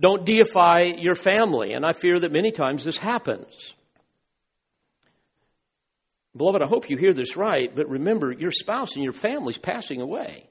Don't 0.00 0.24
deify 0.24 0.82
your 0.82 1.16
family. 1.16 1.72
And 1.72 1.84
I 1.84 1.92
fear 1.92 2.20
that 2.20 2.30
many 2.30 2.52
times 2.52 2.84
this 2.84 2.96
happens. 2.96 3.74
Beloved, 6.38 6.62
I 6.62 6.68
hope 6.68 6.88
you 6.88 6.96
hear 6.96 7.12
this 7.12 7.36
right, 7.36 7.74
but 7.74 7.88
remember, 7.88 8.30
your 8.30 8.52
spouse 8.52 8.94
and 8.94 9.02
your 9.02 9.12
family 9.12 9.50
is 9.50 9.58
passing 9.58 10.00
away. 10.00 10.48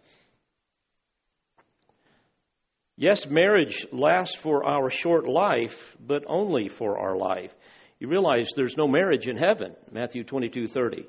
Yes, 2.97 3.25
marriage 3.25 3.87
lasts 3.93 4.35
for 4.35 4.65
our 4.65 4.89
short 4.89 5.27
life, 5.29 5.95
but 5.99 6.23
only 6.27 6.67
for 6.67 6.99
our 6.99 7.15
life. 7.15 7.51
You 7.99 8.09
realize 8.09 8.49
there's 8.55 8.75
no 8.75 8.87
marriage 8.87 9.27
in 9.27 9.37
heaven, 9.37 9.75
Matthew 9.89 10.25
22 10.25 10.67
30. 10.67 11.07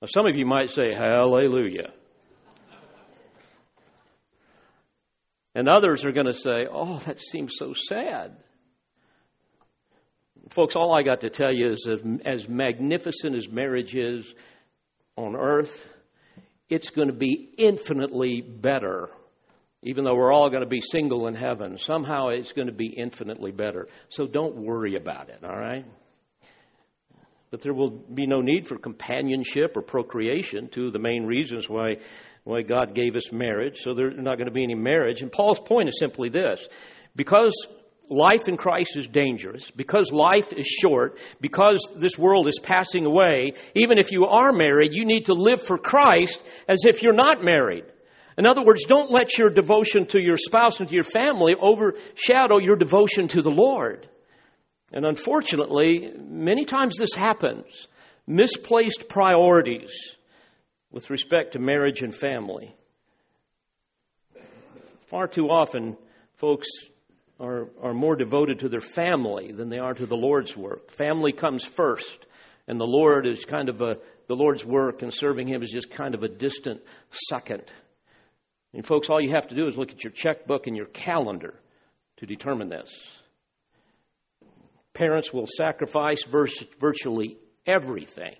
Now, 0.00 0.06
some 0.06 0.26
of 0.26 0.36
you 0.36 0.46
might 0.46 0.70
say, 0.70 0.94
Hallelujah. 0.94 1.92
and 5.54 5.68
others 5.68 6.04
are 6.04 6.12
going 6.12 6.26
to 6.26 6.34
say, 6.34 6.66
Oh, 6.70 6.98
that 7.00 7.18
seems 7.18 7.54
so 7.58 7.74
sad. 7.74 8.36
Folks, 10.50 10.74
all 10.74 10.92
I 10.92 11.02
got 11.02 11.20
to 11.20 11.30
tell 11.30 11.54
you 11.54 11.70
is 11.70 11.86
as, 11.88 12.00
as 12.26 12.48
magnificent 12.48 13.36
as 13.36 13.48
marriage 13.48 13.94
is 13.94 14.34
on 15.16 15.36
earth, 15.36 15.86
it's 16.68 16.90
going 16.90 17.06
to 17.06 17.14
be 17.14 17.54
infinitely 17.56 18.40
better. 18.40 19.10
Even 19.84 20.04
though 20.04 20.16
we're 20.16 20.32
all 20.32 20.50
going 20.50 20.62
to 20.62 20.68
be 20.68 20.80
single 20.80 21.28
in 21.28 21.36
heaven, 21.36 21.78
somehow 21.78 22.28
it's 22.28 22.52
going 22.52 22.66
to 22.66 22.74
be 22.74 22.88
infinitely 22.88 23.52
better. 23.52 23.86
So 24.08 24.26
don't 24.26 24.56
worry 24.56 24.96
about 24.96 25.28
it, 25.28 25.38
all 25.44 25.56
right? 25.56 25.86
But 27.52 27.62
there 27.62 27.72
will 27.72 27.90
be 27.90 28.26
no 28.26 28.40
need 28.40 28.66
for 28.66 28.76
companionship 28.76 29.76
or 29.76 29.82
procreation, 29.82 30.68
two 30.68 30.86
of 30.86 30.92
the 30.92 30.98
main 30.98 31.26
reasons 31.26 31.68
why, 31.68 31.98
why 32.42 32.62
God 32.62 32.94
gave 32.94 33.14
us 33.14 33.30
marriage. 33.30 33.78
So 33.82 33.94
there's 33.94 34.14
not 34.16 34.36
going 34.36 34.48
to 34.48 34.52
be 34.52 34.64
any 34.64 34.74
marriage. 34.74 35.22
And 35.22 35.30
Paul's 35.30 35.60
point 35.60 35.88
is 35.88 35.98
simply 35.98 36.28
this 36.28 36.66
because 37.14 37.54
life 38.10 38.48
in 38.48 38.56
Christ 38.56 38.96
is 38.96 39.06
dangerous, 39.06 39.70
because 39.70 40.10
life 40.12 40.52
is 40.52 40.66
short, 40.66 41.18
because 41.40 41.78
this 41.96 42.18
world 42.18 42.48
is 42.48 42.58
passing 42.60 43.06
away, 43.06 43.52
even 43.74 43.98
if 43.98 44.10
you 44.10 44.26
are 44.26 44.52
married, 44.52 44.92
you 44.92 45.04
need 45.04 45.26
to 45.26 45.32
live 45.32 45.62
for 45.62 45.78
Christ 45.78 46.42
as 46.68 46.80
if 46.84 47.02
you're 47.02 47.12
not 47.12 47.42
married. 47.42 47.84
In 48.36 48.46
other 48.46 48.62
words, 48.62 48.84
don't 48.86 49.10
let 49.10 49.38
your 49.38 49.50
devotion 49.50 50.06
to 50.08 50.20
your 50.20 50.36
spouse 50.36 50.80
and 50.80 50.88
to 50.88 50.94
your 50.94 51.04
family 51.04 51.54
overshadow 51.60 52.58
your 52.58 52.76
devotion 52.76 53.28
to 53.28 53.42
the 53.42 53.50
Lord. 53.50 54.08
And 54.92 55.06
unfortunately, 55.06 56.12
many 56.18 56.64
times 56.64 56.96
this 56.98 57.14
happens. 57.14 57.86
Misplaced 58.26 59.08
priorities 59.08 59.90
with 60.90 61.10
respect 61.10 61.52
to 61.52 61.58
marriage 61.58 62.00
and 62.00 62.14
family. 62.14 62.74
Far 65.06 65.26
too 65.26 65.46
often, 65.48 65.96
folks 66.36 66.66
are, 67.40 67.68
are 67.82 67.94
more 67.94 68.16
devoted 68.16 68.60
to 68.60 68.68
their 68.68 68.80
family 68.80 69.52
than 69.52 69.68
they 69.68 69.78
are 69.78 69.94
to 69.94 70.06
the 70.06 70.16
Lord's 70.16 70.56
work. 70.56 70.92
Family 70.92 71.32
comes 71.32 71.64
first, 71.64 72.26
and 72.68 72.78
the 72.78 72.86
Lord 72.86 73.26
is 73.26 73.44
kind 73.44 73.68
of 73.68 73.80
a, 73.80 73.96
the 74.28 74.36
Lord's 74.36 74.64
work 74.64 75.02
and 75.02 75.12
serving 75.12 75.48
Him 75.48 75.62
is 75.62 75.70
just 75.70 75.90
kind 75.90 76.14
of 76.14 76.22
a 76.22 76.28
distant 76.28 76.82
second. 77.28 77.62
And 78.72 78.86
folks, 78.86 79.08
all 79.08 79.20
you 79.20 79.30
have 79.30 79.48
to 79.48 79.54
do 79.54 79.66
is 79.66 79.76
look 79.76 79.90
at 79.90 80.04
your 80.04 80.12
checkbook 80.12 80.66
and 80.66 80.76
your 80.76 80.86
calendar 80.86 81.54
to 82.18 82.26
determine 82.26 82.68
this. 82.68 82.90
Parents 84.92 85.32
will 85.32 85.46
sacrifice 85.46 86.22
virtually 86.24 87.38
everything 87.66 88.34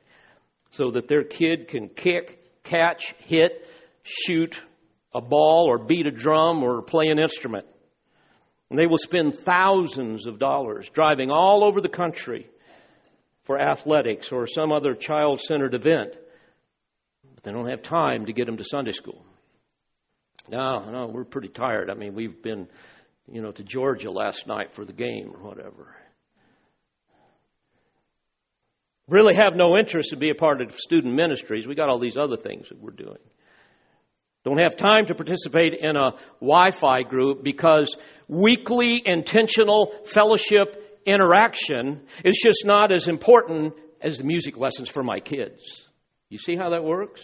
so 0.72 0.90
that 0.90 1.08
their 1.08 1.24
kid 1.24 1.68
can 1.68 1.88
kick, 1.88 2.62
catch, 2.62 3.14
hit, 3.26 3.66
shoot 4.02 4.58
a 5.12 5.20
ball, 5.20 5.66
or 5.68 5.78
beat 5.78 6.06
a 6.06 6.10
drum, 6.10 6.62
or 6.62 6.82
play 6.82 7.06
an 7.08 7.18
instrument. 7.18 7.66
And 8.70 8.78
they 8.78 8.86
will 8.86 8.98
spend 8.98 9.38
thousands 9.40 10.26
of 10.26 10.38
dollars 10.38 10.88
driving 10.94 11.30
all 11.30 11.64
over 11.64 11.80
the 11.80 11.88
country 11.88 12.48
for 13.44 13.58
athletics 13.58 14.30
or 14.30 14.46
some 14.46 14.70
other 14.70 14.94
child 14.94 15.40
centered 15.40 15.74
event. 15.74 16.16
But 17.34 17.42
they 17.42 17.50
don't 17.50 17.68
have 17.68 17.82
time 17.82 18.26
to 18.26 18.32
get 18.32 18.46
them 18.46 18.56
to 18.58 18.64
Sunday 18.64 18.92
school. 18.92 19.24
No, 20.48 20.90
no, 20.90 21.06
we're 21.06 21.24
pretty 21.24 21.48
tired. 21.48 21.90
I 21.90 21.94
mean, 21.94 22.14
we've 22.14 22.40
been, 22.42 22.68
you 23.30 23.42
know, 23.42 23.52
to 23.52 23.62
Georgia 23.64 24.10
last 24.10 24.46
night 24.46 24.72
for 24.74 24.84
the 24.84 24.92
game 24.92 25.32
or 25.34 25.48
whatever. 25.48 25.96
Really 29.08 29.34
have 29.34 29.56
no 29.56 29.76
interest 29.76 30.10
to 30.10 30.16
be 30.16 30.30
a 30.30 30.34
part 30.36 30.60
of 30.60 30.78
student 30.78 31.14
ministries. 31.14 31.66
We 31.66 31.74
got 31.74 31.88
all 31.88 31.98
these 31.98 32.16
other 32.16 32.36
things 32.36 32.68
that 32.68 32.78
we're 32.80 32.92
doing. 32.92 33.18
Don't 34.44 34.60
have 34.62 34.76
time 34.76 35.06
to 35.06 35.14
participate 35.14 35.74
in 35.74 35.96
a 35.96 36.12
Wi 36.40 36.70
Fi 36.70 37.02
group 37.02 37.44
because 37.44 37.94
weekly 38.26 39.02
intentional 39.04 39.92
fellowship 40.06 41.02
interaction 41.04 42.02
is 42.24 42.40
just 42.42 42.64
not 42.64 42.92
as 42.92 43.06
important 43.06 43.74
as 44.00 44.18
the 44.18 44.24
music 44.24 44.56
lessons 44.56 44.88
for 44.88 45.02
my 45.02 45.20
kids. 45.20 45.86
You 46.30 46.38
see 46.38 46.56
how 46.56 46.70
that 46.70 46.84
works? 46.84 47.20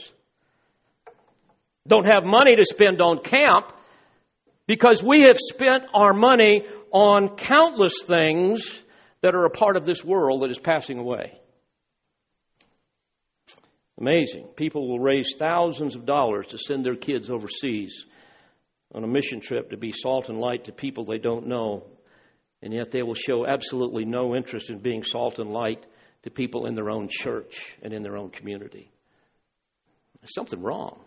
Don't 1.87 2.07
have 2.07 2.25
money 2.25 2.57
to 2.57 2.65
spend 2.65 3.01
on 3.01 3.23
camp 3.23 3.73
because 4.67 5.03
we 5.03 5.23
have 5.23 5.39
spent 5.39 5.85
our 5.95 6.13
money 6.13 6.65
on 6.91 7.37
countless 7.37 8.03
things 8.05 8.83
that 9.23 9.35
are 9.35 9.45
a 9.45 9.51
part 9.51 9.77
of 9.77 9.87
this 9.87 10.05
world 10.05 10.43
that 10.43 10.51
is 10.51 10.59
passing 10.59 10.99
away. 10.99 11.39
Amazing. 13.99 14.49
People 14.57 14.89
will 14.89 15.01
raise 15.01 15.35
thousands 15.39 15.95
of 15.95 16.05
dollars 16.05 16.49
to 16.49 16.59
send 16.59 16.85
their 16.85 16.97
kids 16.97 17.31
overseas 17.31 18.05
on 18.95 19.05
a 19.05 19.07
mission 19.07 19.41
trip 19.41 19.71
to 19.71 19.77
be 19.77 19.93
salt 19.93 20.29
and 20.29 20.39
light 20.39 20.65
to 20.65 20.73
people 20.73 21.05
they 21.05 21.19
don't 21.19 21.47
know, 21.47 21.85
and 22.63 22.73
yet 22.73 22.91
they 22.91 23.03
will 23.03 23.15
show 23.15 23.47
absolutely 23.47 24.05
no 24.05 24.35
interest 24.35 24.71
in 24.71 24.79
being 24.79 25.03
salt 25.03 25.39
and 25.39 25.51
light 25.51 25.85
to 26.23 26.31
people 26.31 26.67
in 26.67 26.75
their 26.75 26.91
own 26.91 27.09
church 27.11 27.59
and 27.83 27.93
in 27.93 28.03
their 28.03 28.17
own 28.17 28.31
community. 28.31 28.91
There's 30.21 30.35
something 30.35 30.61
wrong. 30.61 31.01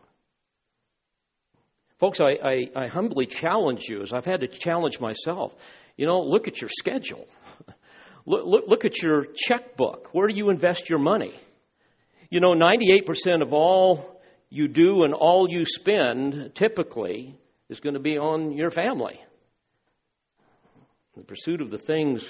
Folks, 2.00 2.20
I, 2.22 2.38
I, 2.44 2.84
I 2.84 2.88
humbly 2.88 3.26
challenge 3.26 3.84
you, 3.88 4.02
as 4.02 4.14
I've 4.14 4.26
had 4.26 4.42
to 4.42 4.48
challenge 4.48 5.00
myself. 5.00 5.54
You 5.98 6.08
know, 6.08 6.22
look 6.22 6.48
at 6.48 6.62
your 6.62 6.70
schedule. 6.70 7.28
Look, 8.26 8.46
look, 8.46 8.64
look 8.68 8.86
at 8.86 9.02
your 9.02 9.26
checkbook. 9.34 10.10
Where 10.12 10.28
do 10.28 10.36
you 10.36 10.52
invest 10.52 10.88
your 10.88 11.00
money? 11.00 11.34
You 12.30 12.40
know, 12.40 12.54
98% 12.54 13.42
of 13.42 13.54
all 13.54 14.22
you 14.50 14.68
do 14.68 15.04
and 15.04 15.14
all 15.14 15.48
you 15.50 15.66
spend 15.66 16.52
typically 16.56 17.40
is 17.70 17.80
going 17.80 17.96
to 17.96 18.00
be 18.00 18.18
on 18.18 18.54
your 18.54 18.72
family. 18.72 19.20
The 21.16 21.24
pursuit 21.24 21.62
of 21.62 21.72
the 21.72 21.78
things 21.78 22.24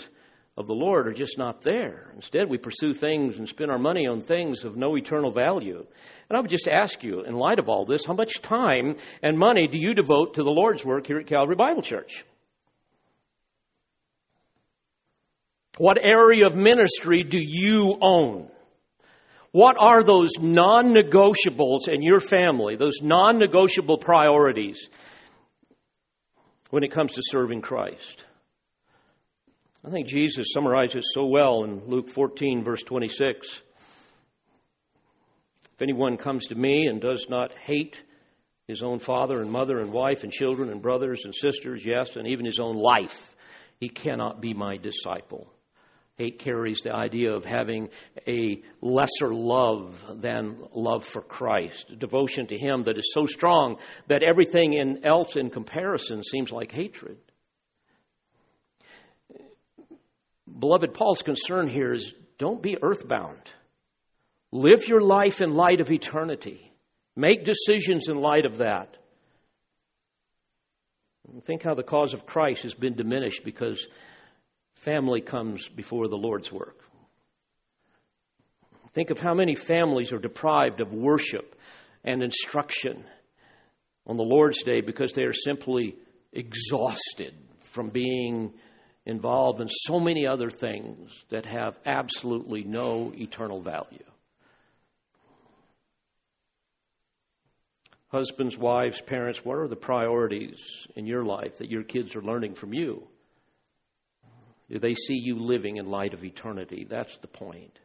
of 0.57 0.67
the 0.67 0.73
Lord 0.73 1.07
are 1.07 1.13
just 1.13 1.37
not 1.37 1.61
there. 1.61 2.11
Instead, 2.15 2.49
we 2.49 2.57
pursue 2.57 2.93
things 2.93 3.37
and 3.37 3.47
spend 3.47 3.71
our 3.71 3.79
money 3.79 4.07
on 4.07 4.21
things 4.21 4.65
of 4.65 4.75
no 4.75 4.97
eternal 4.97 5.31
value. 5.31 5.85
And 6.29 6.37
I 6.37 6.41
would 6.41 6.49
just 6.49 6.67
ask 6.67 7.03
you, 7.03 7.21
in 7.21 7.35
light 7.35 7.59
of 7.59 7.69
all 7.69 7.85
this, 7.85 8.05
how 8.05 8.13
much 8.13 8.41
time 8.41 8.97
and 9.23 9.37
money 9.37 9.67
do 9.67 9.77
you 9.77 9.93
devote 9.93 10.33
to 10.33 10.43
the 10.43 10.51
Lord's 10.51 10.83
work 10.83 11.07
here 11.07 11.19
at 11.19 11.27
Calvary 11.27 11.55
Bible 11.55 11.81
Church? 11.81 12.25
What 15.77 15.97
area 16.01 16.45
of 16.45 16.55
ministry 16.55 17.23
do 17.23 17.39
you 17.39 17.97
own? 18.01 18.49
What 19.51 19.77
are 19.79 20.03
those 20.03 20.31
non 20.39 20.93
negotiables 20.93 21.87
in 21.87 22.03
your 22.03 22.19
family, 22.19 22.75
those 22.75 23.01
non 23.01 23.39
negotiable 23.39 23.97
priorities 23.97 24.89
when 26.69 26.83
it 26.83 26.91
comes 26.91 27.13
to 27.13 27.21
serving 27.23 27.61
Christ? 27.61 28.25
I 29.85 29.89
think 29.89 30.07
Jesus 30.07 30.47
summarizes 30.53 31.11
so 31.13 31.25
well 31.25 31.63
in 31.63 31.87
Luke 31.87 32.09
14, 32.09 32.63
verse 32.63 32.83
26. 32.83 33.47
If 35.79 35.81
anyone 35.81 36.17
comes 36.17 36.47
to 36.47 36.55
me 36.55 36.87
and 36.87 36.99
does 36.99 37.25
not 37.29 37.53
hate 37.53 37.95
his 38.67 38.83
own 38.83 38.99
father 38.99 39.41
and 39.41 39.49
mother 39.49 39.79
and 39.79 39.91
wife 39.91 40.23
and 40.23 40.31
children 40.31 40.69
and 40.69 40.81
brothers 40.81 41.21
and 41.23 41.33
sisters, 41.33 41.81
yes, 41.83 42.17
and 42.17 42.27
even 42.27 42.45
his 42.45 42.59
own 42.59 42.75
life, 42.75 43.35
he 43.79 43.87
cannot 43.87 44.41
be 44.41 44.53
my 44.53 44.75
disciple. 44.75 45.51
Hate 46.19 46.37
carries 46.37 46.81
the 46.81 46.93
idea 46.93 47.31
of 47.31 47.45
having 47.45 47.87
a 48.27 48.61
lesser 48.81 49.33
love 49.33 49.95
than 50.15 50.57
love 50.73 51.05
for 51.05 51.21
Christ, 51.21 51.97
devotion 51.97 52.45
to 52.47 52.57
Him 52.57 52.83
that 52.83 52.97
is 52.97 53.13
so 53.13 53.25
strong 53.25 53.77
that 54.09 54.21
everything 54.21 54.73
in, 54.73 55.07
else 55.07 55.37
in 55.37 55.49
comparison 55.49 56.21
seems 56.25 56.51
like 56.51 56.73
hatred. 56.73 57.19
Beloved, 60.59 60.93
Paul's 60.93 61.21
concern 61.21 61.69
here 61.69 61.93
is 61.93 62.13
don't 62.37 62.61
be 62.61 62.75
earthbound. 62.83 63.39
Live 64.51 64.89
your 64.89 65.01
life 65.01 65.39
in 65.39 65.53
light 65.53 65.79
of 65.79 65.89
eternity. 65.89 66.73
Make 67.15 67.45
decisions 67.45 68.09
in 68.09 68.17
light 68.17 68.45
of 68.45 68.57
that. 68.57 68.97
Think 71.45 71.63
how 71.63 71.75
the 71.75 71.83
cause 71.83 72.13
of 72.13 72.25
Christ 72.25 72.63
has 72.63 72.73
been 72.73 72.95
diminished 72.95 73.45
because 73.45 73.87
family 74.81 75.21
comes 75.21 75.67
before 75.69 76.07
the 76.07 76.17
Lord's 76.17 76.51
work. 76.51 76.83
Think 78.93 79.11
of 79.11 79.19
how 79.19 79.33
many 79.33 79.55
families 79.55 80.11
are 80.11 80.19
deprived 80.19 80.81
of 80.81 80.91
worship 80.91 81.55
and 82.03 82.23
instruction 82.23 83.05
on 84.07 84.15
the 84.15 84.23
Lord's 84.23 84.63
Day 84.63 84.81
because 84.81 85.13
they 85.13 85.23
are 85.23 85.33
simply 85.33 85.95
exhausted 86.33 87.35
from 87.71 87.89
being 87.89 88.53
involved 89.05 89.61
in 89.61 89.67
so 89.69 89.99
many 89.99 90.25
other 90.25 90.49
things 90.49 91.11
that 91.29 91.45
have 91.45 91.77
absolutely 91.85 92.63
no 92.63 93.11
eternal 93.15 93.61
value. 93.61 94.03
Husbands, 98.07 98.57
wives, 98.57 98.99
parents, 99.01 99.45
what 99.45 99.57
are 99.59 99.67
the 99.67 99.75
priorities 99.75 100.59
in 100.95 101.05
your 101.05 101.23
life 101.23 101.57
that 101.57 101.69
your 101.69 101.83
kids 101.83 102.15
are 102.15 102.23
learning 102.23 102.55
from 102.55 102.73
you? 102.73 103.07
They 104.69 104.93
see 104.93 105.15
you 105.15 105.39
living 105.39 105.77
in 105.77 105.87
light 105.87 106.13
of 106.13 106.23
eternity? 106.23 106.85
That's 106.87 107.17
the 107.17 107.27
point. 107.27 107.79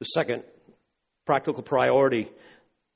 The 0.00 0.06
second 0.06 0.42
practical 1.24 1.62
priority 1.62 2.28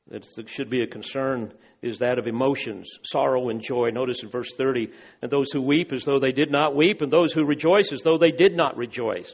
that 0.08 0.26
should 0.48 0.70
be 0.70 0.82
a 0.82 0.86
concern 0.86 1.52
is 1.82 1.98
that 1.98 2.18
of 2.18 2.26
emotions, 2.26 2.88
sorrow 3.04 3.48
and 3.48 3.62
joy. 3.62 3.90
Notice 3.90 4.22
in 4.22 4.30
verse 4.30 4.50
30, 4.56 4.88
and 5.22 5.30
those 5.30 5.52
who 5.52 5.60
weep 5.62 5.92
as 5.92 6.04
though 6.04 6.18
they 6.18 6.32
did 6.32 6.50
not 6.50 6.74
weep, 6.74 7.02
and 7.02 7.12
those 7.12 7.32
who 7.32 7.44
rejoice 7.44 7.92
as 7.92 8.02
though 8.02 8.18
they 8.18 8.32
did 8.32 8.56
not 8.56 8.76
rejoice. 8.76 9.32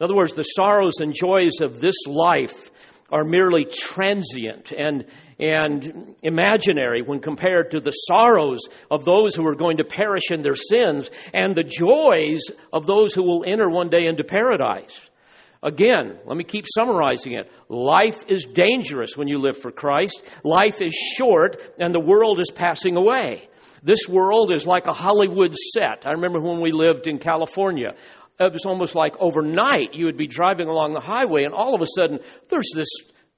In 0.00 0.04
other 0.04 0.14
words, 0.14 0.34
the 0.34 0.42
sorrows 0.42 0.98
and 0.98 1.14
joys 1.14 1.60
of 1.60 1.80
this 1.80 1.96
life 2.06 2.70
are 3.10 3.24
merely 3.24 3.64
transient 3.64 4.72
and, 4.72 5.04
and 5.38 6.16
imaginary 6.22 7.02
when 7.02 7.20
compared 7.20 7.70
to 7.70 7.80
the 7.80 7.92
sorrows 7.92 8.60
of 8.90 9.04
those 9.04 9.34
who 9.34 9.46
are 9.46 9.54
going 9.54 9.76
to 9.76 9.84
perish 9.84 10.30
in 10.30 10.42
their 10.42 10.56
sins 10.56 11.10
and 11.32 11.54
the 11.54 11.62
joys 11.62 12.42
of 12.72 12.86
those 12.86 13.14
who 13.14 13.22
will 13.22 13.44
enter 13.46 13.68
one 13.68 13.88
day 13.88 14.06
into 14.06 14.24
paradise. 14.24 14.98
Again, 15.62 16.18
let 16.26 16.36
me 16.36 16.44
keep 16.44 16.64
summarizing 16.76 17.32
it. 17.32 17.50
Life 17.68 18.22
is 18.28 18.44
dangerous 18.52 19.16
when 19.16 19.26
you 19.26 19.38
live 19.38 19.56
for 19.56 19.70
Christ. 19.70 20.22
Life 20.44 20.80
is 20.80 20.94
short 21.16 21.56
and 21.78 21.94
the 21.94 22.00
world 22.00 22.40
is 22.40 22.50
passing 22.54 22.96
away. 22.96 23.48
This 23.82 24.08
world 24.08 24.52
is 24.52 24.66
like 24.66 24.86
a 24.86 24.92
Hollywood 24.92 25.54
set. 25.74 26.06
I 26.06 26.12
remember 26.12 26.40
when 26.40 26.60
we 26.60 26.72
lived 26.72 27.06
in 27.06 27.18
California. 27.18 27.94
It 28.38 28.52
was 28.52 28.66
almost 28.66 28.94
like 28.94 29.14
overnight 29.18 29.94
you 29.94 30.04
would 30.06 30.18
be 30.18 30.26
driving 30.26 30.68
along 30.68 30.92
the 30.92 31.00
highway 31.00 31.44
and 31.44 31.54
all 31.54 31.74
of 31.74 31.80
a 31.80 31.86
sudden 31.86 32.18
there's 32.50 32.70
this 32.74 32.88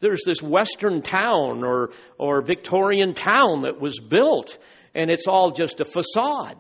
there's 0.01 0.23
this 0.25 0.43
western 0.43 1.03
town 1.03 1.65
or 1.65 1.91
or 2.19 2.43
Victorian 2.43 3.15
town 3.15 3.63
that 3.63 3.81
was 3.81 4.01
built 4.01 4.59
and 4.95 5.11
it's 5.11 5.27
all 5.29 5.53
just 5.53 5.81
a 5.81 5.85
facade. 5.85 6.59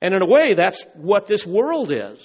And 0.00 0.14
in 0.14 0.22
a 0.22 0.26
way 0.26 0.54
that's 0.54 0.84
what 0.94 1.26
this 1.26 1.44
world 1.44 1.90
is. 1.90 2.18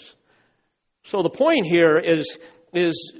So 1.05 1.23
the 1.23 1.29
point 1.29 1.65
here 1.65 1.97
is 1.97 2.37
is 2.71 3.13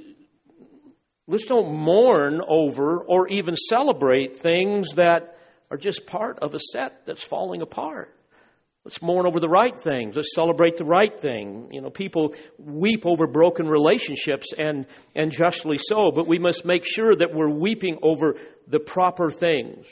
let's 1.26 1.46
don't 1.46 1.74
mourn 1.74 2.40
over 2.46 2.98
or 2.98 3.26
even 3.28 3.56
celebrate 3.56 4.38
things 4.38 4.94
that 4.94 5.36
are 5.68 5.76
just 5.76 6.06
part 6.06 6.38
of 6.40 6.54
a 6.54 6.60
set 6.72 7.06
that's 7.06 7.22
falling 7.22 7.62
apart. 7.62 8.14
Let's 8.84 9.02
mourn 9.02 9.26
over 9.26 9.40
the 9.40 9.48
right 9.48 9.78
things. 9.78 10.16
Let's 10.16 10.34
celebrate 10.34 10.76
the 10.76 10.86
right 10.86 11.18
thing. 11.20 11.68
You 11.70 11.82
know, 11.82 11.90
people 11.90 12.34
weep 12.58 13.04
over 13.04 13.26
broken 13.26 13.66
relationships 13.66 14.54
and, 14.56 14.86
and 15.14 15.30
justly 15.30 15.76
so, 15.78 16.10
but 16.14 16.26
we 16.26 16.38
must 16.38 16.64
make 16.64 16.86
sure 16.86 17.14
that 17.14 17.34
we're 17.34 17.50
weeping 17.50 17.98
over 18.02 18.36
the 18.66 18.80
proper 18.80 19.30
things. 19.30 19.86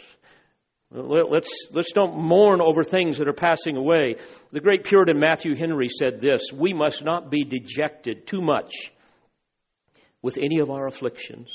Let's, 0.91 1.53
let's 1.71 1.93
don't 1.93 2.17
mourn 2.17 2.63
over 2.63 2.83
things 2.83 3.19
that 3.19 3.29
are 3.29 3.35
passing 3.35 3.77
away. 3.77 4.17
The 4.53 4.61
great 4.61 4.85
Puritan 4.85 5.21
Matthew 5.21 5.55
Henry 5.55 5.91
said 5.91 6.19
this 6.19 6.51
We 6.51 6.73
must 6.73 7.05
not 7.05 7.31
be 7.31 7.45
dejected 7.45 8.27
too 8.27 8.41
much 8.41 8.73
with 10.23 10.39
any 10.39 10.61
of 10.61 10.71
our 10.71 10.87
afflictions, 10.87 11.51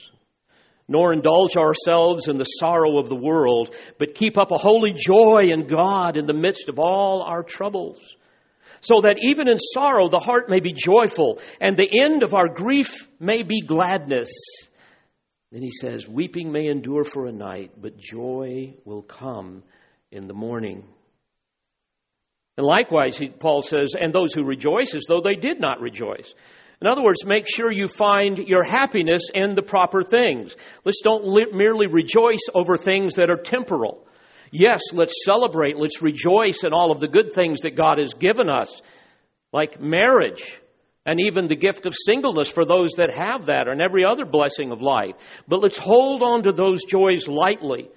nor 0.88 1.13
indulge 1.13 1.56
ourselves 1.56 2.28
in 2.28 2.38
the 2.38 2.43
sorrow 2.43 2.98
of 2.98 3.10
the 3.10 3.15
world, 3.15 3.76
but 3.98 4.15
keep 4.15 4.38
up 4.38 4.52
a 4.52 4.58
holy 4.58 4.93
joy 4.93 5.41
in 5.43 5.67
God 5.67 6.17
in 6.17 6.26
the 6.26 6.34
midst 6.34 6.69
of 6.69 6.80
all 6.80 7.22
our 7.22 7.43
troubles. 7.43 8.00
So 8.82 9.02
that 9.02 9.17
even 9.22 9.48
in 9.48 9.58
sorrow 9.58 10.10
the 10.10 10.19
heart 10.19 10.50
may 10.50 10.60
be 10.60 10.74
joyful, 10.74 11.39
and 11.62 11.78
the 11.78 12.02
end 12.04 12.22
of 12.22 12.34
our 12.34 12.50
grief 12.50 13.08
may 13.19 13.43
be 13.43 13.62
gladness. 13.62 14.30
Then 15.52 15.62
he 15.62 15.72
says, 15.72 16.08
Weeping 16.08 16.52
may 16.52 16.67
endure 16.67 17.04
for 17.04 17.26
a 17.26 17.32
night, 17.32 17.72
but 17.80 17.98
joy 17.98 18.76
will 18.84 19.04
come 19.04 19.63
in 20.12 20.28
the 20.28 20.34
morning. 20.34 20.86
And 22.58 22.67
likewise, 22.67 23.19
Paul 23.39 23.62
says, 23.62 23.96
and 24.00 24.13
those 24.13 24.34
who 24.34 24.43
rejoice 24.43 24.93
as 24.96 25.06
though 25.08 25.22
they 25.22 25.36
did 25.36 25.60
not 25.60 25.80
rejoice. 25.82 26.34
In 26.84 26.89
other 26.89 27.02
words, 27.02 27.24
make 27.24 27.46
sure 27.48 27.72
you 27.72 27.88
find 27.88 28.38
your 28.38 28.65
happiness 28.65 29.30
in 29.34 29.56
the 29.56 29.62
proper 29.62 30.04
things. 30.04 30.54
Let's 30.84 31.00
don't 31.02 31.26
li- 31.26 31.46
merely 31.54 31.88
rejoice 31.88 32.41
over 32.54 32.76
things 32.76 33.15
that 33.15 33.30
are 33.30 33.38
temporal. 33.38 34.06
Yes, 34.52 34.82
let's 34.91 35.24
celebrate, 35.24 35.78
let's 35.78 36.02
rejoice 36.02 36.65
in 36.65 36.74
all 36.74 36.91
of 36.91 37.00
the 37.00 37.08
good 37.08 37.32
things 37.32 37.62
that 37.62 37.78
God 37.78 38.00
has 38.00 38.13
given 38.13 38.50
us, 38.50 38.82
like 39.54 39.80
marriage 39.80 40.58
and 41.06 41.22
even 41.22 41.48
the 41.48 41.56
gift 41.56 41.86
of 41.86 41.96
singleness 41.96 42.50
for 42.50 42.65
those 42.65 42.91
that 42.98 43.17
have 43.17 43.46
that 43.46 43.69
and 43.69 43.82
every 43.82 44.04
other 44.04 44.26
blessing 44.26 44.74
of 44.74 44.82
life. 44.82 45.15
But 45.48 45.62
let's 45.62 45.78
hold 45.78 46.22
on 46.22 46.43
to 46.43 46.52
those 46.52 46.84
joys 46.84 47.30
lightly. 47.30 47.88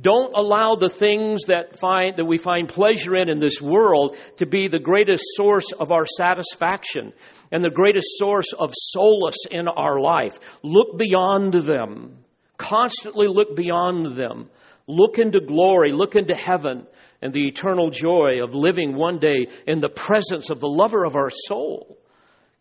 Don't 0.00 0.32
allow 0.36 0.76
the 0.76 0.90
things 0.90 1.46
that 1.46 1.80
find 1.80 2.18
that 2.18 2.24
we 2.24 2.38
find 2.38 2.68
pleasure 2.68 3.16
in 3.16 3.28
in 3.28 3.40
this 3.40 3.60
world 3.60 4.16
to 4.36 4.46
be 4.46 4.68
the 4.68 4.78
greatest 4.78 5.24
source 5.34 5.72
of 5.80 5.90
our 5.90 6.06
satisfaction 6.06 7.12
and 7.50 7.64
the 7.64 7.70
greatest 7.70 8.06
source 8.18 8.52
of 8.58 8.72
solace 8.74 9.46
in 9.50 9.68
our 9.68 9.98
life. 9.98 10.38
Look 10.62 10.98
beyond 10.98 11.54
them. 11.54 12.18
Constantly 12.56 13.26
look 13.28 13.56
beyond 13.56 14.16
them. 14.16 14.50
Look 14.86 15.18
into 15.18 15.40
glory, 15.40 15.92
look 15.92 16.16
into 16.16 16.34
heaven 16.34 16.86
and 17.20 17.32
the 17.32 17.46
eternal 17.46 17.90
joy 17.90 18.42
of 18.42 18.54
living 18.54 18.94
one 18.94 19.18
day 19.18 19.48
in 19.66 19.80
the 19.80 19.88
presence 19.88 20.50
of 20.50 20.60
the 20.60 20.68
lover 20.68 21.04
of 21.04 21.16
our 21.16 21.30
soul. 21.30 21.98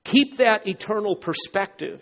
Keep 0.04 0.38
that 0.38 0.68
eternal 0.68 1.16
perspective. 1.16 2.02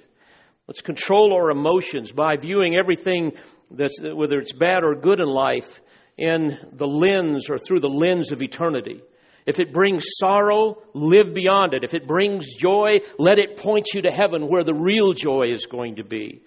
Let's 0.68 0.82
control 0.82 1.34
our 1.34 1.52
emotions 1.52 2.12
by 2.12 2.38
viewing 2.38 2.78
everything 2.78 3.34
that's, 3.70 4.00
whether 4.02 4.40
it's 4.40 4.54
bad 4.54 4.84
or 4.84 4.96
good 4.96 5.20
in 5.20 5.28
life, 5.28 5.82
in 6.18 6.58
the 6.74 6.88
lens 6.88 7.50
or 7.50 7.58
through 7.58 7.82
the 7.82 7.90
lens 7.90 8.32
of 8.32 8.42
eternity. 8.42 9.02
If 9.46 9.60
it 9.60 9.74
brings 9.74 10.06
sorrow, 10.18 10.82
live 10.94 11.34
beyond 11.34 11.74
it. 11.74 11.84
If 11.84 11.94
it 11.94 12.08
brings 12.08 12.56
joy, 12.56 12.96
let 13.20 13.38
it 13.38 13.58
point 13.58 13.88
you 13.94 14.02
to 14.02 14.12
heaven 14.12 14.48
where 14.48 14.64
the 14.64 14.74
real 14.74 15.14
joy 15.14 15.46
is 15.52 15.68
going 15.68 15.98
to 15.98 16.04
be. 16.04 16.42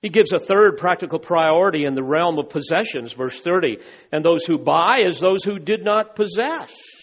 He 0.00 0.08
gives 0.08 0.32
a 0.32 0.38
third 0.38 0.76
practical 0.78 1.18
priority 1.18 1.84
in 1.84 1.94
the 1.94 2.02
realm 2.02 2.38
of 2.38 2.48
possessions, 2.48 3.12
verse 3.12 3.38
30. 3.40 3.78
And 4.12 4.24
those 4.24 4.44
who 4.46 4.58
buy 4.58 5.02
as 5.06 5.20
those 5.20 5.44
who 5.44 5.58
did 5.58 5.84
not 5.84 6.14
possess. 6.16 6.99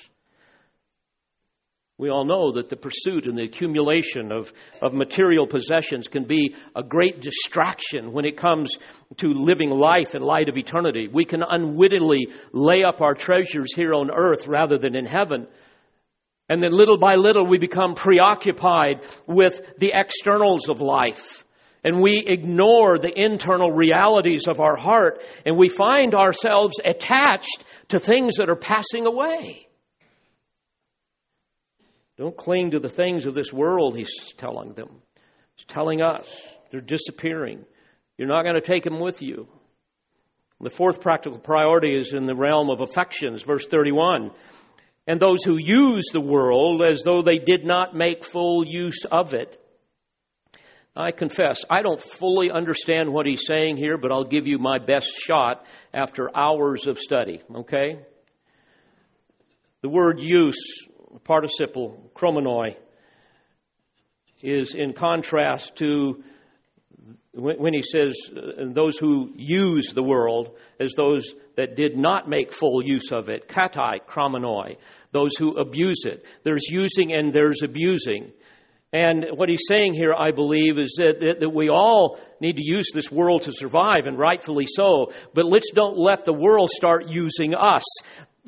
We 2.00 2.12
all 2.12 2.26
know 2.26 2.52
that 2.52 2.70
the 2.70 2.76
pursuit 2.76 3.26
and 3.26 3.36
the 3.36 3.46
accumulation 3.46 4.32
of, 4.32 4.54
of 4.84 4.94
material 4.94 5.48
possessions 5.48 6.08
can 6.08 6.26
be 6.26 6.56
a 6.76 6.84
great 6.84 7.22
distraction 7.22 8.12
when 8.12 8.24
it 8.24 8.38
comes 8.38 8.72
to 9.18 9.30
living 9.30 9.72
life 9.72 10.14
in 10.14 10.22
light 10.22 10.48
of 10.48 10.58
eternity. 10.58 11.08
We 11.08 11.26
can 11.26 11.42
unwittingly 11.42 12.28
lay 12.54 12.84
up 12.84 13.02
our 13.02 13.16
treasures 13.16 13.74
here 13.74 13.96
on 13.96 14.12
earth 14.12 14.48
rather 14.48 14.78
than 14.78 14.96
in 14.96 15.08
heaven. 15.08 15.48
And 16.50 16.62
then 16.62 16.72
little 16.72 17.00
by 17.00 17.16
little 17.16 17.48
we 17.48 17.58
become 17.58 17.96
preoccupied 17.96 19.02
with 19.26 19.60
the 19.80 19.94
externals 19.96 20.70
of 20.70 20.82
life. 20.82 21.44
And 21.84 22.00
we 22.00 22.24
ignore 22.28 23.00
the 23.00 23.12
internal 23.16 23.72
realities 23.72 24.44
of 24.48 24.60
our 24.60 24.78
heart 24.78 25.24
and 25.48 25.58
we 25.58 25.70
find 25.70 26.14
ourselves 26.14 26.80
attached 26.86 27.66
to 27.90 27.98
things 27.98 28.36
that 28.36 28.52
are 28.52 28.56
passing 28.56 29.08
away. 29.08 29.67
Don't 32.18 32.36
cling 32.36 32.72
to 32.72 32.80
the 32.80 32.90
things 32.90 33.26
of 33.26 33.36
this 33.36 33.54
world, 33.54 33.96
he's 33.96 34.34
telling 34.38 34.74
them. 34.74 34.90
He's 35.56 35.66
telling 35.66 36.02
us 36.02 36.26
they're 36.72 36.82
disappearing. 36.82 37.66
You're 38.18 38.28
not 38.28 38.44
going 38.44 38.56
to 38.56 38.62
take 38.62 38.84
them 38.84 39.00
with 39.00 39.22
you. 39.22 39.48
The 40.60 40.72
fourth 40.72 41.02
practical 41.02 41.38
priority 41.38 41.96
is 41.96 42.14
in 42.14 42.26
the 42.26 42.36
realm 42.36 42.72
of 42.72 42.82
affections, 42.82 43.44
verse 43.44 43.68
31. 43.68 44.32
And 45.06 45.20
those 45.20 45.44
who 45.44 45.58
use 45.58 46.10
the 46.12 46.20
world 46.20 46.82
as 46.82 47.04
though 47.06 47.22
they 47.22 47.38
did 47.38 47.64
not 47.64 47.96
make 47.96 48.26
full 48.26 48.66
use 48.66 49.06
of 49.12 49.36
it. 49.36 49.62
I 50.96 51.12
confess, 51.12 51.64
I 51.70 51.84
don't 51.84 52.02
fully 52.02 52.50
understand 52.50 53.14
what 53.14 53.28
he's 53.28 53.46
saying 53.46 53.78
here, 53.78 54.00
but 54.00 54.12
I'll 54.12 54.24
give 54.24 54.48
you 54.48 54.58
my 54.58 54.80
best 54.80 55.12
shot 55.16 55.64
after 55.94 56.36
hours 56.36 56.88
of 56.88 56.98
study, 56.98 57.44
okay? 57.56 58.00
The 59.84 59.90
word 59.90 60.18
use 60.20 60.87
participle 61.24 62.12
chromonoi 62.16 62.76
is 64.42 64.76
in 64.76 64.94
contrast 64.94 65.76
to 65.76 66.24
when 67.34 67.74
he 67.74 67.84
says 67.84 68.18
uh, 68.36 68.64
those 68.72 68.98
who 68.98 69.32
use 69.36 69.92
the 69.94 70.04
world 70.04 70.58
as 70.80 70.94
those 70.96 71.34
that 71.56 71.76
did 71.76 71.96
not 71.96 72.28
make 72.28 72.52
full 72.52 72.84
use 72.84 73.12
of 73.12 73.30
it 73.30 73.48
katai 73.48 74.00
chromonoi 74.08 74.76
those 75.12 75.36
who 75.38 75.58
abuse 75.58 76.04
it. 76.06 76.24
There's 76.44 76.68
using 76.70 77.14
and 77.14 77.34
there's 77.34 77.62
abusing. 77.64 78.32
And 78.94 79.26
what 79.34 79.50
he's 79.50 79.66
saying 79.68 79.96
here 79.96 80.14
i 80.18 80.32
believe 80.32 80.78
is 80.78 80.96
that, 80.98 81.20
that, 81.20 81.40
that 81.42 81.50
we 81.50 81.70
all 81.70 82.20
need 82.40 82.56
to 82.56 82.64
use 82.64 82.90
this 82.94 83.12
world 83.12 83.42
to 83.44 83.52
survive 83.52 84.06
and 84.06 84.18
rightfully 84.18 84.66
so. 84.68 85.12
But 85.34 85.46
let's 85.46 85.72
don't 85.74 85.98
let 85.98 86.24
the 86.24 86.34
world 86.34 86.70
start 86.70 87.10
using 87.10 87.54
us 87.54 87.84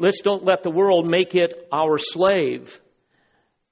Let's 0.01 0.21
don't 0.21 0.45
let 0.45 0.63
the 0.63 0.71
world 0.71 1.05
make 1.05 1.35
it 1.35 1.67
our 1.73 1.97
slave. 1.97 2.79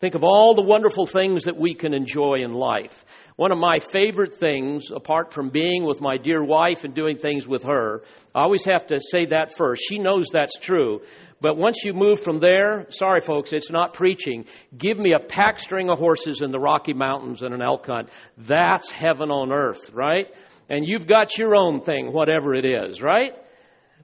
Think 0.02 0.14
of 0.14 0.26
all 0.26 0.56
the 0.56 0.62
wonderful 0.62 1.06
things 1.06 1.46
that 1.46 1.58
we 1.58 1.74
can 1.74 1.94
enjoy 1.94 2.40
in 2.44 2.54
life. 2.54 3.06
One 3.38 3.54
of 3.54 3.58
my 3.58 3.80
favorite 3.80 4.36
things, 4.36 4.92
apart 4.94 5.34
from 5.34 5.52
being 5.52 5.86
with 5.86 6.02
my 6.02 6.18
dear 6.18 6.44
wife 6.44 6.84
and 6.84 6.94
doing 6.94 7.18
things 7.18 7.48
with 7.48 7.64
her, 7.64 8.04
I 8.36 8.42
always 8.42 8.66
have 8.66 8.88
to 8.88 9.00
say 9.00 9.28
that 9.28 9.56
first. 9.56 9.84
She 9.88 10.00
knows 10.00 10.28
that's 10.32 10.58
true. 10.60 11.00
But 11.40 11.56
once 11.56 11.86
you 11.86 11.94
move 11.94 12.20
from 12.20 12.40
there, 12.40 12.88
sorry 12.90 13.22
folks, 13.22 13.54
it's 13.54 13.72
not 13.72 13.94
preaching. 13.94 14.46
Give 14.78 15.00
me 15.00 15.14
a 15.14 15.26
pack 15.26 15.60
string 15.60 15.90
of 15.90 15.98
horses 15.98 16.42
in 16.42 16.52
the 16.52 16.60
Rocky 16.60 16.94
Mountains 16.94 17.42
and 17.42 17.54
an 17.54 17.62
elk 17.62 17.86
hunt. 17.86 18.10
That's 18.38 18.92
heaven 18.92 19.32
on 19.32 19.54
earth, 19.54 19.92
right? 19.94 20.28
And 20.68 20.86
you've 20.86 21.08
got 21.08 21.38
your 21.38 21.56
own 21.56 21.80
thing, 21.80 22.12
whatever 22.12 22.54
it 22.54 22.66
is, 22.66 23.02
right? 23.02 23.34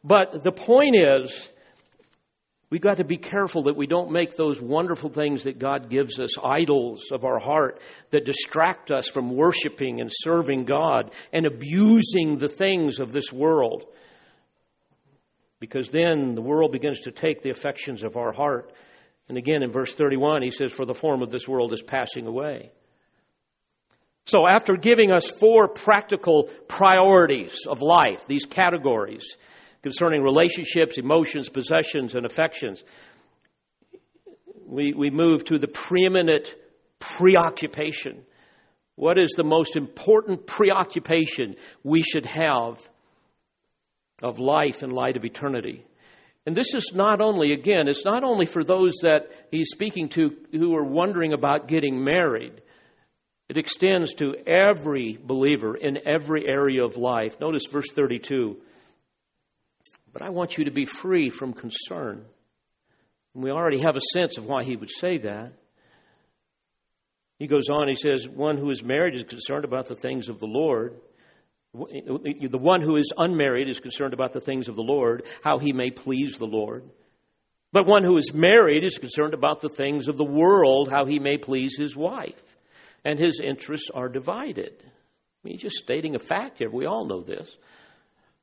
But 0.05 0.43
the 0.43 0.51
point 0.53 0.95
is, 0.95 1.49
We've 2.73 2.81
got 2.81 2.97
to 2.97 3.03
be 3.03 3.17
careful 3.17 3.61
that 3.65 3.77
we 3.77 3.85
don't 3.85 4.11
make 4.11 4.35
those 4.35 4.59
wonderful 4.59 5.11
things 5.11 5.43
that 5.43 5.59
God 5.59 5.91
gives 5.91 6.19
us 6.19 6.39
idols 6.43 7.11
of 7.11 7.23
our 7.23 7.37
heart 7.37 7.79
that 8.09 8.25
distract 8.25 8.89
us 8.89 9.07
from 9.07 9.35
worshiping 9.35 10.01
and 10.01 10.09
serving 10.11 10.65
God 10.65 11.11
and 11.31 11.45
abusing 11.45 12.39
the 12.39 12.49
things 12.49 12.99
of 12.99 13.13
this 13.13 13.31
world. 13.31 13.83
Because 15.59 15.89
then 15.89 16.33
the 16.33 16.41
world 16.41 16.71
begins 16.71 17.01
to 17.01 17.11
take 17.11 17.43
the 17.43 17.51
affections 17.51 18.03
of 18.03 18.17
our 18.17 18.33
heart. 18.33 18.73
And 19.29 19.37
again, 19.37 19.61
in 19.61 19.71
verse 19.71 19.93
31, 19.93 20.41
he 20.41 20.49
says, 20.49 20.71
For 20.71 20.87
the 20.87 20.95
form 20.95 21.21
of 21.21 21.29
this 21.29 21.47
world 21.47 21.73
is 21.73 21.83
passing 21.83 22.25
away. 22.25 22.71
So, 24.25 24.47
after 24.47 24.77
giving 24.77 25.11
us 25.11 25.27
four 25.27 25.67
practical 25.67 26.49
priorities 26.67 27.53
of 27.67 27.83
life, 27.83 28.25
these 28.25 28.47
categories, 28.47 29.37
concerning 29.83 30.23
relationships, 30.23 30.97
emotions, 30.97 31.49
possessions, 31.49 32.15
and 32.15 32.25
affections. 32.25 32.81
We, 34.65 34.93
we 34.93 35.11
move 35.11 35.43
to 35.45 35.59
the 35.59 35.67
preeminent 35.67 36.47
preoccupation. 36.99 38.23
What 38.95 39.19
is 39.19 39.33
the 39.35 39.43
most 39.43 39.75
important 39.75 40.47
preoccupation 40.47 41.57
we 41.83 42.01
should 42.03 42.25
have 42.25 42.87
of 44.21 44.39
life 44.39 44.83
in 44.83 44.91
light 44.91 45.17
of 45.17 45.25
eternity? 45.25 45.85
And 46.45 46.55
this 46.55 46.73
is 46.73 46.91
not 46.93 47.21
only, 47.21 47.51
again, 47.51 47.87
it's 47.87 48.05
not 48.05 48.23
only 48.23 48.45
for 48.45 48.63
those 48.63 48.93
that 49.01 49.29
he's 49.51 49.69
speaking 49.71 50.09
to 50.09 50.35
who 50.51 50.75
are 50.75 50.83
wondering 50.83 51.33
about 51.33 51.67
getting 51.67 52.03
married. 52.03 52.61
It 53.49 53.57
extends 53.57 54.13
to 54.15 54.35
every 54.47 55.17
believer 55.21 55.75
in 55.75 55.99
every 56.07 56.47
area 56.47 56.83
of 56.83 56.97
life. 56.97 57.39
Notice 57.39 57.63
verse 57.69 57.91
32. 57.93 58.57
But 60.13 60.21
I 60.21 60.29
want 60.29 60.57
you 60.57 60.65
to 60.65 60.71
be 60.71 60.85
free 60.85 61.29
from 61.29 61.53
concern. 61.53 62.23
And 63.33 63.43
we 63.43 63.49
already 63.49 63.81
have 63.81 63.95
a 63.95 64.11
sense 64.13 64.37
of 64.37 64.45
why 64.45 64.63
he 64.63 64.75
would 64.75 64.91
say 64.91 65.17
that. 65.17 65.53
He 67.39 67.47
goes 67.47 67.67
on, 67.69 67.87
he 67.87 67.95
says, 67.95 68.27
One 68.27 68.57
who 68.57 68.69
is 68.69 68.83
married 68.83 69.15
is 69.15 69.23
concerned 69.23 69.65
about 69.65 69.87
the 69.87 69.95
things 69.95 70.29
of 70.29 70.39
the 70.39 70.45
Lord. 70.45 70.95
The 71.73 72.59
one 72.59 72.81
who 72.81 72.95
is 72.95 73.11
unmarried 73.17 73.67
is 73.67 73.79
concerned 73.79 74.13
about 74.13 74.31
the 74.31 74.39
things 74.39 74.67
of 74.67 74.75
the 74.75 74.83
Lord, 74.83 75.25
how 75.43 75.57
he 75.57 75.73
may 75.73 75.89
please 75.89 76.37
the 76.37 76.45
Lord. 76.45 76.83
But 77.71 77.87
one 77.87 78.03
who 78.03 78.17
is 78.17 78.31
married 78.31 78.83
is 78.83 78.99
concerned 78.99 79.33
about 79.33 79.61
the 79.61 79.69
things 79.75 80.07
of 80.07 80.15
the 80.15 80.23
world, 80.23 80.91
how 80.91 81.05
he 81.05 81.17
may 81.17 81.37
please 81.37 81.75
his 81.75 81.95
wife. 81.95 82.39
And 83.03 83.17
his 83.17 83.41
interests 83.43 83.89
are 83.91 84.07
divided. 84.07 84.75
I 84.79 84.87
mean, 85.43 85.55
he's 85.55 85.63
just 85.63 85.83
stating 85.83 86.15
a 86.15 86.19
fact 86.19 86.59
here. 86.59 86.69
We 86.69 86.85
all 86.85 87.05
know 87.05 87.23
this. 87.23 87.49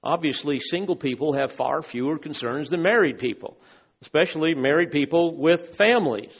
Obviously, 0.03 0.59
single 0.61 0.97
people 0.97 1.35
have 1.35 1.53
far 1.53 1.83
fewer 1.83 2.19
concerns 2.19 2.71
than 2.71 2.83
married 2.83 3.19
people, 3.19 3.59
especially 4.03 4.55
married 4.55 4.91
people 4.91 5.37
with 5.37 5.77
families. 5.77 6.33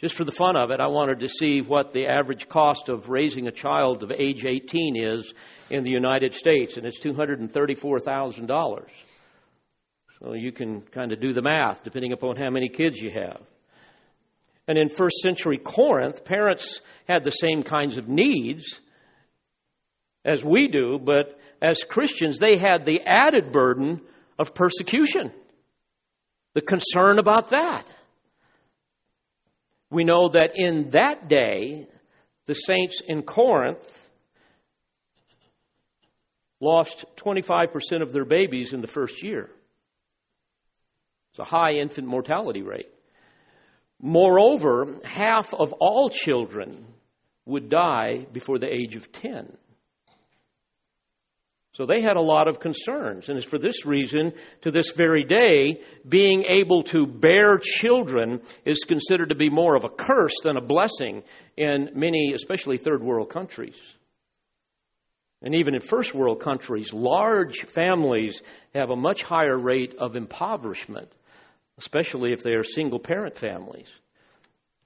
Just 0.00 0.16
for 0.16 0.24
the 0.24 0.32
fun 0.32 0.56
of 0.56 0.72
it, 0.72 0.80
I 0.80 0.88
wanted 0.88 1.20
to 1.20 1.28
see 1.28 1.60
what 1.60 1.92
the 1.92 2.08
average 2.08 2.48
cost 2.48 2.88
of 2.88 3.08
raising 3.08 3.46
a 3.46 3.52
child 3.52 4.02
of 4.02 4.10
age 4.10 4.44
18 4.44 4.96
is 4.96 5.32
in 5.70 5.84
the 5.84 5.92
United 5.92 6.34
States, 6.34 6.76
and 6.76 6.84
it's 6.84 6.98
$234,000. 6.98 8.84
So 10.18 10.32
you 10.34 10.50
can 10.50 10.80
kind 10.80 11.12
of 11.12 11.20
do 11.20 11.32
the 11.32 11.42
math 11.42 11.84
depending 11.84 12.12
upon 12.12 12.34
how 12.36 12.50
many 12.50 12.68
kids 12.68 12.98
you 12.98 13.10
have. 13.10 13.40
And 14.66 14.76
in 14.76 14.88
first 14.88 15.18
century 15.22 15.58
Corinth, 15.58 16.24
parents 16.24 16.80
had 17.08 17.22
the 17.22 17.30
same 17.30 17.62
kinds 17.62 17.96
of 17.96 18.08
needs 18.08 18.80
as 20.24 20.42
we 20.42 20.66
do, 20.66 20.98
but 20.98 21.38
as 21.62 21.84
Christians, 21.84 22.38
they 22.38 22.58
had 22.58 22.84
the 22.84 23.00
added 23.06 23.52
burden 23.52 24.00
of 24.38 24.52
persecution, 24.54 25.32
the 26.54 26.60
concern 26.60 27.20
about 27.20 27.48
that. 27.50 27.86
We 29.88 30.04
know 30.04 30.30
that 30.30 30.52
in 30.56 30.90
that 30.90 31.28
day, 31.28 31.86
the 32.46 32.54
saints 32.54 33.00
in 33.06 33.22
Corinth 33.22 33.84
lost 36.60 37.04
25% 37.24 38.02
of 38.02 38.12
their 38.12 38.24
babies 38.24 38.72
in 38.72 38.80
the 38.80 38.88
first 38.88 39.22
year. 39.22 39.48
It's 41.30 41.38
a 41.38 41.44
high 41.44 41.72
infant 41.72 42.08
mortality 42.08 42.62
rate. 42.62 42.90
Moreover, 44.00 44.98
half 45.04 45.54
of 45.54 45.72
all 45.74 46.10
children 46.10 46.86
would 47.46 47.68
die 47.68 48.26
before 48.32 48.58
the 48.58 48.72
age 48.72 48.96
of 48.96 49.12
10. 49.12 49.56
So 51.82 51.86
they 51.86 52.00
had 52.00 52.16
a 52.16 52.22
lot 52.22 52.46
of 52.46 52.60
concerns. 52.60 53.28
And 53.28 53.36
it's 53.36 53.44
for 53.44 53.58
this 53.58 53.84
reason, 53.84 54.34
to 54.60 54.70
this 54.70 54.92
very 54.96 55.24
day, 55.24 55.80
being 56.08 56.44
able 56.44 56.84
to 56.84 57.08
bear 57.08 57.58
children 57.58 58.40
is 58.64 58.84
considered 58.86 59.30
to 59.30 59.34
be 59.34 59.50
more 59.50 59.74
of 59.74 59.82
a 59.82 59.88
curse 59.88 60.34
than 60.44 60.56
a 60.56 60.60
blessing 60.60 61.24
in 61.56 61.90
many, 61.96 62.34
especially 62.36 62.78
third 62.78 63.02
world 63.02 63.30
countries. 63.30 63.74
And 65.42 65.56
even 65.56 65.74
in 65.74 65.80
first 65.80 66.14
world 66.14 66.40
countries, 66.40 66.92
large 66.92 67.66
families 67.74 68.40
have 68.76 68.90
a 68.90 68.96
much 68.96 69.24
higher 69.24 69.58
rate 69.58 69.96
of 69.98 70.14
impoverishment, 70.14 71.10
especially 71.78 72.32
if 72.32 72.44
they 72.44 72.52
are 72.52 72.62
single 72.62 73.00
parent 73.00 73.36
families. 73.36 73.88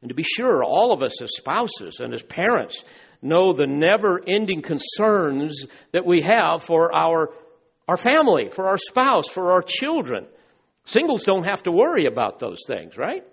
And 0.01 0.09
to 0.09 0.14
be 0.14 0.22
sure, 0.22 0.64
all 0.64 0.94
of 0.94 1.03
us 1.03 1.20
as 1.20 1.36
spouses 1.36 2.01
and 2.01 2.14
as 2.14 2.22
parents 2.22 2.82
know 3.27 3.53
the 3.53 3.66
never 3.66 4.20
ending 4.27 4.62
concerns 4.62 5.66
that 5.93 6.07
we 6.07 6.22
have 6.22 6.62
for 6.62 6.95
our, 6.95 7.31
our 7.89 7.97
family, 7.97 8.49
for 8.55 8.68
our 8.68 8.79
spouse, 8.79 9.29
for 9.29 9.53
our 9.53 9.62
children. 9.62 10.27
Singles 10.85 11.24
don't 11.24 11.45
have 11.45 11.64
to 11.64 11.72
worry 11.72 12.07
about 12.07 12.39
those 12.39 12.62
things, 12.66 12.97
right? 12.97 13.24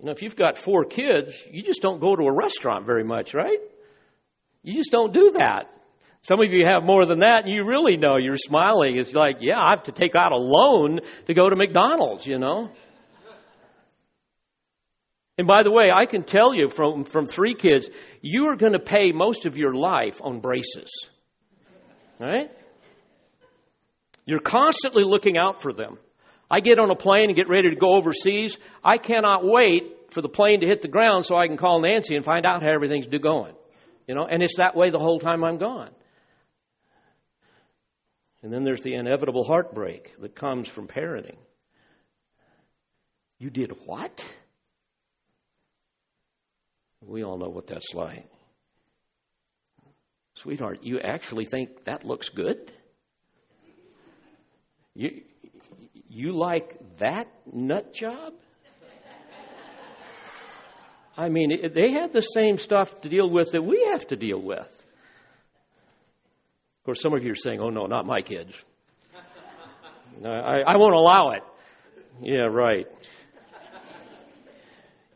You 0.00 0.06
know, 0.06 0.12
if 0.12 0.22
you've 0.22 0.36
got 0.36 0.58
four 0.58 0.84
kids, 0.84 1.34
you 1.50 1.62
just 1.62 1.82
don't 1.82 2.00
go 2.00 2.16
to 2.16 2.24
a 2.24 2.32
restaurant 2.32 2.86
very 2.86 3.04
much, 3.04 3.34
right? 3.34 3.58
You 4.62 4.74
just 4.74 4.90
don't 4.90 5.12
do 5.12 5.34
that. 5.38 5.70
Some 6.22 6.40
of 6.40 6.52
you 6.52 6.64
have 6.66 6.84
more 6.84 7.04
than 7.04 7.20
that, 7.20 7.42
and 7.44 7.52
you 7.52 7.64
really 7.64 7.96
know 7.96 8.16
you're 8.16 8.36
smiling. 8.36 8.96
It's 8.96 9.12
like, 9.12 9.38
yeah, 9.40 9.58
I 9.58 9.70
have 9.74 9.84
to 9.84 9.92
take 9.92 10.14
out 10.14 10.32
a 10.32 10.36
loan 10.36 11.00
to 11.26 11.34
go 11.34 11.48
to 11.48 11.56
McDonald's, 11.56 12.26
you 12.26 12.38
know? 12.38 12.70
And 15.42 15.48
by 15.48 15.64
the 15.64 15.72
way, 15.72 15.90
I 15.92 16.06
can 16.06 16.22
tell 16.22 16.54
you 16.54 16.68
from, 16.68 17.02
from 17.02 17.26
three 17.26 17.54
kids, 17.54 17.90
you 18.20 18.44
are 18.50 18.56
going 18.56 18.74
to 18.74 18.78
pay 18.78 19.10
most 19.10 19.44
of 19.44 19.56
your 19.56 19.74
life 19.74 20.20
on 20.22 20.38
braces. 20.38 20.88
Right? 22.20 22.48
You're 24.24 24.38
constantly 24.38 25.02
looking 25.02 25.38
out 25.38 25.60
for 25.60 25.72
them. 25.72 25.98
I 26.48 26.60
get 26.60 26.78
on 26.78 26.92
a 26.92 26.94
plane 26.94 27.24
and 27.24 27.34
get 27.34 27.48
ready 27.48 27.70
to 27.70 27.74
go 27.74 27.94
overseas. 27.94 28.56
I 28.84 28.98
cannot 28.98 29.44
wait 29.44 30.12
for 30.12 30.22
the 30.22 30.28
plane 30.28 30.60
to 30.60 30.66
hit 30.68 30.80
the 30.80 30.86
ground 30.86 31.26
so 31.26 31.34
I 31.34 31.48
can 31.48 31.56
call 31.56 31.80
Nancy 31.80 32.14
and 32.14 32.24
find 32.24 32.46
out 32.46 32.62
how 32.62 32.70
everything's 32.70 33.08
going. 33.08 33.54
You 34.06 34.14
know, 34.14 34.24
and 34.24 34.44
it's 34.44 34.58
that 34.58 34.76
way 34.76 34.90
the 34.90 35.00
whole 35.00 35.18
time 35.18 35.42
I'm 35.42 35.58
gone. 35.58 35.90
And 38.44 38.52
then 38.52 38.62
there's 38.62 38.82
the 38.82 38.94
inevitable 38.94 39.42
heartbreak 39.42 40.14
that 40.20 40.36
comes 40.36 40.68
from 40.68 40.86
parenting. 40.86 41.38
You 43.40 43.50
did 43.50 43.72
what? 43.86 44.24
We 47.06 47.24
all 47.24 47.38
know 47.38 47.48
what 47.48 47.66
that's 47.66 47.94
like. 47.94 48.28
Sweetheart, 50.36 50.80
you 50.82 51.00
actually 51.00 51.44
think 51.44 51.84
that 51.84 52.04
looks 52.04 52.28
good? 52.28 52.72
You, 54.94 55.22
you 56.08 56.36
like 56.36 56.78
that 56.98 57.28
nut 57.52 57.94
job? 57.94 58.34
I 61.16 61.28
mean, 61.28 61.72
they 61.74 61.92
had 61.92 62.12
the 62.12 62.22
same 62.22 62.56
stuff 62.56 63.00
to 63.02 63.08
deal 63.08 63.28
with 63.28 63.52
that 63.52 63.62
we 63.62 63.88
have 63.92 64.06
to 64.08 64.16
deal 64.16 64.40
with. 64.40 64.60
Of 64.60 64.68
course, 66.84 67.00
some 67.00 67.14
of 67.14 67.22
you 67.22 67.32
are 67.32 67.36
saying, 67.36 67.60
oh, 67.60 67.68
no, 67.68 67.86
not 67.86 68.06
my 68.06 68.22
kids. 68.22 68.54
I, 70.24 70.62
I 70.66 70.76
won't 70.76 70.94
allow 70.94 71.32
it. 71.32 71.42
Yeah, 72.22 72.48
right. 72.50 72.86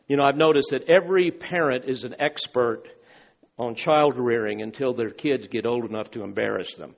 You 0.07 0.17
know, 0.17 0.23
I've 0.23 0.37
noticed 0.37 0.69
that 0.71 0.89
every 0.89 1.31
parent 1.31 1.85
is 1.85 2.03
an 2.03 2.15
expert 2.19 2.83
on 3.57 3.75
child 3.75 4.17
rearing 4.17 4.61
until 4.61 4.93
their 4.93 5.09
kids 5.09 5.47
get 5.47 5.65
old 5.65 5.85
enough 5.85 6.11
to 6.11 6.23
embarrass 6.23 6.73
them, 6.75 6.95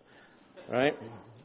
right? 0.70 0.96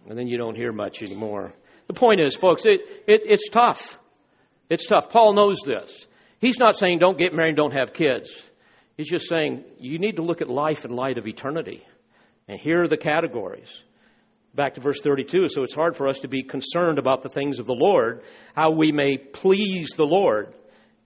And 0.08 0.18
then 0.18 0.26
you 0.26 0.36
don't 0.36 0.56
hear 0.56 0.72
much 0.72 1.02
anymore. 1.02 1.54
The 1.86 1.94
point 1.94 2.20
is, 2.20 2.34
folks, 2.34 2.64
it, 2.64 2.80
it, 3.06 3.22
it's 3.24 3.48
tough. 3.48 3.98
It's 4.68 4.86
tough. 4.86 5.08
Paul 5.08 5.34
knows 5.34 5.58
this. 5.64 6.06
He's 6.38 6.58
not 6.58 6.76
saying 6.76 6.98
don't 6.98 7.16
get 7.16 7.32
married, 7.32 7.56
don't 7.56 7.72
have 7.72 7.92
kids. 7.92 8.30
He's 8.96 9.08
just 9.08 9.28
saying 9.28 9.64
you 9.78 9.98
need 9.98 10.16
to 10.16 10.22
look 10.22 10.40
at 10.40 10.48
life 10.48 10.84
in 10.84 10.90
light 10.90 11.18
of 11.18 11.26
eternity. 11.26 11.82
And 12.48 12.60
here 12.60 12.82
are 12.84 12.88
the 12.88 12.96
categories. 12.96 13.68
Back 14.54 14.74
to 14.74 14.80
verse 14.80 15.00
32. 15.02 15.48
So 15.48 15.62
it's 15.62 15.74
hard 15.74 15.96
for 15.96 16.06
us 16.06 16.20
to 16.20 16.28
be 16.28 16.42
concerned 16.42 16.98
about 16.98 17.22
the 17.22 17.28
things 17.28 17.58
of 17.58 17.66
the 17.66 17.74
Lord, 17.74 18.22
how 18.54 18.70
we 18.70 18.92
may 18.92 19.16
please 19.16 19.88
the 19.96 20.04
Lord. 20.04 20.54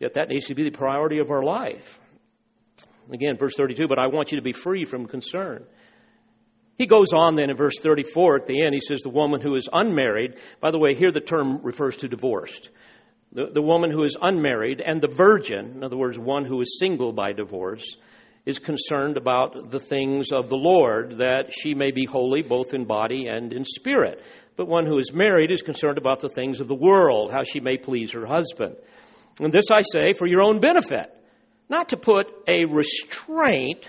Yet 0.01 0.15
that 0.15 0.29
needs 0.29 0.47
to 0.47 0.55
be 0.55 0.65
the 0.65 0.71
priority 0.71 1.19
of 1.19 1.31
our 1.31 1.43
life. 1.43 1.99
Again, 3.13 3.37
verse 3.37 3.55
32, 3.57 3.89
but 3.89 3.99
I 3.99 4.07
want 4.09 4.31
you 4.33 4.39
to 4.39 4.43
be 4.43 4.53
free 4.53 4.85
from 4.85 5.07
concern. 5.07 5.65
He 6.77 6.87
goes 6.87 7.13
on 7.13 7.35
then 7.35 7.51
in 7.51 7.57
verse 7.57 7.79
34 7.81 8.37
at 8.37 8.47
the 8.47 8.63
end, 8.63 8.75
he 8.75 8.81
says, 8.81 9.01
The 9.01 9.09
woman 9.09 9.41
who 9.41 9.57
is 9.57 9.69
unmarried, 9.73 10.37
by 10.61 10.71
the 10.71 10.79
way, 10.79 10.95
here 10.95 11.11
the 11.11 11.21
term 11.21 11.61
refers 11.63 11.97
to 11.99 12.09
divorced. 12.09 12.71
The, 13.33 13.47
the 13.53 13.63
woman 13.63 13.91
who 13.91 14.05
is 14.05 14.17
unmarried 14.21 14.81
and 14.81 15.03
the 15.03 15.09
virgin, 15.09 15.73
in 15.77 15.85
other 15.85 15.97
words, 15.97 16.19
one 16.19 16.45
who 16.45 16.61
is 16.61 16.79
single 16.79 17.13
by 17.13 17.33
divorce, 17.33 17.85
is 18.47 18.59
concerned 18.59 19.17
about 19.17 19.71
the 19.71 19.81
things 19.81 20.31
of 20.33 20.49
the 20.49 20.57
Lord, 20.57 21.19
that 21.19 21.53
she 21.53 21.75
may 21.75 21.91
be 21.91 22.07
holy 22.07 22.43
both 22.43 22.73
in 22.73 22.87
body 22.87 23.27
and 23.27 23.53
in 23.53 23.65
spirit. 23.65 24.23
But 24.57 24.69
one 24.69 24.87
who 24.87 24.99
is 24.99 25.13
married 25.13 25.51
is 25.51 25.61
concerned 25.61 25.99
about 25.99 26.21
the 26.21 26.31
things 26.31 26.61
of 26.61 26.69
the 26.69 26.75
world, 26.75 27.31
how 27.31 27.43
she 27.43 27.61
may 27.61 27.77
please 27.77 28.13
her 28.13 28.25
husband. 28.25 28.77
And 29.41 29.53
this 29.53 29.71
I 29.73 29.83
say 29.83 30.13
for 30.19 30.27
your 30.27 30.43
own 30.43 30.61
benefit, 30.61 31.15
not 31.69 31.91
to 31.91 31.97
put 31.97 32.27
a 32.49 32.65
restraint 32.65 33.87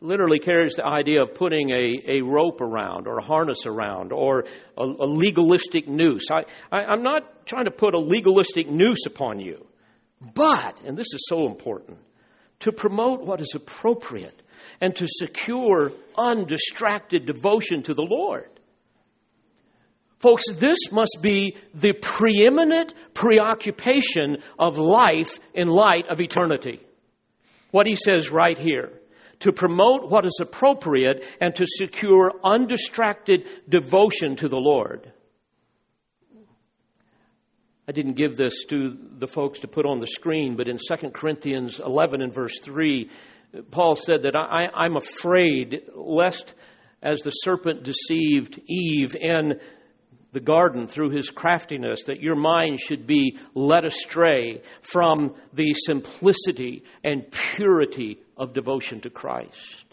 literally 0.00 0.38
carries 0.38 0.74
the 0.74 0.84
idea 0.84 1.22
of 1.22 1.34
putting 1.34 1.70
a, 1.70 1.98
a 2.08 2.20
rope 2.22 2.60
around 2.60 3.06
or 3.06 3.18
a 3.18 3.24
harness 3.24 3.64
around 3.66 4.12
or 4.12 4.44
a, 4.76 4.82
a 4.82 5.06
legalistic 5.06 5.88
noose. 5.88 6.26
I, 6.30 6.42
I, 6.70 6.84
I'm 6.84 7.02
not 7.02 7.46
trying 7.46 7.64
to 7.64 7.70
put 7.70 7.94
a 7.94 7.98
legalistic 7.98 8.68
noose 8.70 9.06
upon 9.06 9.40
you, 9.40 9.66
but, 10.34 10.78
and 10.84 10.96
this 10.96 11.12
is 11.12 11.26
so 11.28 11.46
important, 11.46 11.98
to 12.60 12.72
promote 12.72 13.22
what 13.22 13.40
is 13.40 13.52
appropriate 13.54 14.42
and 14.80 14.94
to 14.96 15.06
secure 15.06 15.92
undistracted 16.16 17.26
devotion 17.26 17.82
to 17.84 17.94
the 17.94 18.06
Lord. 18.08 18.50
Folks, 20.18 20.44
this 20.50 20.78
must 20.90 21.18
be 21.20 21.56
the 21.74 21.92
preeminent 21.92 22.94
preoccupation 23.12 24.38
of 24.58 24.78
life 24.78 25.38
in 25.54 25.68
light 25.68 26.06
of 26.08 26.20
eternity. 26.20 26.80
What 27.70 27.86
he 27.86 27.96
says 27.96 28.30
right 28.30 28.58
here 28.58 28.92
to 29.40 29.52
promote 29.52 30.10
what 30.10 30.24
is 30.24 30.38
appropriate 30.40 31.24
and 31.40 31.54
to 31.54 31.66
secure 31.66 32.32
undistracted 32.42 33.46
devotion 33.68 34.36
to 34.36 34.48
the 34.48 34.56
Lord. 34.56 35.12
I 37.88 37.92
didn't 37.92 38.14
give 38.14 38.36
this 38.36 38.64
to 38.70 38.96
the 39.18 39.28
folks 39.28 39.60
to 39.60 39.68
put 39.68 39.86
on 39.86 40.00
the 40.00 40.06
screen, 40.06 40.56
but 40.56 40.68
in 40.68 40.78
2 40.78 41.10
Corinthians 41.10 41.78
11 41.78 42.20
and 42.20 42.34
verse 42.34 42.58
3, 42.60 43.10
Paul 43.70 43.94
said 43.94 44.22
that 44.22 44.34
I, 44.34 44.68
I'm 44.74 44.96
afraid 44.96 45.82
lest 45.94 46.54
as 47.02 47.20
the 47.20 47.30
serpent 47.30 47.84
deceived 47.84 48.60
Eve 48.66 49.14
in 49.14 49.60
the 50.36 50.40
garden 50.40 50.86
through 50.86 51.08
his 51.08 51.30
craftiness, 51.30 52.02
that 52.08 52.20
your 52.20 52.36
mind 52.36 52.78
should 52.78 53.06
be 53.06 53.38
led 53.54 53.86
astray 53.86 54.60
from 54.82 55.34
the 55.54 55.72
simplicity 55.86 56.84
and 57.02 57.32
purity 57.32 58.18
of 58.36 58.52
devotion 58.52 59.00
to 59.00 59.08
Christ. 59.08 59.86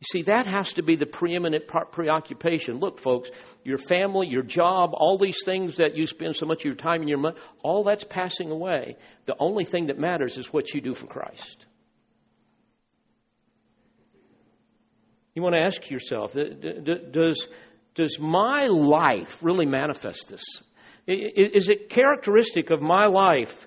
You 0.00 0.06
see, 0.10 0.22
that 0.22 0.48
has 0.48 0.72
to 0.72 0.82
be 0.82 0.96
the 0.96 1.06
preeminent 1.06 1.68
preoccupation. 1.92 2.80
Look, 2.80 2.98
folks, 2.98 3.30
your 3.62 3.78
family, 3.78 4.26
your 4.26 4.42
job, 4.42 4.94
all 4.94 5.16
these 5.16 5.38
things 5.44 5.76
that 5.76 5.96
you 5.96 6.08
spend 6.08 6.34
so 6.34 6.44
much 6.44 6.62
of 6.62 6.64
your 6.64 6.74
time 6.74 7.02
and 7.02 7.08
your 7.08 7.18
money, 7.18 7.36
all 7.62 7.84
that's 7.84 8.02
passing 8.02 8.50
away. 8.50 8.96
The 9.26 9.36
only 9.38 9.64
thing 9.64 9.86
that 9.86 9.98
matters 10.00 10.38
is 10.38 10.52
what 10.52 10.74
you 10.74 10.80
do 10.80 10.96
for 10.96 11.06
Christ. 11.06 11.66
You 15.36 15.42
want 15.42 15.54
to 15.54 15.60
ask 15.60 15.88
yourself, 15.88 16.32
does, 16.32 17.46
does 17.94 18.18
my 18.20 18.66
life 18.66 19.42
really 19.42 19.66
manifest 19.66 20.28
this? 20.28 20.42
Is 21.06 21.68
it 21.68 21.90
characteristic 21.90 22.70
of 22.70 22.80
my 22.80 23.06
life 23.06 23.66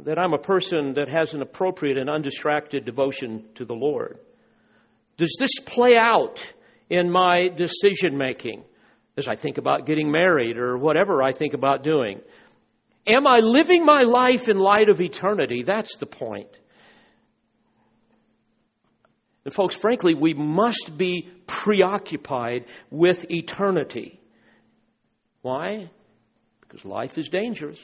that 0.00 0.18
I'm 0.18 0.32
a 0.32 0.38
person 0.38 0.94
that 0.94 1.08
has 1.08 1.34
an 1.34 1.42
appropriate 1.42 1.98
and 1.98 2.08
undistracted 2.08 2.84
devotion 2.84 3.44
to 3.56 3.64
the 3.64 3.74
Lord? 3.74 4.18
Does 5.16 5.36
this 5.38 5.58
play 5.64 5.96
out 5.96 6.40
in 6.90 7.10
my 7.10 7.48
decision 7.48 8.16
making 8.16 8.64
as 9.16 9.28
I 9.28 9.36
think 9.36 9.58
about 9.58 9.86
getting 9.86 10.10
married 10.10 10.56
or 10.56 10.76
whatever 10.76 11.22
I 11.22 11.32
think 11.32 11.54
about 11.54 11.84
doing? 11.84 12.20
Am 13.06 13.26
I 13.26 13.36
living 13.36 13.84
my 13.84 14.02
life 14.02 14.48
in 14.48 14.58
light 14.58 14.88
of 14.88 15.00
eternity? 15.00 15.62
That's 15.64 15.96
the 15.96 16.06
point. 16.06 16.48
And, 19.44 19.52
folks, 19.52 19.74
frankly, 19.74 20.14
we 20.14 20.34
must 20.34 20.96
be 20.96 21.28
preoccupied 21.46 22.64
with 22.90 23.30
eternity. 23.30 24.20
Why? 25.42 25.90
Because 26.60 26.84
life 26.84 27.18
is 27.18 27.28
dangerous, 27.28 27.80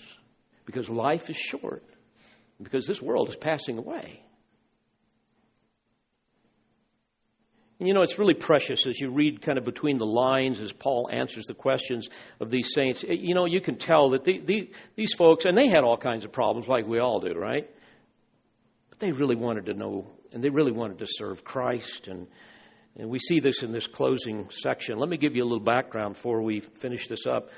because 0.64 0.88
life 0.88 1.28
is 1.28 1.36
short, 1.36 1.84
because 2.62 2.86
this 2.86 3.02
world 3.02 3.28
is 3.28 3.36
passing 3.36 3.76
away. 3.76 4.22
And 7.80 7.88
you 7.88 7.94
know, 7.94 8.02
it's 8.02 8.18
really 8.18 8.34
precious 8.34 8.86
as 8.86 9.00
you 9.00 9.10
read 9.10 9.40
kind 9.40 9.56
of 9.56 9.64
between 9.64 9.96
the 9.96 10.04
lines 10.04 10.60
as 10.60 10.70
Paul 10.70 11.08
answers 11.10 11.46
the 11.46 11.54
questions 11.54 12.08
of 12.38 12.50
these 12.50 12.72
saints. 12.74 13.02
Eh, 13.08 13.14
you 13.18 13.34
know, 13.34 13.46
you 13.46 13.62
can 13.62 13.78
tell 13.78 14.10
that 14.10 14.22
the, 14.24 14.38
the, 14.38 14.70
these 14.96 15.14
folks, 15.14 15.46
and 15.46 15.56
they 15.56 15.66
had 15.66 15.82
all 15.82 15.96
kinds 15.96 16.26
of 16.26 16.30
problems 16.30 16.68
like 16.68 16.86
we 16.86 16.98
all 16.98 17.20
do, 17.20 17.32
right? 17.32 17.68
But 18.90 18.98
they 18.98 19.12
really 19.12 19.34
wanted 19.34 19.66
to 19.66 19.74
know, 19.74 20.10
and 20.32 20.42
they 20.42 20.50
really 20.50 20.72
wanted 20.72 20.98
to 20.98 21.06
serve 21.08 21.44
Christ. 21.44 22.08
And, 22.08 22.26
and 22.96 23.08
we 23.08 23.18
see 23.18 23.40
this 23.40 23.62
in 23.62 23.72
this 23.72 23.86
closing 23.86 24.48
section. 24.62 24.98
Let 24.98 25.08
me 25.08 25.16
give 25.16 25.36
you 25.36 25.42
a 25.42 25.44
little 25.44 25.64
background 25.64 26.14
before 26.14 26.42
we 26.42 26.60
finish 26.60 27.08
this 27.08 27.26
up. 27.26 27.48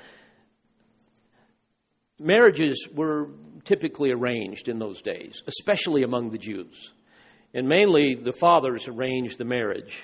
Marriages 2.19 2.87
were 2.93 3.29
typically 3.65 4.11
arranged 4.11 4.69
in 4.69 4.79
those 4.79 5.01
days, 5.01 5.41
especially 5.47 6.03
among 6.03 6.31
the 6.31 6.37
Jews. 6.37 6.91
And 7.53 7.67
mainly 7.67 8.15
the 8.15 8.33
fathers 8.33 8.87
arranged 8.87 9.37
the 9.37 9.45
marriage. 9.45 9.95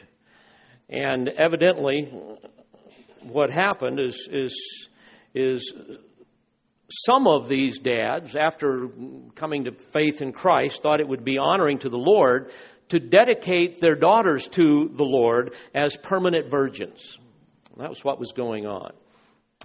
And 0.90 1.30
evidently, 1.30 2.12
what 3.22 3.52
happened 3.52 4.00
is, 4.00 4.28
is, 4.32 4.80
is 5.34 5.74
some 6.90 7.28
of 7.28 7.48
these 7.48 7.80
dads, 7.80 8.36
after 8.36 8.90
coming 9.36 9.66
to 9.66 9.72
faith 9.72 10.22
in 10.22 10.32
Christ, 10.32 10.82
thought 10.82 11.00
it 11.00 11.08
would 11.08 11.24
be 11.24 11.38
honoring 11.38 11.80
to 11.80 11.90
the 11.90 11.98
Lord 11.98 12.52
to 12.90 13.00
dedicate 13.00 13.80
their 13.80 13.96
daughters 13.96 14.48
to 14.48 14.92
the 14.96 15.04
Lord 15.04 15.54
as 15.74 15.96
permanent 15.96 16.50
virgins. 16.50 17.18
That 17.78 17.90
was 17.90 18.04
what 18.04 18.20
was 18.20 18.32
going 18.32 18.66
on. 18.66 18.92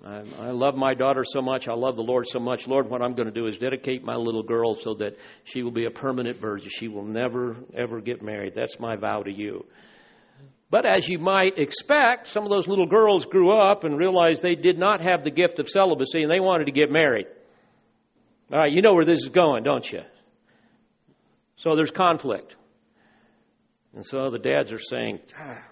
I, 0.04 0.22
I 0.38 0.50
love 0.50 0.74
my 0.74 0.94
daughter 0.94 1.24
so 1.24 1.40
much. 1.40 1.66
I 1.68 1.72
love 1.72 1.96
the 1.96 2.02
Lord 2.02 2.26
so 2.28 2.38
much. 2.38 2.66
Lord, 2.66 2.90
what 2.90 3.00
I'm 3.00 3.14
going 3.14 3.28
to 3.28 3.34
do 3.34 3.46
is 3.46 3.56
dedicate 3.58 4.04
my 4.04 4.16
little 4.16 4.42
girl 4.42 4.74
so 4.74 4.94
that 4.94 5.16
she 5.44 5.62
will 5.62 5.70
be 5.70 5.86
a 5.86 5.90
permanent 5.90 6.38
virgin. 6.38 6.70
She 6.70 6.88
will 6.88 7.04
never, 7.04 7.56
ever 7.74 8.00
get 8.00 8.22
married. 8.22 8.54
That's 8.54 8.78
my 8.78 8.96
vow 8.96 9.22
to 9.22 9.32
you. 9.32 9.64
But 10.70 10.86
as 10.86 11.08
you 11.08 11.18
might 11.18 11.58
expect, 11.58 12.28
some 12.28 12.44
of 12.44 12.50
those 12.50 12.66
little 12.66 12.86
girls 12.86 13.26
grew 13.26 13.56
up 13.56 13.84
and 13.84 13.96
realized 13.96 14.42
they 14.42 14.54
did 14.54 14.78
not 14.78 15.00
have 15.00 15.22
the 15.22 15.30
gift 15.30 15.58
of 15.58 15.68
celibacy 15.68 16.22
and 16.22 16.30
they 16.30 16.40
wanted 16.40 16.64
to 16.64 16.72
get 16.72 16.90
married. 16.90 17.26
All 18.52 18.58
right, 18.58 18.72
you 18.72 18.82
know 18.82 18.94
where 18.94 19.04
this 19.04 19.20
is 19.20 19.28
going, 19.28 19.62
don't 19.62 19.90
you? 19.90 20.00
So 21.56 21.74
there's 21.76 21.90
conflict. 21.90 22.56
And 23.94 24.04
so 24.04 24.30
the 24.30 24.38
dads 24.38 24.72
are 24.72 24.80
saying, 24.80 25.20
ah, 25.38 25.62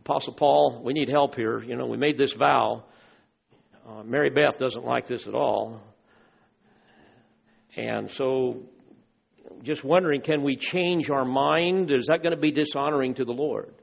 Apostle 0.00 0.34
Paul, 0.34 0.82
we 0.84 0.92
need 0.92 1.08
help 1.08 1.36
here. 1.36 1.62
You 1.62 1.76
know, 1.76 1.86
we 1.86 1.96
made 1.96 2.18
this 2.18 2.32
vow. 2.32 2.84
Uh, 3.88 4.02
Mary 4.02 4.30
Beth 4.30 4.58
doesn't 4.58 4.84
like 4.84 5.06
this 5.06 5.28
at 5.28 5.34
all. 5.34 5.80
And 7.76 8.10
so, 8.10 8.62
just 9.62 9.84
wondering, 9.84 10.22
can 10.22 10.42
we 10.42 10.56
change 10.56 11.08
our 11.10 11.24
mind? 11.24 11.92
Is 11.92 12.06
that 12.06 12.22
going 12.22 12.34
to 12.34 12.40
be 12.40 12.50
dishonoring 12.50 13.14
to 13.14 13.24
the 13.24 13.32
Lord? 13.32 13.74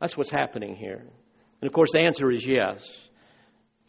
That's 0.00 0.16
what's 0.16 0.30
happening 0.30 0.76
here. 0.76 1.04
And 1.60 1.68
of 1.68 1.72
course, 1.72 1.90
the 1.92 2.00
answer 2.00 2.30
is 2.30 2.46
yes. 2.46 2.86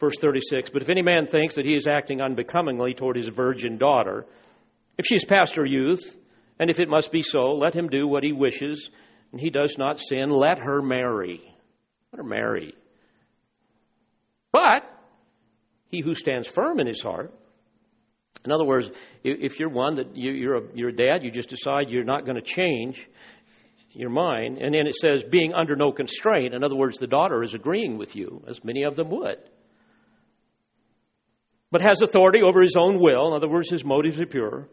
Verse 0.00 0.18
36 0.20 0.70
But 0.70 0.82
if 0.82 0.90
any 0.90 1.02
man 1.02 1.26
thinks 1.26 1.56
that 1.56 1.66
he 1.66 1.74
is 1.74 1.86
acting 1.86 2.20
unbecomingly 2.20 2.94
toward 2.94 3.16
his 3.16 3.28
virgin 3.28 3.78
daughter, 3.78 4.26
if 4.96 5.06
she 5.06 5.14
is 5.14 5.24
past 5.24 5.56
her 5.56 5.66
youth, 5.66 6.16
and 6.58 6.70
if 6.70 6.80
it 6.80 6.88
must 6.88 7.12
be 7.12 7.22
so, 7.22 7.52
let 7.52 7.74
him 7.74 7.88
do 7.88 8.06
what 8.06 8.24
he 8.24 8.32
wishes, 8.32 8.90
and 9.32 9.40
he 9.40 9.50
does 9.50 9.76
not 9.78 10.00
sin, 10.00 10.30
let 10.30 10.58
her 10.58 10.82
marry. 10.82 11.40
Let 12.12 12.18
her 12.18 12.28
marry. 12.28 12.74
But 14.50 14.82
he 15.90 16.00
who 16.00 16.14
stands 16.14 16.48
firm 16.48 16.80
in 16.80 16.86
his 16.86 17.02
heart, 17.02 17.32
in 18.44 18.52
other 18.52 18.64
words, 18.64 18.88
if 19.24 19.58
you're 19.58 19.68
one 19.68 19.96
that 19.96 20.16
you're 20.16 20.56
a, 20.56 20.62
you're 20.74 20.88
a 20.88 20.96
dad, 20.96 21.22
you 21.22 21.30
just 21.30 21.50
decide 21.50 21.90
you're 21.90 22.04
not 22.04 22.24
going 22.24 22.36
to 22.36 22.42
change, 22.42 23.06
your 23.98 24.10
mind. 24.10 24.58
And 24.58 24.74
then 24.74 24.86
it 24.86 24.94
says, 24.94 25.24
being 25.24 25.52
under 25.52 25.76
no 25.76 25.92
constraint. 25.92 26.54
In 26.54 26.62
other 26.62 26.76
words, 26.76 26.98
the 26.98 27.06
daughter 27.06 27.42
is 27.42 27.52
agreeing 27.52 27.98
with 27.98 28.14
you, 28.14 28.42
as 28.48 28.62
many 28.62 28.84
of 28.84 28.96
them 28.96 29.10
would. 29.10 29.38
But 31.70 31.82
has 31.82 32.00
authority 32.00 32.40
over 32.42 32.62
his 32.62 32.76
own 32.78 33.00
will. 33.00 33.28
In 33.28 33.34
other 33.34 33.48
words, 33.48 33.68
his 33.68 33.84
motives 33.84 34.18
are 34.20 34.26
pure. 34.26 34.68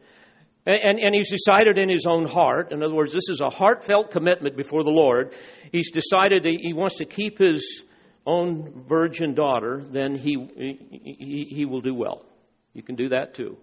And, 0.67 0.99
and, 0.99 1.13
he's 1.13 1.29
decided 1.29 1.77
in 1.77 1.89
his 1.89 2.07
own 2.07 2.25
heart, 2.25 2.71
in 2.71 2.81
other 2.81 2.95
words, 2.95 3.13
this 3.13 3.29
is 3.29 3.39
a 3.39 3.51
heartfelt 3.51 4.09
commitment 4.09 4.57
before 4.57 4.83
the 4.83 4.89
Lord. 4.89 5.35
He's 5.71 5.91
decided 5.91 6.41
that 6.43 6.57
he 6.59 6.73
wants 6.73 6.95
to 6.97 7.05
keep 7.05 7.37
his 7.37 7.83
own 8.25 8.85
virgin 8.87 9.35
daughter, 9.35 9.83
then 9.91 10.15
he, 10.15 10.35
he, 10.55 11.47
he 11.47 11.65
will 11.65 11.81
do 11.81 11.93
well. 11.93 12.25
You 12.73 12.81
can 12.81 12.95
do 12.95 13.09
that 13.09 13.35
too. 13.35 13.57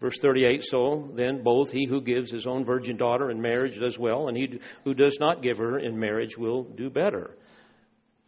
Verse 0.00 0.18
38 0.18 0.64
So 0.64 1.10
then, 1.14 1.42
both 1.42 1.70
he 1.70 1.86
who 1.86 2.00
gives 2.00 2.30
his 2.30 2.46
own 2.46 2.64
virgin 2.64 2.96
daughter 2.96 3.30
in 3.30 3.40
marriage 3.40 3.78
does 3.78 3.98
well, 3.98 4.28
and 4.28 4.36
he 4.36 4.60
who 4.84 4.94
does 4.94 5.18
not 5.20 5.42
give 5.42 5.58
her 5.58 5.78
in 5.78 5.98
marriage 5.98 6.36
will 6.38 6.64
do 6.64 6.88
better. 6.88 7.36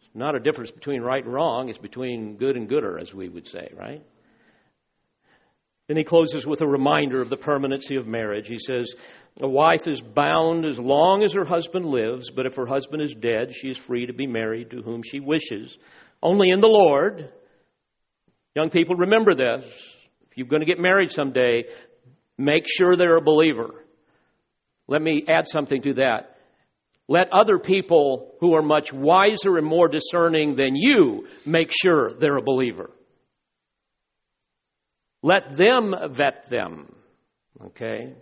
It's 0.01 0.15
not 0.15 0.35
a 0.35 0.39
difference 0.39 0.71
between 0.71 1.01
right 1.01 1.23
and 1.23 1.33
wrong, 1.33 1.69
it's 1.69 1.79
between 1.79 2.37
good 2.37 2.55
and 2.55 2.69
gooder, 2.69 2.99
as 2.99 3.13
we 3.13 3.27
would 3.27 3.47
say, 3.47 3.71
right? 3.75 4.03
Then 5.87 5.97
he 5.97 6.03
closes 6.03 6.45
with 6.45 6.61
a 6.61 6.67
reminder 6.67 7.21
of 7.21 7.29
the 7.29 7.37
permanency 7.37 7.95
of 7.95 8.07
marriage. 8.07 8.47
He 8.47 8.59
says, 8.59 8.93
A 9.41 9.47
wife 9.47 9.87
is 9.87 9.99
bound 9.99 10.65
as 10.65 10.79
long 10.79 11.23
as 11.23 11.33
her 11.33 11.43
husband 11.43 11.85
lives, 11.87 12.29
but 12.29 12.45
if 12.45 12.55
her 12.55 12.67
husband 12.67 13.01
is 13.01 13.13
dead, 13.19 13.53
she 13.53 13.69
is 13.69 13.77
free 13.77 14.05
to 14.05 14.13
be 14.13 14.27
married 14.27 14.69
to 14.71 14.81
whom 14.81 15.01
she 15.03 15.19
wishes. 15.19 15.75
Only 16.21 16.51
in 16.51 16.61
the 16.61 16.67
Lord. 16.67 17.29
Young 18.55 18.69
people, 18.69 18.95
remember 18.95 19.33
this. 19.33 19.65
You're 20.35 20.47
going 20.47 20.61
to 20.61 20.67
get 20.67 20.79
married 20.79 21.11
someday, 21.11 21.65
make 22.37 22.65
sure 22.67 22.95
they're 22.95 23.17
a 23.17 23.21
believer. 23.21 23.85
Let 24.87 25.01
me 25.01 25.25
add 25.27 25.47
something 25.47 25.81
to 25.83 25.93
that. 25.95 26.37
Let 27.07 27.33
other 27.33 27.59
people 27.59 28.35
who 28.39 28.55
are 28.55 28.61
much 28.61 28.93
wiser 28.93 29.57
and 29.57 29.67
more 29.67 29.87
discerning 29.87 30.55
than 30.55 30.75
you 30.75 31.27
make 31.45 31.71
sure 31.71 32.13
they're 32.13 32.37
a 32.37 32.41
believer. 32.41 32.91
Let 35.21 35.55
them 35.55 35.93
vet 36.11 36.49
them. 36.49 36.95
Okay? 37.65 38.13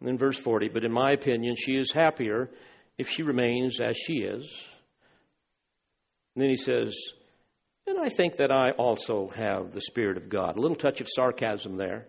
And 0.00 0.08
then 0.08 0.18
verse 0.18 0.38
40, 0.38 0.68
but 0.68 0.84
in 0.84 0.92
my 0.92 1.12
opinion, 1.12 1.54
she 1.56 1.76
is 1.76 1.92
happier 1.92 2.50
if 2.98 3.08
she 3.08 3.22
remains 3.22 3.80
as 3.80 3.96
she 3.96 4.14
is. 4.14 4.44
And 6.34 6.42
then 6.42 6.50
he 6.50 6.56
says, 6.56 6.96
and 7.86 7.98
I 7.98 8.08
think 8.08 8.36
that 8.36 8.50
I 8.50 8.70
also 8.72 9.30
have 9.34 9.72
the 9.72 9.80
Spirit 9.80 10.16
of 10.16 10.28
God. 10.28 10.56
A 10.56 10.60
little 10.60 10.76
touch 10.76 11.00
of 11.00 11.08
sarcasm 11.08 11.76
there. 11.76 12.06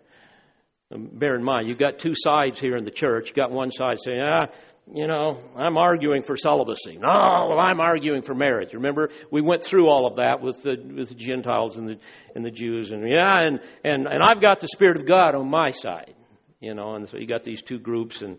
Um, 0.92 1.08
bear 1.12 1.34
in 1.34 1.42
mind, 1.42 1.68
you've 1.68 1.78
got 1.78 1.98
two 1.98 2.14
sides 2.14 2.60
here 2.60 2.76
in 2.76 2.84
the 2.84 2.90
church. 2.90 3.28
You've 3.28 3.36
got 3.36 3.50
one 3.50 3.70
side 3.70 3.98
saying, 4.00 4.20
ah, 4.22 4.46
you 4.92 5.06
know, 5.06 5.40
I'm 5.56 5.76
arguing 5.78 6.22
for 6.22 6.36
celibacy. 6.36 6.98
No, 6.98 7.48
well, 7.48 7.58
I'm 7.58 7.80
arguing 7.80 8.22
for 8.22 8.34
marriage. 8.34 8.74
Remember, 8.74 9.08
we 9.30 9.40
went 9.40 9.62
through 9.62 9.88
all 9.88 10.06
of 10.06 10.16
that 10.16 10.42
with 10.42 10.62
the 10.62 10.76
with 10.94 11.08
the 11.08 11.14
Gentiles 11.14 11.76
and 11.76 11.88
the 11.88 11.96
and 12.34 12.44
the 12.44 12.50
Jews, 12.50 12.90
and 12.90 13.08
yeah, 13.08 13.40
and 13.40 13.60
and 13.82 14.06
and 14.06 14.22
I've 14.22 14.42
got 14.42 14.60
the 14.60 14.68
Spirit 14.68 14.98
of 14.98 15.06
God 15.06 15.34
on 15.34 15.48
my 15.48 15.70
side, 15.70 16.14
you 16.60 16.74
know, 16.74 16.96
and 16.96 17.08
so 17.08 17.16
you 17.16 17.26
got 17.26 17.44
these 17.44 17.62
two 17.62 17.78
groups, 17.78 18.20
and 18.20 18.36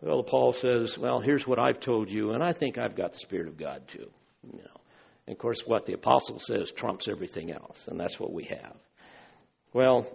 well, 0.00 0.22
Paul 0.22 0.52
says, 0.52 0.96
well, 0.96 1.20
here's 1.20 1.46
what 1.46 1.58
I've 1.58 1.80
told 1.80 2.08
you, 2.08 2.30
and 2.32 2.42
I 2.42 2.52
think 2.52 2.78
I've 2.78 2.94
got 2.94 3.12
the 3.12 3.18
Spirit 3.18 3.48
of 3.48 3.58
God 3.58 3.88
too, 3.88 4.10
you 4.44 4.58
know. 4.58 4.79
And 5.26 5.34
of 5.36 5.38
course, 5.38 5.60
what 5.66 5.86
the 5.86 5.94
apostle 5.94 6.38
says 6.38 6.72
trumps 6.72 7.08
everything 7.08 7.52
else, 7.52 7.86
and 7.88 7.98
that's 7.98 8.18
what 8.18 8.32
we 8.32 8.44
have. 8.44 8.76
Well, 9.72 10.06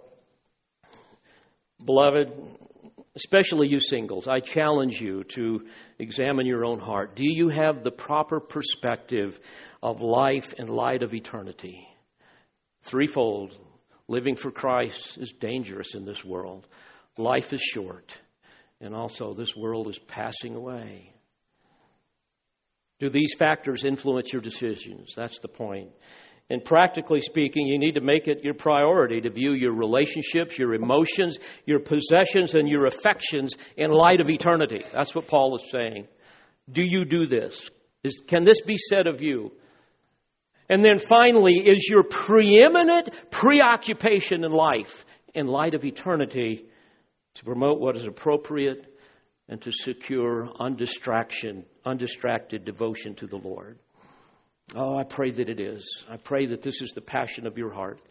beloved, 1.82 2.32
especially 3.14 3.68
you 3.68 3.80
singles, 3.80 4.28
I 4.28 4.40
challenge 4.40 5.00
you 5.00 5.24
to 5.24 5.66
examine 5.98 6.46
your 6.46 6.64
own 6.64 6.78
heart. 6.78 7.16
Do 7.16 7.24
you 7.24 7.48
have 7.48 7.82
the 7.82 7.90
proper 7.90 8.40
perspective 8.40 9.40
of 9.82 10.02
life 10.02 10.54
in 10.58 10.68
light 10.68 11.02
of 11.02 11.14
eternity? 11.14 11.88
Threefold 12.82 13.56
living 14.08 14.36
for 14.36 14.50
Christ 14.50 15.18
is 15.18 15.32
dangerous 15.32 15.94
in 15.94 16.04
this 16.04 16.24
world. 16.24 16.66
Life 17.16 17.52
is 17.52 17.62
short, 17.62 18.12
and 18.80 18.94
also 18.94 19.32
this 19.32 19.56
world 19.56 19.88
is 19.88 19.98
passing 19.98 20.54
away. 20.54 21.12
Do 22.98 23.10
these 23.10 23.34
factors 23.38 23.84
influence 23.84 24.32
your 24.32 24.42
decisions? 24.42 25.12
That's 25.14 25.38
the 25.38 25.48
point. 25.48 25.90
And 26.48 26.64
practically 26.64 27.20
speaking, 27.20 27.66
you 27.66 27.78
need 27.78 27.96
to 27.96 28.00
make 28.00 28.28
it 28.28 28.44
your 28.44 28.54
priority 28.54 29.20
to 29.20 29.30
view 29.30 29.52
your 29.52 29.74
relationships, 29.74 30.58
your 30.58 30.74
emotions, 30.74 31.38
your 31.66 31.80
possessions, 31.80 32.54
and 32.54 32.68
your 32.68 32.86
affections 32.86 33.52
in 33.76 33.90
light 33.90 34.20
of 34.20 34.30
eternity. 34.30 34.84
That's 34.92 35.14
what 35.14 35.26
Paul 35.26 35.56
is 35.56 35.70
saying. 35.70 36.06
Do 36.70 36.82
you 36.84 37.04
do 37.04 37.26
this? 37.26 37.68
Is, 38.04 38.22
can 38.28 38.44
this 38.44 38.60
be 38.60 38.76
said 38.76 39.08
of 39.08 39.20
you? 39.20 39.52
And 40.68 40.84
then 40.84 40.98
finally, 40.98 41.54
is 41.54 41.88
your 41.88 42.04
preeminent 42.04 43.10
preoccupation 43.30 44.44
in 44.44 44.52
life 44.52 45.04
in 45.34 45.46
light 45.46 45.74
of 45.74 45.84
eternity 45.84 46.64
to 47.34 47.44
promote 47.44 47.78
what 47.78 47.96
is 47.96 48.06
appropriate 48.06 48.86
and 49.48 49.60
to 49.62 49.70
secure 49.70 50.48
undistraction, 50.58 51.64
undistracted 51.86 52.64
devotion 52.64 53.14
to 53.14 53.26
the 53.26 53.38
Lord. 53.38 53.78
Oh, 54.74 54.96
I 54.96 55.04
pray 55.04 55.30
that 55.30 55.48
it 55.48 55.60
is. 55.60 56.04
I 56.10 56.16
pray 56.16 56.46
that 56.46 56.60
this 56.60 56.82
is 56.82 56.90
the 56.90 57.00
passion 57.00 57.46
of 57.46 57.56
your 57.56 57.72
heart. 57.72 58.02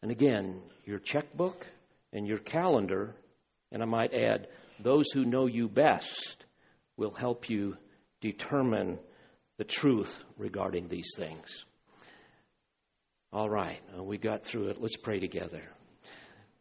And 0.00 0.10
again, 0.10 0.60
your 0.84 1.00
checkbook 1.00 1.66
and 2.12 2.26
your 2.26 2.38
calendar, 2.38 3.14
and 3.72 3.82
I 3.82 3.86
might 3.86 4.14
add, 4.14 4.46
those 4.78 5.06
who 5.12 5.24
know 5.24 5.46
you 5.46 5.68
best 5.68 6.44
will 6.96 7.12
help 7.12 7.50
you 7.50 7.76
determine 8.20 8.98
the 9.58 9.64
truth 9.64 10.16
regarding 10.38 10.88
these 10.88 11.10
things. 11.16 11.64
All 13.32 13.50
right, 13.50 13.80
uh, 13.98 14.02
we 14.02 14.16
got 14.16 14.44
through 14.44 14.68
it. 14.68 14.80
Let's 14.80 14.96
pray 14.96 15.18
together. 15.18 15.62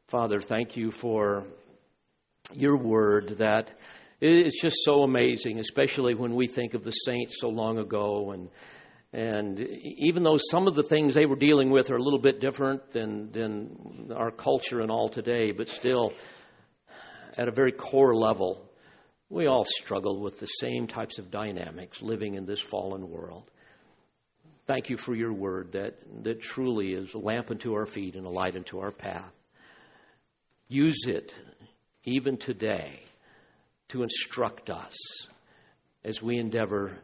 Father, 0.07 0.39
thank 0.39 0.75
you 0.75 0.89
for 0.91 1.45
your 2.51 2.77
word 2.77 3.35
that 3.37 3.71
it's 4.25 4.61
just 4.61 4.77
so 4.83 5.03
amazing, 5.03 5.59
especially 5.59 6.15
when 6.15 6.33
we 6.33 6.47
think 6.47 6.73
of 6.73 6.83
the 6.83 6.91
saints 6.91 7.35
so 7.39 7.49
long 7.49 7.77
ago 7.77 8.31
and 8.31 8.49
and 9.13 9.59
even 9.59 10.23
though 10.23 10.39
some 10.49 10.67
of 10.67 10.73
the 10.73 10.81
things 10.81 11.13
they 11.13 11.27
were 11.27 11.35
dealing 11.35 11.69
with 11.69 11.91
are 11.91 11.97
a 11.97 12.01
little 12.01 12.19
bit 12.19 12.41
different 12.41 12.91
than, 12.93 13.31
than 13.31 14.11
our 14.11 14.31
culture 14.31 14.81
and 14.81 14.89
all 14.89 15.07
today, 15.07 15.51
but 15.51 15.69
still, 15.69 16.13
at 17.37 17.47
a 17.47 17.51
very 17.51 17.71
core 17.71 18.15
level, 18.15 18.67
we 19.29 19.45
all 19.45 19.65
struggle 19.65 20.19
with 20.19 20.39
the 20.39 20.47
same 20.47 20.87
types 20.87 21.19
of 21.19 21.29
dynamics 21.29 22.01
living 22.01 22.33
in 22.33 22.47
this 22.47 22.59
fallen 22.59 23.07
world. 23.07 23.43
Thank 24.65 24.89
you 24.89 24.97
for 24.97 25.13
your 25.13 25.33
word 25.33 25.73
that, 25.73 25.95
that 26.23 26.41
truly 26.41 26.93
is 26.93 27.13
a 27.13 27.19
lamp 27.19 27.51
unto 27.51 27.73
our 27.73 27.85
feet 27.85 28.15
and 28.15 28.25
a 28.25 28.29
light 28.29 28.55
unto 28.55 28.79
our 28.79 28.91
path. 28.91 29.31
Use 30.69 31.03
it 31.05 31.31
even 32.03 32.37
today, 32.37 32.99
to 33.89 34.03
instruct 34.03 34.69
us 34.69 34.95
as 36.03 36.21
we 36.21 36.37
endeavor 36.37 36.99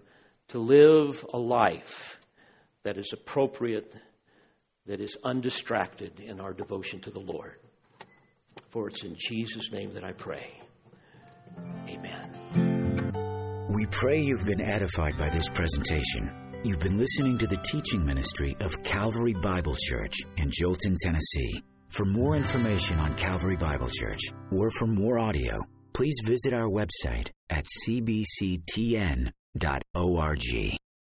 to 0.50 0.60
live 0.60 1.26
a 1.34 1.38
life 1.38 2.20
that 2.84 2.98
is 2.98 3.14
appropriate, 3.14 3.94
that 4.86 5.00
is 5.00 5.18
undistracted 5.24 6.20
in 6.20 6.40
our 6.40 6.54
devotion 6.54 7.00
to 7.02 7.12
the 7.12 7.20
Lord. 7.20 7.56
For 8.70 8.90
it's 8.90 9.04
in 9.04 9.16
Jesus' 9.18 9.72
name 9.72 9.94
that 9.94 10.04
I 10.04 10.12
pray. 10.12 10.52
Amen. 11.88 13.68
We 13.70 13.86
pray 13.88 14.20
you've 14.22 14.46
been 14.46 14.62
edified 14.62 15.18
by 15.18 15.30
this 15.30 15.48
presentation. 15.50 16.32
You've 16.64 16.80
been 16.80 16.98
listening 16.98 17.38
to 17.38 17.48
the 17.48 17.58
teaching 17.58 18.06
ministry 18.06 18.56
of 18.60 18.84
Calvary 18.84 19.34
Bible 19.34 19.76
Church 19.80 20.16
in 20.38 20.50
Jolton, 20.50 20.96
Tennessee. 21.02 21.64
For 21.90 22.06
more 22.06 22.36
information 22.36 23.00
on 23.00 23.14
Calvary 23.14 23.56
Bible 23.56 23.90
Church 23.90 24.20
or 24.52 24.70
for 24.72 24.86
more 24.86 25.20
audio, 25.20 25.60
please 25.94 26.16
visit 26.24 26.54
our 26.54 26.68
website 26.70 27.30
at 27.50 27.66
cbctn.org. 27.88 29.30